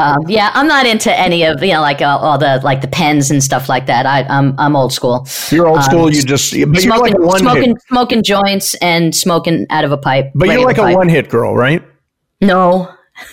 um, 0.00 0.28
yeah, 0.28 0.50
I'm 0.54 0.68
not 0.68 0.86
into 0.86 1.16
any 1.16 1.44
of 1.44 1.62
you 1.62 1.72
know 1.72 1.80
like 1.80 2.02
all, 2.02 2.18
all 2.18 2.38
the 2.38 2.60
like 2.62 2.80
the 2.80 2.88
pens 2.88 3.30
and 3.30 3.42
stuff 3.42 3.68
like 3.68 3.86
that. 3.86 4.06
I, 4.06 4.22
I'm 4.24 4.54
I'm 4.58 4.76
old 4.76 4.92
school. 4.92 5.26
You're 5.50 5.66
old 5.66 5.82
school. 5.82 6.12
you 6.12 6.22
just 6.22 6.52
but 6.52 6.58
you're 6.58 6.68
like 6.68 7.12
smoking, 7.12 7.14
a 7.16 7.26
one 7.26 7.38
smoking, 7.40 7.70
hit. 7.70 7.82
smoking 7.88 8.22
joints 8.22 8.74
and 8.76 9.14
smoking 9.14 9.66
out 9.70 9.84
of 9.84 9.92
a 9.92 9.98
pipe. 9.98 10.30
But 10.34 10.48
you're 10.48 10.64
like 10.64 10.78
a 10.78 10.82
pipe. 10.82 10.96
one 10.96 11.08
hit 11.08 11.28
girl, 11.28 11.54
right? 11.54 11.82
No. 12.40 12.94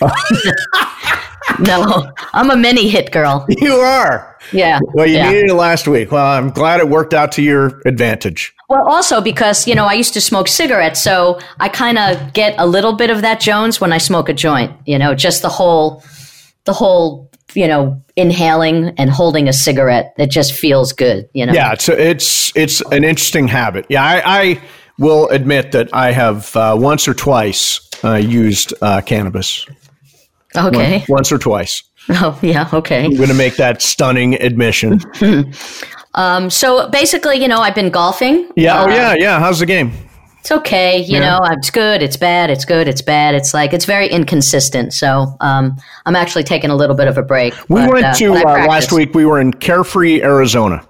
no, 1.66 2.12
I'm 2.32 2.50
a 2.50 2.56
mini 2.56 2.88
hit 2.88 3.12
girl. 3.12 3.46
You 3.58 3.74
are. 3.74 4.36
Yeah. 4.52 4.80
Well, 4.92 5.06
you 5.06 5.16
yeah. 5.16 5.30
needed 5.30 5.50
it 5.50 5.54
last 5.54 5.88
week. 5.88 6.12
Well, 6.12 6.24
I'm 6.24 6.50
glad 6.50 6.78
it 6.78 6.88
worked 6.88 7.14
out 7.14 7.32
to 7.32 7.42
your 7.42 7.80
advantage. 7.84 8.54
Well, 8.68 8.86
also 8.86 9.20
because, 9.20 9.66
you 9.66 9.74
know, 9.74 9.86
I 9.86 9.94
used 9.94 10.12
to 10.14 10.20
smoke 10.20 10.46
cigarettes, 10.46 11.00
so 11.00 11.40
I 11.58 11.68
kind 11.68 11.98
of 11.98 12.32
get 12.32 12.54
a 12.58 12.66
little 12.66 12.92
bit 12.92 13.10
of 13.10 13.22
that 13.22 13.40
Jones 13.40 13.80
when 13.80 13.92
I 13.92 13.98
smoke 13.98 14.28
a 14.28 14.34
joint, 14.34 14.72
you 14.86 14.98
know, 14.98 15.14
just 15.14 15.42
the 15.42 15.48
whole, 15.48 16.04
the 16.64 16.72
whole 16.72 17.30
you 17.54 17.66
know, 17.66 18.00
inhaling 18.16 18.90
and 18.98 19.10
holding 19.10 19.48
a 19.48 19.52
cigarette. 19.52 20.12
It 20.18 20.30
just 20.30 20.52
feels 20.52 20.92
good, 20.92 21.28
you 21.32 21.46
know. 21.46 21.54
Yeah, 21.54 21.72
it's 21.72 21.88
it's 21.88 22.56
it's 22.56 22.80
an 22.92 23.02
interesting 23.02 23.48
habit. 23.48 23.86
Yeah, 23.88 24.04
I, 24.04 24.22
I 24.24 24.62
will 24.98 25.28
admit 25.28 25.72
that 25.72 25.88
I 25.94 26.12
have 26.12 26.54
uh, 26.54 26.76
once 26.78 27.08
or 27.08 27.14
twice 27.14 27.80
uh, 28.04 28.14
used 28.14 28.74
uh, 28.82 29.00
cannabis. 29.00 29.66
Okay. 30.56 31.04
Once 31.08 31.30
or 31.32 31.38
twice. 31.38 31.82
Oh 32.08 32.38
yeah. 32.40 32.68
Okay. 32.72 33.04
I'm 33.04 33.16
going 33.16 33.30
to 33.30 33.34
make 33.34 33.56
that 33.56 33.82
stunning 33.82 34.40
admission. 34.40 35.00
um. 36.14 36.50
So 36.50 36.88
basically, 36.90 37.38
you 37.42 37.48
know, 37.48 37.58
I've 37.60 37.74
been 37.74 37.90
golfing. 37.90 38.48
Yeah. 38.54 38.84
oh 38.84 38.88
yeah. 38.88 39.14
Yeah. 39.18 39.40
How's 39.40 39.58
the 39.58 39.66
game? 39.66 39.90
It's 40.38 40.52
okay. 40.52 40.98
You 40.98 41.14
Yeah. 41.18 41.38
know, 41.40 41.44
it's 41.50 41.70
good. 41.70 42.02
It's 42.02 42.16
bad. 42.16 42.48
It's 42.50 42.64
good. 42.64 42.86
It's 42.86 43.02
bad. 43.02 43.34
It's 43.34 43.52
like 43.52 43.72
it's 43.72 43.86
very 43.86 44.06
inconsistent. 44.08 44.92
So 44.94 45.36
um, 45.40 45.76
I'm 46.04 46.14
actually 46.14 46.44
taking 46.44 46.70
a 46.70 46.76
little 46.76 46.94
bit 46.94 47.08
of 47.08 47.18
a 47.18 47.22
break. 47.22 47.54
We 47.68 47.80
but, 47.80 47.92
went 47.92 48.06
uh, 48.06 48.14
to 48.14 48.34
uh, 48.34 48.66
last 48.68 48.92
week. 48.92 49.12
We 49.12 49.24
were 49.26 49.40
in 49.40 49.52
Carefree, 49.52 50.22
Arizona, 50.22 50.86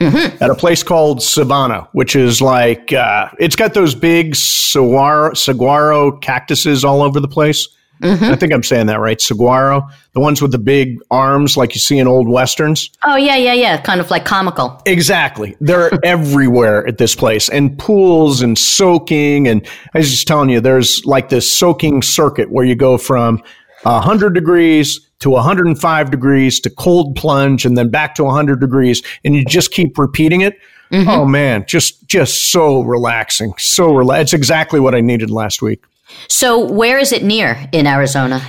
Mm-hmm. 0.00 0.42
at 0.42 0.50
a 0.50 0.54
place 0.54 0.82
called 0.82 1.18
Civana, 1.20 1.88
which 1.92 2.16
is 2.16 2.40
like 2.42 2.92
uh, 2.94 3.28
it's 3.38 3.56
got 3.56 3.72
those 3.74 3.94
big 3.94 4.36
saguaro, 4.36 5.32
saguaro 5.34 6.12
cactuses 6.18 6.82
all 6.84 7.02
over 7.02 7.18
the 7.20 7.28
place. 7.28 7.68
Mm-hmm. 8.02 8.24
I 8.24 8.36
think 8.36 8.52
I'm 8.52 8.62
saying 8.62 8.86
that 8.86 9.00
right. 9.00 9.20
Saguaro, 9.20 9.88
the 10.12 10.20
ones 10.20 10.42
with 10.42 10.52
the 10.52 10.58
big 10.58 10.98
arms, 11.10 11.56
like 11.56 11.74
you 11.74 11.80
see 11.80 11.98
in 11.98 12.06
old 12.06 12.28
westerns. 12.28 12.90
Oh 13.04 13.16
yeah, 13.16 13.36
yeah, 13.36 13.54
yeah. 13.54 13.80
Kind 13.80 14.00
of 14.00 14.10
like 14.10 14.24
comical. 14.24 14.80
Exactly. 14.86 15.56
They're 15.60 15.90
everywhere 16.04 16.86
at 16.86 16.98
this 16.98 17.14
place 17.14 17.48
and 17.48 17.78
pools 17.78 18.42
and 18.42 18.58
soaking. 18.58 19.48
And 19.48 19.66
I 19.94 19.98
was 19.98 20.10
just 20.10 20.26
telling 20.26 20.50
you, 20.50 20.60
there's 20.60 21.04
like 21.06 21.30
this 21.30 21.50
soaking 21.50 22.02
circuit 22.02 22.50
where 22.50 22.64
you 22.64 22.74
go 22.74 22.98
from 22.98 23.42
100 23.82 24.34
degrees 24.34 25.00
to 25.20 25.30
105 25.30 26.10
degrees 26.10 26.60
to 26.60 26.70
cold 26.70 27.16
plunge 27.16 27.64
and 27.64 27.78
then 27.78 27.88
back 27.88 28.14
to 28.16 28.24
100 28.24 28.60
degrees. 28.60 29.02
And 29.24 29.34
you 29.34 29.44
just 29.44 29.70
keep 29.70 29.96
repeating 29.98 30.42
it. 30.42 30.58
Oh 30.92 31.24
man, 31.24 31.64
just, 31.66 32.06
just 32.06 32.52
so 32.52 32.82
relaxing. 32.82 33.54
So 33.58 33.92
relax. 33.92 34.22
It's 34.22 34.32
exactly 34.34 34.78
what 34.78 34.94
I 34.94 35.00
needed 35.00 35.30
last 35.30 35.60
week. 35.60 35.82
So 36.28 36.70
where 36.70 36.98
is 36.98 37.12
it 37.12 37.22
near 37.22 37.68
in 37.72 37.86
Arizona? 37.86 38.40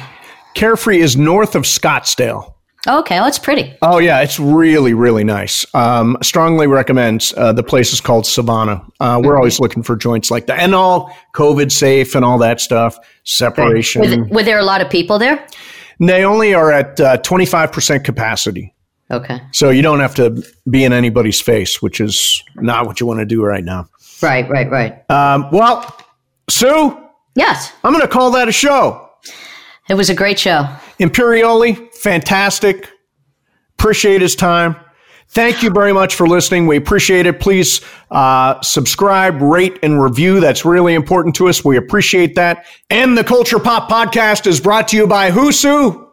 Carefree 0.53 0.99
is 0.99 1.16
north 1.18 1.55
of 1.55 1.64
Scottsdale. 1.64 2.53
Okay, 2.88 3.16
well, 3.20 3.28
it's 3.28 3.39
pretty. 3.39 3.76
Oh 3.82 3.97
yeah, 3.97 4.22
it's 4.22 4.39
really 4.39 4.93
really 4.93 5.26
nice. 5.26 5.66
Um, 5.76 6.18
strongly 6.22 6.68
recommend. 6.68 7.34
Uh, 7.36 7.51
the 7.51 7.64
place 7.64 7.91
is 7.91 7.99
called 7.99 8.24
Civana. 8.24 8.88
Uh, 9.01 9.20
we're 9.22 9.36
always 9.36 9.60
looking 9.60 9.84
for 9.84 9.97
joints 9.97 10.32
like 10.32 10.45
that, 10.47 10.60
and 10.60 10.74
all 10.74 11.14
COVID 11.36 11.70
safe 11.72 12.16
and 12.16 12.24
all 12.24 12.38
that 12.38 12.62
stuff. 12.62 12.97
Separation. 13.26 14.22
Were, 14.30 14.36
were 14.36 14.43
there 14.43 14.58
a 14.58 14.64
lot 14.64 14.80
of 14.82 14.89
people 14.89 15.20
there? 15.20 15.45
they 15.99 16.24
only 16.24 16.53
are 16.53 16.72
at 16.72 17.24
twenty 17.26 17.45
five 17.45 17.74
percent 17.74 18.05
capacity, 18.05 18.74
Okay. 19.12 19.41
so 19.51 19.70
you 19.70 19.82
don't 19.82 19.99
have 19.99 20.16
to 20.16 20.41
be 20.70 20.86
in 20.86 20.93
anybody's 20.93 21.41
face, 21.41 21.82
which 21.82 21.99
is 21.99 22.41
not 22.55 22.86
what 22.86 23.01
you 23.01 23.05
want 23.08 23.20
to 23.20 23.26
do 23.26 23.43
right 23.43 23.66
now. 23.66 23.89
Right, 24.22 24.47
right, 24.49 24.70
right. 24.72 25.12
Um, 25.12 25.49
well, 25.51 25.93
Sue, 26.49 26.97
Yes, 27.38 27.71
I'm 27.83 27.93
going 27.93 28.01
to 28.01 28.07
call 28.07 28.31
that 28.31 28.47
a 28.47 28.51
show. 28.51 29.11
it 29.88 29.93
was 29.93 30.09
a 30.09 30.15
great 30.15 30.39
show. 30.39 30.67
Imperioli, 30.99 31.93
fantastic. 31.93 32.89
Appreciate 33.77 34.21
his 34.21 34.35
time. 34.35 34.75
Thank 35.29 35.61
you 35.61 35.69
very 35.69 35.93
much 35.93 36.15
for 36.15 36.27
listening. 36.27 36.65
We 36.65 36.77
appreciate 36.77 37.27
it. 37.27 37.39
Please 37.39 37.81
uh, 38.09 38.59
subscribe, 38.61 39.39
rate, 39.39 39.77
and 39.83 40.01
review. 40.01 40.39
That's 40.39 40.65
really 40.65 40.95
important 40.95 41.35
to 41.35 41.47
us. 41.47 41.63
We 41.63 41.77
appreciate 41.77 42.33
that. 42.35 42.65
And 42.89 43.15
the 43.15 43.23
Culture 43.23 43.59
Pop 43.59 43.88
Podcast 43.88 44.47
is 44.47 44.59
brought 44.59 44.88
to 44.88 44.97
you 44.97 45.05
by 45.05 45.29
Husu. 45.29 46.09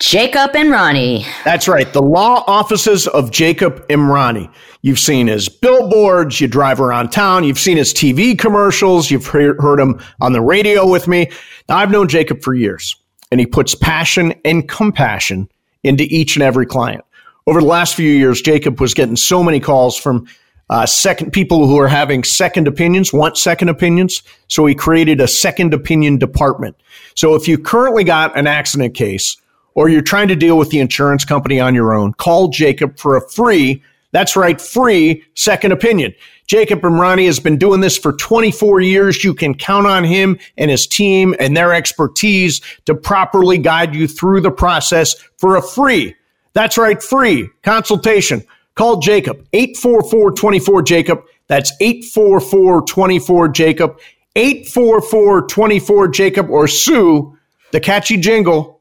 Jacob 0.00 0.56
and 0.56 0.70
Ronnie. 0.70 1.26
That's 1.44 1.68
right. 1.68 1.92
The 1.92 2.00
law 2.00 2.42
offices 2.46 3.06
of 3.06 3.30
Jacob 3.30 3.86
Emrani. 3.88 4.50
You've 4.80 4.98
seen 4.98 5.26
his 5.26 5.50
billboards. 5.50 6.40
You 6.40 6.48
drive 6.48 6.80
around 6.80 7.10
town. 7.10 7.44
You've 7.44 7.58
seen 7.58 7.76
his 7.76 7.92
TV 7.92 8.36
commercials. 8.36 9.10
You've 9.10 9.26
heard, 9.26 9.78
him 9.78 10.00
on 10.22 10.32
the 10.32 10.40
radio 10.40 10.88
with 10.88 11.06
me. 11.06 11.30
Now, 11.68 11.76
I've 11.76 11.90
known 11.90 12.08
Jacob 12.08 12.40
for 12.40 12.54
years, 12.54 12.96
and 13.30 13.38
he 13.40 13.44
puts 13.44 13.74
passion 13.74 14.32
and 14.42 14.66
compassion 14.66 15.50
into 15.84 16.04
each 16.04 16.34
and 16.34 16.42
every 16.42 16.64
client. 16.64 17.04
Over 17.46 17.60
the 17.60 17.66
last 17.66 17.94
few 17.94 18.10
years, 18.10 18.40
Jacob 18.40 18.80
was 18.80 18.94
getting 18.94 19.16
so 19.16 19.42
many 19.42 19.60
calls 19.60 19.98
from 19.98 20.26
uh, 20.70 20.86
second 20.86 21.32
people 21.32 21.66
who 21.66 21.78
are 21.78 21.88
having 21.88 22.24
second 22.24 22.66
opinions, 22.66 23.12
want 23.12 23.36
second 23.36 23.68
opinions. 23.68 24.22
So 24.48 24.64
he 24.64 24.74
created 24.74 25.20
a 25.20 25.28
second 25.28 25.74
opinion 25.74 26.16
department. 26.16 26.74
So 27.16 27.34
if 27.34 27.46
you 27.46 27.58
currently 27.58 28.04
got 28.04 28.34
an 28.38 28.46
accident 28.46 28.94
case 28.94 29.36
or 29.74 29.88
you're 29.88 30.02
trying 30.02 30.28
to 30.28 30.36
deal 30.36 30.58
with 30.58 30.70
the 30.70 30.80
insurance 30.80 31.24
company 31.24 31.60
on 31.60 31.74
your 31.74 31.92
own, 31.92 32.12
call 32.14 32.48
Jacob 32.48 32.98
for 32.98 33.16
a 33.16 33.28
free, 33.30 33.82
that's 34.12 34.36
right, 34.36 34.60
free 34.60 35.22
second 35.34 35.72
opinion. 35.72 36.14
Jacob 36.46 36.80
Emrani 36.80 37.26
has 37.26 37.38
been 37.38 37.58
doing 37.58 37.80
this 37.80 37.96
for 37.96 38.12
24 38.12 38.80
years. 38.80 39.22
You 39.22 39.34
can 39.34 39.54
count 39.54 39.86
on 39.86 40.02
him 40.02 40.36
and 40.56 40.68
his 40.70 40.86
team 40.86 41.34
and 41.38 41.56
their 41.56 41.72
expertise 41.72 42.60
to 42.86 42.94
properly 42.94 43.56
guide 43.56 43.94
you 43.94 44.08
through 44.08 44.40
the 44.40 44.50
process 44.50 45.14
for 45.38 45.56
a 45.56 45.62
free, 45.62 46.16
that's 46.52 46.76
right, 46.76 47.00
free 47.02 47.48
consultation. 47.62 48.42
Call 48.74 48.98
Jacob, 49.00 49.46
844-24 49.52 50.84
Jacob. 50.84 51.22
That's 51.48 51.72
844-24 51.82 53.52
Jacob, 53.52 53.98
844-24 54.36 56.12
Jacob, 56.12 56.50
or 56.50 56.68
Sue, 56.68 57.36
the 57.72 57.80
catchy 57.80 58.16
jingle. 58.16 58.79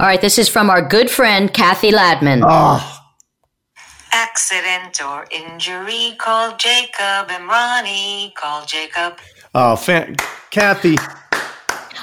All 0.00 0.06
right, 0.06 0.20
this 0.20 0.38
is 0.38 0.48
from 0.48 0.70
our 0.70 0.80
good 0.80 1.10
friend 1.10 1.52
Cathy 1.52 1.90
Ladman. 1.92 2.42
Ah. 2.42 2.96
Accident 4.12 4.98
or 5.04 5.26
injury, 5.30 6.14
call 6.18 6.56
Jacob 6.56 7.28
and 7.30 7.46
Ronnie. 7.46 8.32
Call 8.34 8.64
Jacob. 8.64 9.18
Oh, 9.54 9.76
fan- 9.76 10.16
Cathy. 10.50 10.96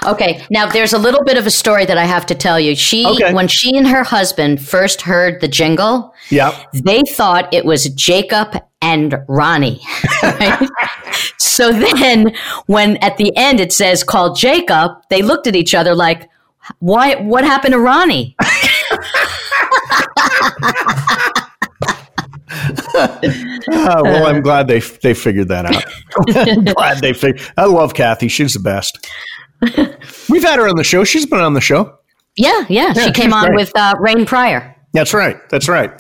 Okay, 0.05 0.45
now 0.51 0.67
there's 0.69 0.93
a 0.93 0.97
little 0.99 1.23
bit 1.23 1.39
of 1.39 1.47
a 1.47 1.49
story 1.49 1.85
that 1.85 1.97
I 1.97 2.05
have 2.05 2.27
to 2.27 2.35
tell 2.35 2.59
you. 2.59 2.75
She, 2.75 3.03
Okay. 3.07 3.33
when 3.33 3.47
she 3.47 3.75
and 3.75 3.87
her 3.87 4.03
husband 4.03 4.61
first 4.61 5.01
heard 5.01 5.41
the 5.41 5.47
jingle, 5.47 6.13
Yep. 6.29 6.53
they 6.73 7.01
thought 7.01 7.51
it 7.51 7.65
was 7.65 7.89
Jacob 7.89 8.61
and 8.79 9.17
Ronnie. 9.27 9.81
Right? 10.21 10.69
so 11.39 11.71
then, 11.73 12.31
when 12.67 12.97
at 12.97 13.17
the 13.17 13.35
end 13.35 13.59
it 13.59 13.73
says 13.73 14.03
"call 14.03 14.35
Jacob," 14.35 14.91
they 15.09 15.23
looked 15.23 15.47
at 15.47 15.55
each 15.55 15.73
other 15.73 15.95
like, 15.95 16.29
"Why? 16.79 17.15
What 17.15 17.43
happened 17.43 17.73
to 17.73 17.79
Ronnie?" 17.79 18.35
Oh, 22.95 23.19
well, 24.03 24.27
I'm 24.27 24.41
glad 24.41 24.67
they 24.67 24.79
they 24.79 25.13
figured 25.13 25.47
that 25.49 25.65
out. 25.65 25.83
I'm 26.47 26.65
glad 26.65 26.99
they 26.99 27.13
figured. 27.13 27.41
I 27.57 27.65
love 27.65 27.93
Cathy. 27.93 28.27
She's 28.27 28.53
the 28.53 28.59
best. 28.59 29.07
We've 30.29 30.43
had 30.43 30.59
her 30.59 30.67
on 30.67 30.75
the 30.75 30.83
show. 30.83 31.03
She's 31.03 31.25
been 31.25 31.39
on 31.39 31.53
the 31.53 31.61
show. 31.61 31.97
Yeah, 32.35 32.65
yeah. 32.69 32.93
Yeah, 32.95 33.05
she 33.05 33.11
came 33.11 33.33
on 33.33 33.47
great. 33.47 33.55
with 33.55 33.71
uh, 33.75 33.95
Rain 33.99 34.25
Pryor. 34.25 34.75
That's 34.93 35.13
right. 35.13 35.37
That's 35.49 35.67
right. 35.67 35.91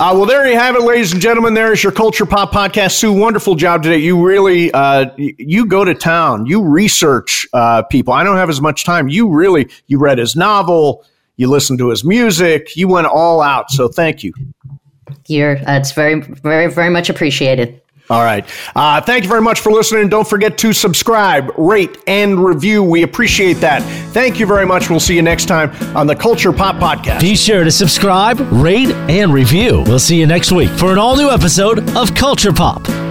Uh, 0.00 0.14
well, 0.14 0.24
there 0.24 0.48
you 0.48 0.58
have 0.58 0.76
it, 0.76 0.80
ladies 0.80 1.12
and 1.12 1.20
gentlemen. 1.20 1.52
There's 1.52 1.82
your 1.82 1.92
Culture 1.92 2.24
Pop 2.24 2.52
podcast. 2.52 2.92
Sue, 2.92 3.12
wonderful 3.12 3.54
job 3.54 3.82
today. 3.82 3.98
You 3.98 4.24
really, 4.24 4.72
uh, 4.72 5.10
you 5.18 5.66
go 5.66 5.84
to 5.84 5.94
town. 5.94 6.46
You 6.46 6.62
research 6.62 7.46
uh, 7.52 7.82
people. 7.82 8.14
I 8.14 8.24
don't 8.24 8.38
have 8.38 8.48
as 8.48 8.62
much 8.62 8.84
time. 8.84 9.10
You 9.10 9.28
really, 9.28 9.68
you 9.88 9.98
read 9.98 10.16
his 10.16 10.34
novel. 10.34 11.04
You 11.36 11.50
listened 11.50 11.80
to 11.80 11.90
his 11.90 12.02
music. 12.02 12.74
You 12.76 12.88
went 12.88 13.08
all 13.08 13.42
out. 13.42 13.70
So 13.70 13.88
thank 13.88 14.24
you. 14.24 14.32
You're, 15.26 15.58
uh, 15.68 15.76
it's 15.76 15.92
very, 15.92 16.22
very, 16.22 16.68
very 16.68 16.88
much 16.88 17.10
appreciated. 17.10 17.82
All 18.10 18.24
right. 18.24 18.44
Uh, 18.74 19.00
thank 19.00 19.22
you 19.22 19.28
very 19.28 19.40
much 19.40 19.60
for 19.60 19.70
listening. 19.70 20.08
Don't 20.08 20.28
forget 20.28 20.58
to 20.58 20.72
subscribe, 20.72 21.52
rate, 21.56 21.96
and 22.08 22.44
review. 22.44 22.82
We 22.82 23.04
appreciate 23.04 23.54
that. 23.54 23.82
Thank 24.12 24.40
you 24.40 24.46
very 24.46 24.66
much. 24.66 24.90
We'll 24.90 25.00
see 25.00 25.14
you 25.14 25.22
next 25.22 25.46
time 25.46 25.70
on 25.96 26.06
the 26.08 26.16
Culture 26.16 26.52
Pop 26.52 26.76
Podcast. 26.76 27.20
Be 27.20 27.36
sure 27.36 27.62
to 27.62 27.70
subscribe, 27.70 28.40
rate, 28.52 28.90
and 29.08 29.32
review. 29.32 29.84
We'll 29.86 30.00
see 30.00 30.18
you 30.18 30.26
next 30.26 30.50
week 30.52 30.70
for 30.70 30.92
an 30.92 30.98
all 30.98 31.16
new 31.16 31.30
episode 31.30 31.96
of 31.96 32.14
Culture 32.14 32.52
Pop. 32.52 33.09